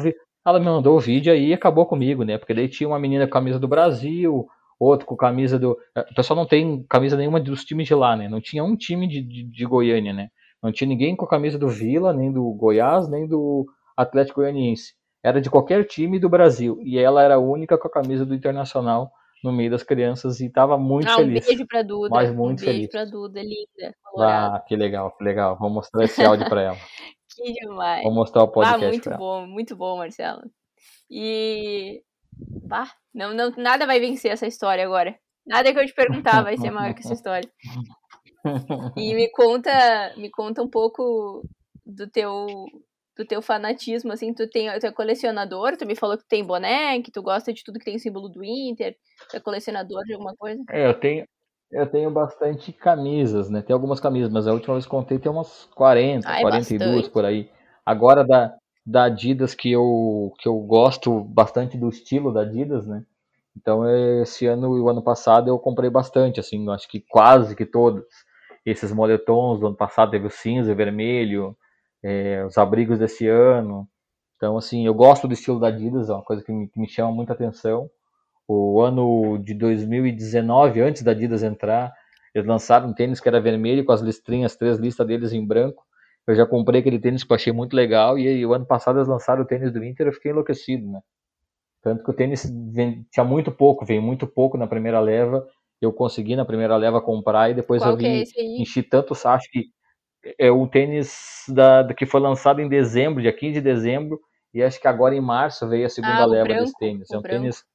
ela 0.46 0.60
me 0.60 0.66
mandou 0.66 0.96
o 0.98 1.00
vídeo 1.00 1.32
aí 1.34 1.48
e 1.50 1.54
acabou 1.54 1.86
comigo, 1.86 2.24
né? 2.24 2.38
Porque 2.38 2.54
daí 2.54 2.68
tinha 2.68 2.88
uma 2.88 3.00
menina 3.00 3.26
com 3.26 3.34
camisa 3.34 3.60
do 3.60 3.68
Brasil, 3.68 4.48
outro 4.80 5.06
com 5.06 5.16
camisa 5.16 5.58
do. 5.60 5.78
eh, 5.96 6.06
O 6.12 6.16
pessoal 6.16 6.38
não 6.38 6.46
tem 6.46 6.84
camisa 6.90 7.16
nenhuma 7.18 7.40
dos 7.40 7.64
times 7.64 7.88
de 7.88 7.96
lá, 7.96 8.16
né? 8.16 8.28
Não 8.30 8.42
tinha 8.42 8.64
um 8.64 8.76
time 8.76 9.08
de, 9.08 9.22
de, 9.22 9.44
de 9.44 9.66
Goiânia, 9.66 10.14
né? 10.14 10.30
Não 10.62 10.72
tinha 10.72 10.88
ninguém 10.88 11.16
com 11.16 11.26
a 11.26 11.30
camisa 11.30 11.58
do 11.60 11.68
Vila, 11.68 12.14
nem 12.14 12.32
do 12.32 12.44
Goiás, 12.54 13.08
nem 13.10 13.28
do 13.28 13.66
Atlético 13.98 14.42
Goianiense. 14.42 14.94
Era 15.24 15.40
de 15.42 15.50
qualquer 15.50 15.86
time 15.86 16.20
do 16.20 16.28
Brasil. 16.30 16.80
E 16.84 16.98
ela 16.98 17.22
era 17.22 17.36
a 17.36 17.40
única 17.40 17.78
com 17.78 17.88
a 17.88 17.92
camisa 17.92 18.26
do 18.26 18.34
Internacional 18.36 19.12
no 19.44 19.52
meio 19.52 19.70
das 19.72 19.84
crianças 19.84 20.40
e 20.40 20.50
tava 20.50 20.78
muito 20.78 21.08
ah, 21.10 21.14
um 21.14 21.18
feliz. 21.18 21.46
beijo 21.46 21.66
pra 21.68 21.82
Duda. 21.82 22.10
Mas 22.10 22.30
um 22.32 22.34
muito 22.36 22.60
beijo 22.64 22.74
feliz. 22.74 22.90
pra 22.90 23.06
Duda, 23.06 23.42
linda. 23.42 23.94
colorada. 24.04 24.56
Ah, 24.56 24.60
que 24.62 24.76
legal, 24.76 25.12
que 25.18 25.24
legal. 25.24 25.58
Vou 25.60 25.70
mostrar 25.70 26.04
esse 26.06 26.24
áudio 26.24 26.48
pra 26.50 26.62
ela. 26.62 26.78
Que 27.36 27.54
demais. 27.54 28.04
Vou 28.04 28.14
mostrar 28.14 28.42
o 28.44 28.46
Ah, 28.46 28.52
podcast 28.52 28.88
muito 28.88 29.04
pra 29.04 29.12
ela. 29.14 29.18
bom, 29.20 29.48
muito 29.48 29.76
bom, 29.76 29.98
Marcelo. 29.98 30.42
E. 31.10 32.02
Bah, 32.66 32.92
não, 33.14 33.34
não, 33.34 33.52
nada 33.58 33.86
vai 33.86 34.00
vencer 34.00 34.32
essa 34.32 34.48
história 34.48 34.84
agora. 34.84 35.18
Nada 35.46 35.74
que 35.74 35.80
eu 35.80 35.86
te 35.86 35.94
perguntar 35.94 36.42
vai 36.42 36.58
ser 36.58 36.72
maior 36.72 36.94
que 36.94 37.02
essa 37.02 37.14
história. 37.14 37.50
E 38.98 39.14
me 39.14 39.30
conta, 39.32 39.72
me 40.18 40.30
conta 40.30 40.62
um 40.62 40.68
pouco 40.70 41.48
do 41.86 42.10
teu 42.10 42.66
do 43.16 43.26
teu 43.26 43.42
fanatismo, 43.42 44.12
assim, 44.12 44.34
tu 44.34 44.50
tem, 44.50 44.68
tu 44.80 44.88
é 44.88 44.92
colecionador, 44.92 45.78
tu 45.78 45.86
me 45.86 45.96
falou 45.96 46.18
que 46.18 46.28
tem 46.28 46.44
boné, 46.44 47.00
que 47.02 47.12
tu 47.12 47.22
gosta 47.22 47.54
de 47.54 47.64
tudo 47.64 47.78
que 47.80 47.86
tem 47.86 48.00
símbolo 48.00 48.28
do 48.28 48.44
Inter, 48.44 48.98
tu 49.30 49.38
é 49.38 49.40
colecionador 49.40 50.04
de 50.04 50.14
alguma 50.14 50.36
coisa? 50.36 50.62
É, 50.72 50.88
eu 50.88 51.00
tenho, 51.00 51.26
eu 51.74 51.88
tenho 51.88 52.12
bastante 52.12 52.72
camisas, 52.72 53.50
né? 53.50 53.62
Tem 53.62 53.74
algumas 53.74 54.00
camisas, 54.00 54.32
mas 54.32 54.48
a 54.48 54.54
última 54.54 54.76
vez 54.76 54.86
que 54.86 54.92
contei 54.92 55.18
tem 55.18 55.32
umas 55.32 55.66
40, 55.76 56.30
Ah, 56.30 56.38
é 56.38 56.42
42 56.42 56.96
bastante. 56.96 57.12
por 57.12 57.26
aí. 57.26 57.50
Agora 57.86 58.24
da, 58.24 58.56
da 58.86 59.06
Adidas 59.06 59.56
que 59.56 59.72
eu, 59.72 60.32
que 60.40 60.48
eu 60.48 60.58
gosto 60.60 61.22
bastante 61.22 61.78
do 61.78 61.90
estilo 61.90 62.32
da 62.32 62.42
Adidas, 62.42 62.86
né? 62.86 63.04
Então 63.58 63.88
esse 64.22 64.46
ano 64.46 64.78
e 64.78 64.82
o 64.82 64.90
ano 64.90 65.02
passado 65.02 65.48
eu 65.50 65.60
comprei 65.60 65.90
bastante, 65.90 66.40
assim, 66.40 66.70
acho 66.70 66.88
que 66.88 67.00
quase 67.02 67.56
que 67.56 67.66
todos 67.66 68.04
esses 68.66 68.92
moletons 68.92 69.60
do 69.60 69.68
ano 69.68 69.76
passado 69.76 70.12
teve 70.12 70.28
o 70.28 70.32
cinza 70.32 70.72
e 70.72 70.76
vermelho, 70.76 71.56
é, 72.04 72.44
os 72.46 72.58
abrigos 72.58 73.00
desse 73.00 73.28
ano. 73.28 73.88
Então 74.38 74.58
assim, 74.58 74.86
eu 74.86 74.94
gosto 74.94 75.28
do 75.28 75.34
estilo 75.34 75.60
da 75.60 75.68
Adidas, 75.68 76.10
é 76.10 76.14
uma 76.14 76.24
coisa 76.24 76.44
que 76.44 76.52
me, 76.52 76.68
que 76.68 76.80
me 76.80 76.88
chama 76.88 77.12
muita 77.12 77.34
atenção 77.34 77.90
o 78.48 78.82
ano 78.82 79.38
de 79.40 79.54
2019, 79.54 80.82
antes 80.82 81.02
da 81.04 81.12
Adidas 81.12 81.44
entrar, 81.44 81.94
eles 82.34 82.48
lançaram 82.48 82.90
um 82.90 82.94
tênis 82.94 83.20
que 83.20 83.28
era 83.30 83.42
vermelho 83.42 83.86
com 83.86 83.92
as 83.92 84.02
listrinhas, 84.02 84.56
três 84.56 84.78
listas 84.78 85.06
deles 85.08 85.34
em 85.34 85.46
branco. 85.46 85.84
Eu 86.28 86.36
já 86.36 86.46
comprei 86.46 86.82
aquele 86.82 87.00
tênis 87.00 87.24
que 87.24 87.32
eu 87.32 87.36
achei 87.36 87.54
muito 87.54 87.76
legal 87.76 88.18
e 88.18 88.28
aí, 88.28 88.46
o 88.46 88.54
ano 88.54 88.66
passado 88.66 88.98
eles 89.00 89.08
lançaram 89.08 89.44
o 89.44 89.46
tênis 89.46 89.72
do 89.72 89.84
Inter, 89.84 90.08
eu 90.08 90.14
fiquei 90.14 90.32
enlouquecido, 90.32 90.88
né? 90.90 91.02
Tanto 91.82 92.04
que 92.04 92.12
o 92.12 92.14
tênis 92.14 92.50
ven- 92.74 93.06
tinha 93.12 93.24
muito 93.24 93.52
pouco, 93.52 93.86
veio 93.86 94.02
muito 94.02 94.26
pouco 94.28 94.58
na 94.58 94.68
primeira 94.68 95.00
leva. 95.00 95.46
Eu 95.82 95.92
consegui 95.92 96.36
na 96.36 96.46
primeira 96.46 96.78
leva 96.78 97.02
comprar 97.02 97.50
e 97.50 97.54
depois 97.54 97.84
Qual 97.84 97.86
eu 97.86 97.98
é 97.98 97.98
vi 97.98 98.08
aí? 98.08 98.24
enchi 98.58 98.82
tanto 98.84 99.12
o 99.12 99.16
saco 99.16 99.38
acho 99.38 99.52
que 99.52 99.66
é 100.40 100.52
o 100.52 100.68
tênis 100.68 101.46
da, 101.50 101.88
que 101.94 102.06
foi 102.06 102.20
lançado 102.22 102.62
em 102.62 102.70
dezembro, 102.70 103.22
dia 103.22 103.34
15 103.34 103.56
de 103.56 103.62
dezembro, 103.62 104.20
e 104.54 104.64
acho 104.64 104.80
que 104.80 104.88
agora 104.88 105.16
em 105.16 105.22
março 105.22 105.68
veio 105.68 105.86
a 105.86 105.90
segunda 105.90 106.26
Ah, 106.26 106.28
leva 106.28 106.56
branco, 106.56 106.56
desse 106.56 106.78
tênis. 106.78 107.12
É 107.14 107.18
um 107.18 107.24
branco. 107.24 107.24
tênis 107.24 107.58
é, 107.58 107.73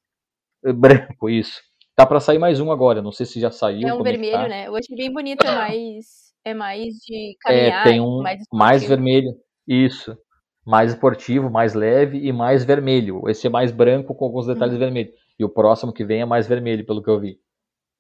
branco, 0.74 1.28
isso. 1.28 1.60
Tá 1.94 2.06
pra 2.06 2.20
sair 2.20 2.38
mais 2.38 2.60
um 2.60 2.70
agora, 2.70 3.02
não 3.02 3.10
sei 3.10 3.26
se 3.26 3.40
já 3.40 3.50
saiu. 3.50 3.88
É 3.88 3.92
um 3.92 3.98
que 3.98 4.04
vermelho, 4.04 4.32
tá. 4.32 4.48
né? 4.48 4.68
Eu 4.68 4.76
achei 4.76 4.96
bem 4.96 5.12
bonito, 5.12 5.44
é 5.44 5.54
mais, 5.54 6.32
é 6.44 6.54
mais 6.54 6.94
de 6.94 7.30
É, 7.30 7.70
caminhar, 7.70 7.84
tem 7.84 8.00
um 8.00 8.22
mais 8.22 8.38
mais 8.52 8.84
vermelho, 8.84 9.34
isso. 9.66 10.16
Mais 10.64 10.92
esportivo, 10.92 11.50
mais 11.50 11.74
leve 11.74 12.18
e 12.18 12.32
mais 12.32 12.62
vermelho. 12.64 13.28
Esse 13.28 13.46
é 13.46 13.50
mais 13.50 13.72
branco 13.72 14.14
com 14.14 14.24
alguns 14.24 14.46
detalhes 14.46 14.74
Uhum. 14.74 14.80
vermelhos. 14.80 15.14
E 15.38 15.44
o 15.44 15.48
próximo 15.48 15.92
que 15.92 16.04
vem 16.04 16.20
é 16.20 16.26
mais 16.26 16.46
vermelho, 16.46 16.84
pelo 16.84 17.02
que 17.02 17.08
eu 17.08 17.18
vi. 17.18 17.40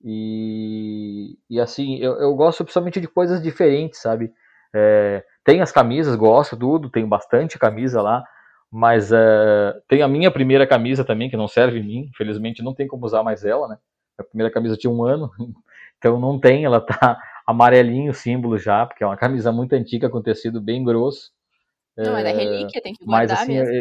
E, 0.04 1.36
e 1.50 1.58
assim, 1.60 1.96
eu, 1.98 2.14
eu 2.20 2.34
gosto 2.34 2.62
principalmente 2.64 3.00
de 3.00 3.08
coisas 3.08 3.42
diferentes, 3.42 4.00
sabe? 4.00 4.32
É, 4.74 5.24
tem 5.44 5.60
as 5.60 5.72
camisas, 5.72 6.14
gosto 6.14 6.56
tudo, 6.56 6.90
tenho 6.90 7.08
bastante 7.08 7.58
camisa 7.58 8.00
lá, 8.02 8.22
mas 8.70 9.10
é, 9.12 9.80
tem 9.88 10.02
a 10.02 10.08
minha 10.08 10.30
primeira 10.30 10.66
camisa 10.66 11.04
também, 11.04 11.30
que 11.30 11.36
não 11.36 11.48
serve 11.48 11.78
em 11.78 11.84
mim, 11.84 12.06
infelizmente 12.10 12.62
não 12.62 12.74
tem 12.74 12.86
como 12.86 13.06
usar 13.06 13.22
mais 13.22 13.44
ela, 13.44 13.68
né? 13.68 13.78
A 14.18 14.24
primeira 14.24 14.52
camisa 14.52 14.76
tinha 14.76 14.90
um 14.90 15.02
ano, 15.04 15.30
então 15.98 16.18
não 16.18 16.38
tem, 16.38 16.64
ela 16.64 16.80
tá 16.80 17.18
amarelinho 17.46 18.10
o 18.10 18.14
símbolo 18.14 18.58
já, 18.58 18.84
porque 18.84 19.02
é 19.02 19.06
uma 19.06 19.16
camisa 19.16 19.50
muito 19.50 19.72
antiga 19.72 20.10
com 20.10 20.20
tecido 20.20 20.60
bem 20.60 20.84
grosso. 20.84 21.30
Não, 21.96 22.12
mas 22.12 22.26
é 22.26 22.32
relíquia, 22.32 22.80
tem 22.80 22.92
que 22.92 23.04
Mas 23.04 23.28
guardar 23.28 23.42
assim, 23.42 23.54
mesmo. 23.54 23.74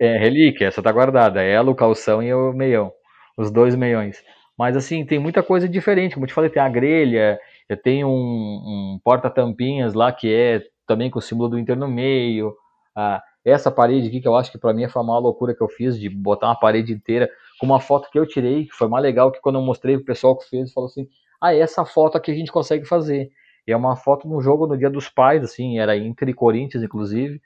é, 0.00 0.14
é 0.14 0.18
relíquia, 0.18 0.66
essa 0.66 0.82
tá 0.82 0.92
guardada. 0.92 1.42
É 1.42 1.50
ela, 1.50 1.70
o 1.70 1.74
calção 1.74 2.22
e 2.22 2.32
o 2.32 2.52
meião. 2.52 2.92
Os 3.36 3.50
dois 3.50 3.74
meiões. 3.74 4.22
Mas 4.56 4.76
assim, 4.76 5.04
tem 5.04 5.18
muita 5.18 5.42
coisa 5.42 5.68
diferente. 5.68 6.14
Como 6.14 6.24
eu 6.24 6.28
te 6.28 6.34
falei, 6.34 6.50
tem 6.50 6.62
a 6.62 6.68
grelha, 6.68 7.40
eu 7.68 7.76
tenho 7.76 8.08
um, 8.08 8.92
um 8.94 9.00
porta-tampinhas 9.02 9.94
lá 9.94 10.12
que 10.12 10.32
é 10.32 10.62
também 10.86 11.10
com 11.10 11.18
o 11.18 11.22
símbolo 11.22 11.48
do 11.48 11.58
Inter 11.58 11.76
no 11.76 11.88
meio. 11.88 12.54
Ah, 12.94 13.22
essa 13.44 13.70
parede 13.70 14.08
aqui, 14.08 14.20
que 14.20 14.28
eu 14.28 14.36
acho 14.36 14.52
que 14.52 14.58
pra 14.58 14.72
mim 14.72 14.88
foi 14.88 15.02
a 15.02 15.04
maior 15.04 15.18
loucura 15.18 15.54
que 15.54 15.62
eu 15.62 15.68
fiz, 15.68 15.98
de 15.98 16.08
botar 16.08 16.46
uma 16.48 16.58
parede 16.58 16.92
inteira 16.92 17.28
com 17.58 17.66
uma 17.66 17.80
foto 17.80 18.08
que 18.10 18.18
eu 18.18 18.26
tirei, 18.26 18.66
que 18.66 18.72
foi 18.72 18.88
mais 18.88 19.02
legal 19.02 19.32
que 19.32 19.40
quando 19.40 19.56
eu 19.56 19.62
mostrei 19.62 19.96
pro 19.96 20.06
pessoal 20.06 20.36
que 20.36 20.48
fez, 20.48 20.72
falou 20.72 20.88
assim: 20.88 21.08
ah, 21.40 21.54
essa 21.54 21.84
foto 21.84 22.16
aqui 22.16 22.30
a 22.30 22.34
gente 22.34 22.52
consegue 22.52 22.84
fazer. 22.86 23.30
E 23.66 23.72
é 23.72 23.76
uma 23.76 23.96
foto 23.96 24.28
no 24.28 24.40
jogo 24.40 24.66
no 24.66 24.76
Dia 24.76 24.90
dos 24.90 25.08
Pais, 25.08 25.42
assim, 25.42 25.78
era 25.78 25.96
Inter 25.96 26.28
e 26.28 26.34
Corinthians, 26.34 26.82
inclusive. 26.82 27.40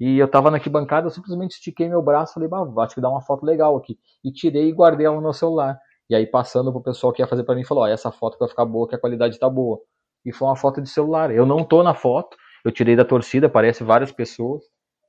E 0.00 0.18
eu 0.18 0.28
tava 0.28 0.50
na 0.50 0.56
arquibancada, 0.56 1.06
eu 1.06 1.10
simplesmente 1.10 1.52
estiquei 1.52 1.88
meu 1.88 2.02
braço 2.02 2.34
falei, 2.34 2.48
bah, 2.48 2.66
acho 2.78 2.94
que 2.94 3.00
dá 3.00 3.08
uma 3.08 3.20
foto 3.22 3.44
legal 3.44 3.76
aqui. 3.76 3.98
E 4.24 4.32
tirei 4.32 4.68
e 4.68 4.72
guardei 4.72 5.06
ela 5.06 5.16
no 5.16 5.22
meu 5.22 5.32
celular. 5.32 5.78
E 6.10 6.14
aí 6.14 6.26
passando 6.26 6.72
pro 6.72 6.82
pessoal 6.82 7.12
que 7.12 7.22
ia 7.22 7.26
fazer 7.26 7.44
para 7.44 7.54
mim, 7.54 7.64
falou: 7.64 7.84
"Ó, 7.84 7.86
essa 7.86 8.10
foto 8.10 8.38
vai 8.38 8.48
ficar 8.48 8.64
boa, 8.64 8.88
que 8.88 8.94
a 8.94 8.98
qualidade 8.98 9.38
tá 9.38 9.48
boa". 9.48 9.80
E 10.24 10.32
foi 10.32 10.48
uma 10.48 10.56
foto 10.56 10.80
de 10.82 10.88
celular. 10.88 11.30
Eu 11.30 11.46
não 11.46 11.64
tô 11.64 11.82
na 11.82 11.94
foto, 11.94 12.36
eu 12.64 12.72
tirei 12.72 12.96
da 12.96 13.04
torcida, 13.04 13.46
aparece 13.46 13.84
várias 13.84 14.12
pessoas 14.12 14.62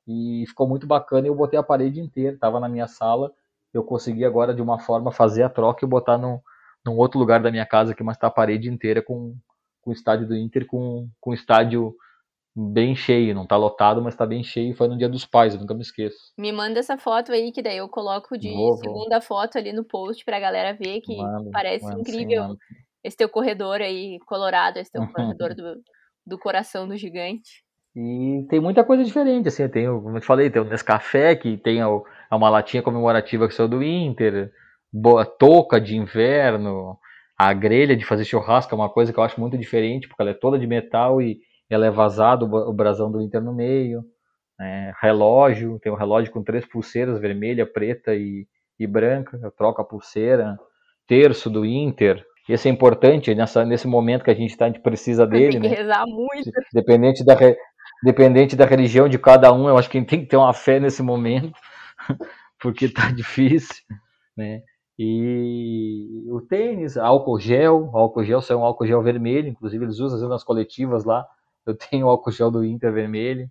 e 0.06 0.44
ficou 0.46 0.68
muito 0.68 0.86
bacana. 0.86 1.26
E 1.26 1.30
eu 1.30 1.34
botei 1.34 1.58
a 1.58 1.62
parede 1.62 2.00
inteira, 2.00 2.36
tava 2.38 2.60
na 2.60 2.68
minha 2.68 2.86
sala. 2.86 3.32
Eu 3.72 3.82
consegui 3.84 4.24
agora 4.24 4.54
de 4.54 4.62
uma 4.62 4.78
forma 4.78 5.10
fazer 5.12 5.42
a 5.42 5.48
troca 5.48 5.84
e 5.84 5.88
botar 5.88 6.18
no, 6.18 6.42
num 6.84 6.96
outro 6.96 7.18
lugar 7.18 7.42
da 7.42 7.50
minha 7.50 7.66
casa 7.66 7.92
aqui, 7.92 8.02
mas 8.02 8.16
tá 8.18 8.28
a 8.28 8.30
parede 8.30 8.68
inteira 8.68 9.02
com, 9.02 9.36
com 9.80 9.90
o 9.90 9.92
estádio 9.92 10.28
do 10.28 10.36
Inter, 10.36 10.66
com, 10.66 11.08
com 11.20 11.30
o 11.30 11.34
estádio 11.34 11.94
bem 12.54 12.94
cheio, 12.94 13.34
não 13.34 13.46
tá 13.46 13.56
lotado, 13.56 14.00
mas 14.00 14.14
tá 14.14 14.24
bem 14.24 14.44
cheio. 14.44 14.76
Foi 14.76 14.86
no 14.86 14.96
Dia 14.96 15.08
dos 15.08 15.24
Pais, 15.26 15.54
eu 15.54 15.60
nunca 15.60 15.74
me 15.74 15.82
esqueço. 15.82 16.16
Me 16.38 16.52
manda 16.52 16.78
essa 16.80 16.96
foto 16.98 17.32
aí, 17.32 17.50
que 17.52 17.62
daí 17.62 17.78
eu 17.78 17.88
coloco 17.88 18.36
de 18.38 18.48
Vou, 18.48 18.76
vou. 18.76 18.78
segunda 18.78 19.20
foto 19.20 19.58
ali 19.58 19.72
no 19.72 19.84
post 19.84 20.24
pra 20.24 20.38
galera 20.40 20.72
ver, 20.72 21.00
que 21.00 21.16
Mando, 21.16 21.50
parece 21.50 21.84
mando 21.84 22.04
sim, 22.04 22.10
incrível 22.12 22.42
mando. 22.42 22.58
esse 23.02 23.16
teu 23.16 23.28
corredor 23.28 23.80
aí, 23.80 24.18
colorado, 24.26 24.78
esse 24.78 24.90
teu 24.90 25.02
Uhum. 25.02 25.12
corredor 25.12 25.54
do, 25.54 25.82
do 26.26 26.38
coração 26.38 26.86
do 26.88 26.96
gigante. 26.96 27.63
E 27.96 28.44
tem 28.50 28.58
muita 28.60 28.82
coisa 28.84 29.04
diferente, 29.04 29.48
assim, 29.48 29.68
tem, 29.68 29.86
como 29.86 30.16
eu 30.16 30.20
te 30.20 30.26
falei, 30.26 30.50
tem 30.50 30.60
o 30.60 30.64
Nescafé, 30.64 31.36
que 31.36 31.56
tem 31.56 31.82
o- 31.84 32.04
é 32.30 32.34
uma 32.34 32.50
latinha 32.50 32.82
comemorativa 32.82 33.46
que 33.46 33.54
saiu 33.54 33.68
do 33.68 33.82
Inter, 33.84 34.50
boa 34.92 35.24
touca 35.24 35.80
de 35.80 35.96
inverno, 35.96 36.98
a 37.38 37.52
grelha 37.52 37.96
de 37.96 38.04
fazer 38.04 38.24
churrasco 38.24 38.74
é 38.74 38.78
uma 38.78 38.88
coisa 38.88 39.12
que 39.12 39.18
eu 39.18 39.22
acho 39.24 39.40
muito 39.40 39.56
diferente, 39.56 40.08
porque 40.08 40.22
ela 40.22 40.30
é 40.32 40.34
toda 40.34 40.58
de 40.58 40.66
metal 40.66 41.22
e 41.22 41.38
ela 41.70 41.86
é 41.86 41.90
vazado 41.90 42.46
o 42.46 42.72
brasão 42.72 43.10
do 43.12 43.20
Inter 43.22 43.40
no 43.40 43.54
meio, 43.54 44.02
né, 44.58 44.92
relógio, 45.00 45.78
tem 45.80 45.92
um 45.92 45.96
relógio 45.96 46.32
com 46.32 46.42
três 46.42 46.64
pulseiras, 46.66 47.20
vermelha, 47.20 47.66
preta 47.66 48.14
e, 48.14 48.46
e 48.78 48.86
branca, 48.86 49.38
eu 49.42 49.50
troco 49.52 49.80
a 49.80 49.84
pulseira, 49.84 50.58
terço 51.06 51.48
do 51.50 51.64
Inter, 51.64 52.24
esse 52.48 52.68
é 52.68 52.70
importante 52.72 53.34
nessa, 53.34 53.64
nesse 53.64 53.86
momento 53.86 54.24
que 54.24 54.30
a 54.30 54.34
gente 54.34 54.50
está, 54.50 54.66
a 54.66 54.68
gente 54.68 54.80
precisa 54.80 55.26
dele, 55.26 55.52
Tem 55.52 55.60
que 55.62 55.68
né? 55.68 55.74
rezar 55.76 56.06
muito. 56.06 56.50
Dependente 56.72 57.24
da, 57.24 57.34
dependente 58.04 58.56
da 58.56 58.66
religião 58.66 59.08
de 59.08 59.18
cada 59.18 59.52
um, 59.52 59.68
eu 59.68 59.78
acho 59.78 59.90
que 59.90 60.02
tem 60.04 60.20
que 60.20 60.26
ter 60.26 60.36
uma 60.36 60.52
fé 60.54 60.80
nesse 60.80 61.02
momento, 61.02 61.52
porque 62.60 62.88
tá 62.88 63.10
difícil, 63.10 63.84
né? 64.36 64.62
E 64.98 66.24
o 66.30 66.40
tênis, 66.40 66.96
álcool 66.96 67.40
gel, 67.40 67.90
álcool 67.94 68.24
gel 68.24 68.40
saiu 68.42 68.60
um 68.60 68.64
álcool 68.64 68.86
gel 68.86 69.02
vermelho, 69.02 69.48
inclusive 69.48 69.84
eles 69.84 69.98
usam 70.00 70.28
nas 70.28 70.44
coletivas 70.44 71.04
lá, 71.04 71.26
eu 71.66 71.76
tenho 71.76 72.08
álcool 72.08 72.30
gel 72.32 72.50
do 72.50 72.64
Inter 72.64 72.92
vermelho, 72.92 73.50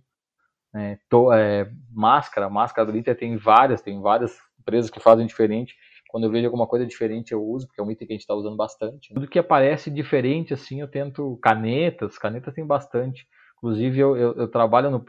né? 0.72 0.98
Tô- 1.08 1.32
é, 1.32 1.70
máscara, 1.92 2.50
máscara 2.50 2.90
do 2.90 2.98
Inter 2.98 3.16
tem 3.16 3.36
várias, 3.36 3.80
tem 3.82 4.00
várias 4.00 4.36
empresas 4.60 4.90
que 4.90 5.00
fazem 5.00 5.26
diferente, 5.26 5.74
quando 6.10 6.24
eu 6.24 6.30
vejo 6.30 6.46
alguma 6.46 6.66
coisa 6.66 6.86
diferente 6.86 7.32
eu 7.32 7.42
uso, 7.44 7.66
porque 7.66 7.80
é 7.80 7.84
um 7.84 7.90
item 7.90 8.06
que 8.06 8.12
a 8.12 8.16
gente 8.16 8.22
está 8.22 8.34
usando 8.34 8.56
bastante. 8.56 9.12
Tudo 9.14 9.28
que 9.28 9.38
aparece 9.38 9.90
diferente, 9.90 10.54
assim, 10.54 10.80
eu 10.80 10.88
tento. 10.88 11.36
Canetas, 11.42 12.16
canetas 12.18 12.54
tem 12.54 12.64
bastante. 12.64 13.26
Inclusive, 13.64 13.98
eu, 13.98 14.14
eu, 14.14 14.34
eu 14.34 14.48
trabalho 14.48 14.90
no, 14.90 15.02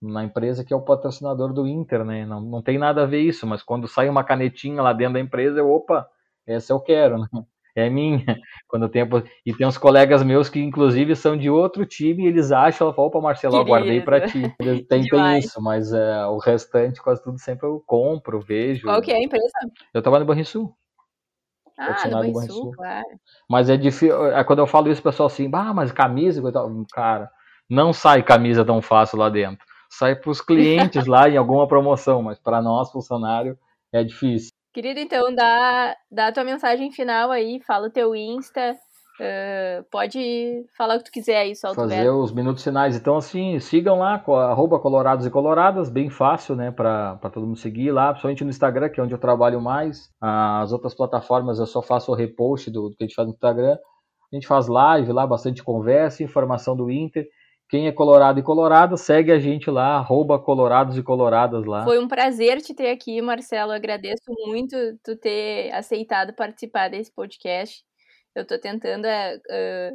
na 0.00 0.22
empresa 0.22 0.64
que 0.64 0.72
é 0.72 0.76
o 0.76 0.80
patrocinador 0.82 1.52
do 1.52 1.66
Inter, 1.66 2.04
né? 2.04 2.24
Não, 2.24 2.40
não 2.40 2.62
tem 2.62 2.78
nada 2.78 3.02
a 3.02 3.06
ver 3.06 3.20
isso, 3.20 3.48
mas 3.48 3.64
quando 3.64 3.88
sai 3.88 4.08
uma 4.08 4.22
canetinha 4.22 4.80
lá 4.80 4.92
dentro 4.92 5.14
da 5.14 5.20
empresa, 5.20 5.58
eu, 5.58 5.68
opa, 5.68 6.06
essa 6.46 6.72
eu 6.72 6.78
quero, 6.78 7.18
né? 7.18 7.26
É 7.76 7.90
minha. 7.90 8.24
Quando 8.68 8.88
pos- 8.88 9.24
e 9.44 9.52
tem 9.52 9.66
uns 9.66 9.76
colegas 9.76 10.22
meus 10.22 10.48
que, 10.48 10.60
inclusive, 10.60 11.16
são 11.16 11.36
de 11.36 11.50
outro 11.50 11.84
time 11.84 12.22
e 12.22 12.26
eles 12.28 12.52
acham, 12.52 12.86
ela 12.86 12.94
fala, 12.94 13.08
opa, 13.08 13.20
Marcelo, 13.20 13.56
eu 13.56 13.64
guardei 13.64 14.00
pra 14.00 14.20
ti. 14.20 14.40
Tem, 14.86 14.86
tem 14.86 15.02
Demais. 15.02 15.46
isso, 15.46 15.60
mas 15.60 15.92
é, 15.92 16.24
o 16.26 16.38
restante, 16.38 17.02
quase 17.02 17.20
tudo, 17.24 17.36
sempre 17.40 17.66
eu 17.66 17.82
compro, 17.84 18.40
vejo. 18.40 18.86
Qual 18.86 19.02
que 19.02 19.10
é 19.10 19.16
a 19.16 19.20
empresa? 19.20 19.50
Eu 19.92 20.00
trabalho 20.00 20.22
no 20.22 20.28
Banrisul. 20.28 20.72
Ah, 21.76 22.08
do 22.08 22.32
Banrisul, 22.32 22.70
claro. 22.70 23.04
Mas 23.50 23.68
é 23.68 23.76
difícil. 23.76 24.26
É, 24.28 24.44
quando 24.44 24.60
eu 24.60 24.66
falo 24.68 24.88
isso, 24.88 25.00
o 25.00 25.04
pessoal 25.04 25.26
assim, 25.26 25.50
ah, 25.52 25.74
mas 25.74 25.90
camisa, 25.92 26.38
e 26.38 26.42
coisa 26.42 26.58
e 26.58 26.60
tal." 26.60 26.86
cara, 26.92 27.30
não 27.68 27.92
sai 27.92 28.22
camisa 28.22 28.64
tão 28.64 28.80
fácil 28.82 29.18
lá 29.18 29.28
dentro. 29.28 29.64
Sai 29.90 30.16
para 30.16 30.30
os 30.30 30.40
clientes 30.40 31.06
lá 31.06 31.28
em 31.28 31.36
alguma 31.36 31.68
promoção, 31.68 32.22
mas 32.22 32.38
para 32.38 32.60
nós, 32.60 32.90
funcionário, 32.90 33.56
é 33.92 34.02
difícil. 34.02 34.50
Querido, 34.72 34.98
então, 34.98 35.32
dá, 35.34 35.96
dá 36.10 36.28
a 36.28 36.32
tua 36.32 36.42
mensagem 36.42 36.90
final 36.90 37.30
aí, 37.30 37.60
fala 37.64 37.86
o 37.86 37.90
teu 37.90 38.14
Insta, 38.14 38.76
ah, 39.20 39.84
pode 39.90 40.64
falar 40.76 40.96
o 40.96 40.98
que 40.98 41.04
tu 41.04 41.12
quiser 41.12 41.36
aí, 41.36 41.54
solta 41.54 41.80
o 41.80 41.88
Fazer 41.88 42.10
os 42.10 42.32
minutos 42.32 42.64
finais. 42.64 42.96
Então, 42.96 43.16
assim, 43.16 43.58
sigam 43.60 43.98
lá, 43.98 44.22
arroba 44.50 44.78
colorados 44.78 45.24
e 45.26 45.30
coloradas, 45.30 45.88
bem 45.88 46.10
fácil, 46.10 46.56
né, 46.56 46.70
para 46.70 47.16
todo 47.32 47.46
mundo 47.46 47.58
seguir 47.58 47.92
lá, 47.92 48.08
principalmente 48.08 48.44
no 48.44 48.50
Instagram, 48.50 48.88
que 48.88 49.00
é 49.00 49.02
onde 49.02 49.14
eu 49.14 49.18
trabalho 49.18 49.60
mais. 49.60 50.10
As 50.20 50.72
outras 50.72 50.94
plataformas 50.94 51.58
eu 51.58 51.66
só 51.66 51.80
faço 51.80 52.10
o 52.10 52.14
repost 52.14 52.70
do, 52.70 52.88
do 52.88 52.96
que 52.96 53.04
a 53.04 53.06
gente 53.06 53.14
faz 53.14 53.28
no 53.28 53.34
Instagram. 53.34 53.76
A 54.32 54.34
gente 54.34 54.48
faz 54.48 54.66
live 54.66 55.12
lá, 55.12 55.26
bastante 55.26 55.62
conversa, 55.62 56.24
informação 56.24 56.76
do 56.76 56.90
Inter. 56.90 57.24
Quem 57.74 57.88
é 57.88 57.92
colorado 57.92 58.38
e 58.38 58.42
colorada, 58.44 58.96
segue 58.96 59.32
a 59.32 59.38
gente 59.40 59.68
lá, 59.68 59.96
arroba 59.96 60.38
colorados 60.38 60.96
e 60.96 61.02
coloradas 61.02 61.66
lá. 61.66 61.82
Foi 61.82 61.98
um 61.98 62.06
prazer 62.06 62.62
te 62.62 62.72
ter 62.72 62.88
aqui, 62.88 63.20
Marcelo. 63.20 63.72
Agradeço 63.72 64.22
muito 64.46 64.76
tu 65.02 65.16
ter 65.16 65.72
aceitado 65.72 66.32
participar 66.36 66.88
desse 66.88 67.12
podcast. 67.12 67.82
Eu 68.32 68.46
tô 68.46 68.56
tentando 68.60 69.06
é, 69.06 69.40
ah, 69.50 69.90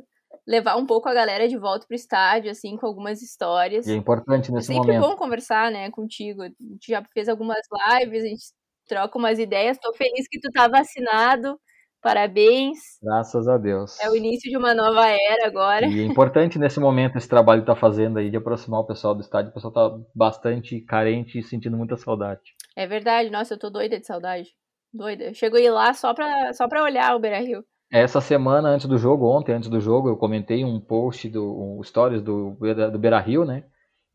levar 0.46 0.76
um 0.76 0.86
pouco 0.86 1.08
a 1.08 1.14
galera 1.14 1.48
de 1.48 1.58
volta 1.58 1.88
pro 1.88 1.96
estádio, 1.96 2.52
assim, 2.52 2.76
com 2.76 2.86
algumas 2.86 3.22
histórias. 3.22 3.88
E 3.88 3.94
é 3.94 3.96
importante 3.96 4.52
É 4.52 4.56
nesse 4.56 4.68
sempre 4.68 4.98
momento. 4.98 5.12
bom 5.12 5.16
conversar, 5.16 5.72
né, 5.72 5.90
contigo. 5.90 6.42
A 6.42 6.48
gente 6.48 6.86
já 6.86 7.02
fez 7.14 7.30
algumas 7.30 7.62
lives, 7.94 8.24
a 8.26 8.28
gente 8.28 8.46
troca 8.90 9.18
umas 9.18 9.40
ideias. 9.40 9.78
Tô 9.78 9.94
feliz 9.94 10.28
que 10.28 10.42
tu 10.42 10.52
tá 10.52 10.68
vacinado. 10.68 11.58
Parabéns. 12.02 12.78
Graças 13.04 13.48
a 13.48 13.58
Deus. 13.58 14.00
É 14.00 14.10
o 14.10 14.16
início 14.16 14.50
de 14.50 14.58
uma 14.58 14.74
nova 14.74 15.06
era 15.08 15.48
agora. 15.48 15.86
E 15.86 16.00
é 16.00 16.04
importante 16.06 16.58
nesse 16.58 16.80
momento 16.80 17.18
esse 17.18 17.28
trabalho 17.28 17.62
que 17.62 17.68
tá 17.68 17.76
fazendo 17.76 18.20
aí 18.20 18.30
de 18.30 18.38
aproximar 18.38 18.80
o 18.82 18.86
pessoal 18.86 19.14
do 19.14 19.22
estádio. 19.22 19.52
O 19.52 19.54
pessoal 19.54 19.74
tá 19.74 19.98
bastante 20.16 20.80
carente 20.82 21.38
e 21.40 21.44
sentindo 21.44 21.78
muita 21.78 21.98
saudade. 21.98 22.42
É 22.76 22.88
verdade, 22.88 23.30
nossa, 23.30 23.54
eu 23.54 23.60
tô 23.60 23.70
doida 23.70 24.00
de 24.00 24.06
saudade. 24.06 24.50
Doida. 24.94 25.26
Eu 25.26 25.34
chego 25.34 25.58
a 25.58 25.60
ir 25.60 25.70
lá 25.70 25.94
só 25.94 26.14
pra, 26.14 26.54
só 26.54 26.68
pra 26.68 26.84
olhar 26.84 27.16
o 27.16 27.20
Beira 27.20 27.40
Rio. 27.40 27.64
Essa 27.92 28.22
semana 28.22 28.70
antes 28.70 28.86
do 28.88 28.98
jogo, 28.98 29.28
ontem 29.28 29.54
antes 29.54 29.68
do 29.70 29.80
jogo, 29.82 30.10
eu 30.10 30.16
comentei 30.18 30.64
um 30.64 30.80
post 30.80 31.28
do 31.30 31.78
um 31.80 31.84
stories 31.84 32.22
do, 32.22 32.52
Beira- 32.60 32.90
do 32.92 33.00
Beira 33.00 33.20
Rio, 33.20 33.44
né? 33.44 33.64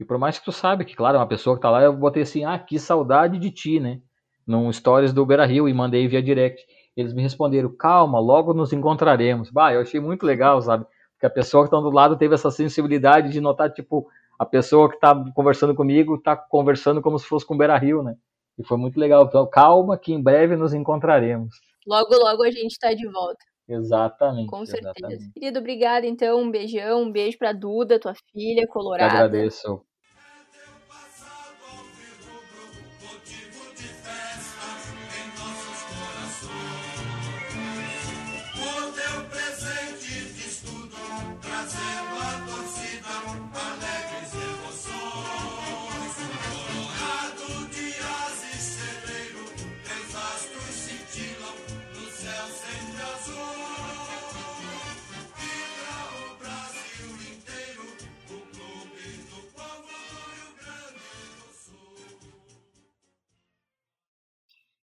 E 0.00 0.04
por 0.04 0.16
mais 0.18 0.38
que 0.38 0.44
tu 0.44 0.52
sabe 0.52 0.84
que, 0.84 0.94
claro, 0.96 1.16
é 1.16 1.20
uma 1.20 1.26
pessoa 1.28 1.56
que 1.56 1.62
tá 1.62 1.70
lá, 1.70 1.82
eu 1.82 1.92
botei 1.92 2.22
assim, 2.22 2.44
ah, 2.44 2.58
que 2.58 2.78
saudade 2.78 3.38
de 3.38 3.50
ti, 3.50 3.78
né? 3.80 4.00
Num 4.46 4.72
stories 4.72 5.12
do 5.12 5.24
Beira 5.26 5.44
Rio 5.46 5.68
e 5.68 5.74
mandei 5.74 6.06
via 6.08 6.22
direct. 6.22 6.60
Eles 6.96 7.12
me 7.12 7.22
responderam, 7.22 7.74
calma, 7.76 8.20
logo 8.20 8.54
nos 8.54 8.72
encontraremos. 8.72 9.50
Bah, 9.50 9.72
eu 9.72 9.80
achei 9.80 10.00
muito 10.00 10.24
legal, 10.24 10.60
sabe? 10.62 10.86
Porque 11.14 11.26
a 11.26 11.30
pessoa 11.30 11.64
que 11.64 11.70
tá 11.70 11.80
do 11.80 11.90
lado 11.90 12.16
teve 12.16 12.34
essa 12.34 12.50
sensibilidade 12.50 13.30
de 13.30 13.40
notar, 13.40 13.72
tipo, 13.72 14.06
a 14.38 14.44
pessoa 14.46 14.90
que 14.90 14.98
tá 14.98 15.14
conversando 15.34 15.74
comigo 15.74 16.18
tá 16.18 16.36
conversando 16.36 17.00
como 17.02 17.18
se 17.18 17.26
fosse 17.26 17.46
com 17.46 17.54
o 17.54 17.58
Beira 17.58 17.76
Rio, 17.78 18.02
né? 18.02 18.16
E 18.58 18.64
foi 18.64 18.76
muito 18.76 18.98
legal. 18.98 19.24
Então, 19.24 19.46
calma, 19.46 19.98
que 19.98 20.12
em 20.12 20.22
breve 20.22 20.56
nos 20.56 20.72
encontraremos. 20.72 21.56
Logo, 21.86 22.14
logo 22.14 22.42
a 22.42 22.50
gente 22.50 22.78
tá 22.78 22.94
de 22.94 23.06
volta. 23.10 23.44
Exatamente. 23.68 24.48
Com 24.48 24.64
certeza. 24.64 24.92
exatamente. 24.96 25.32
Querido, 25.32 25.58
obrigada 25.58 26.06
então. 26.06 26.40
Um 26.40 26.50
beijão, 26.50 27.02
um 27.02 27.10
beijo 27.12 27.38
pra 27.38 27.52
Duda, 27.52 27.98
tua 27.98 28.14
filha 28.32 28.62
Eu 28.62 28.68
colorada. 28.68 29.12
agradeço. 29.12 29.82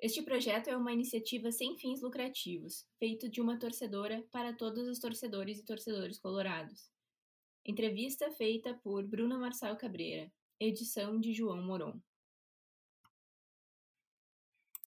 Este 0.03 0.23
projeto 0.23 0.69
é 0.69 0.77
uma 0.77 0.95
iniciativa 0.95 1.53
sem 1.53 1.77
fins 1.77 2.01
lucrativos, 2.01 2.87
feito 2.99 3.29
de 3.29 3.39
uma 3.39 3.59
torcedora 3.59 4.27
para 4.33 4.51
todos 4.51 4.89
os 4.89 4.99
torcedores 4.99 5.59
e 5.59 5.65
torcedores 5.67 6.19
colorados. 6.19 6.91
Entrevista 7.67 8.31
feita 8.31 8.73
por 8.83 9.07
Bruna 9.07 9.37
Marçal 9.37 9.77
Cabreira, 9.77 10.33
edição 10.59 11.21
de 11.21 11.35
João 11.35 11.63
Moron. 11.63 12.01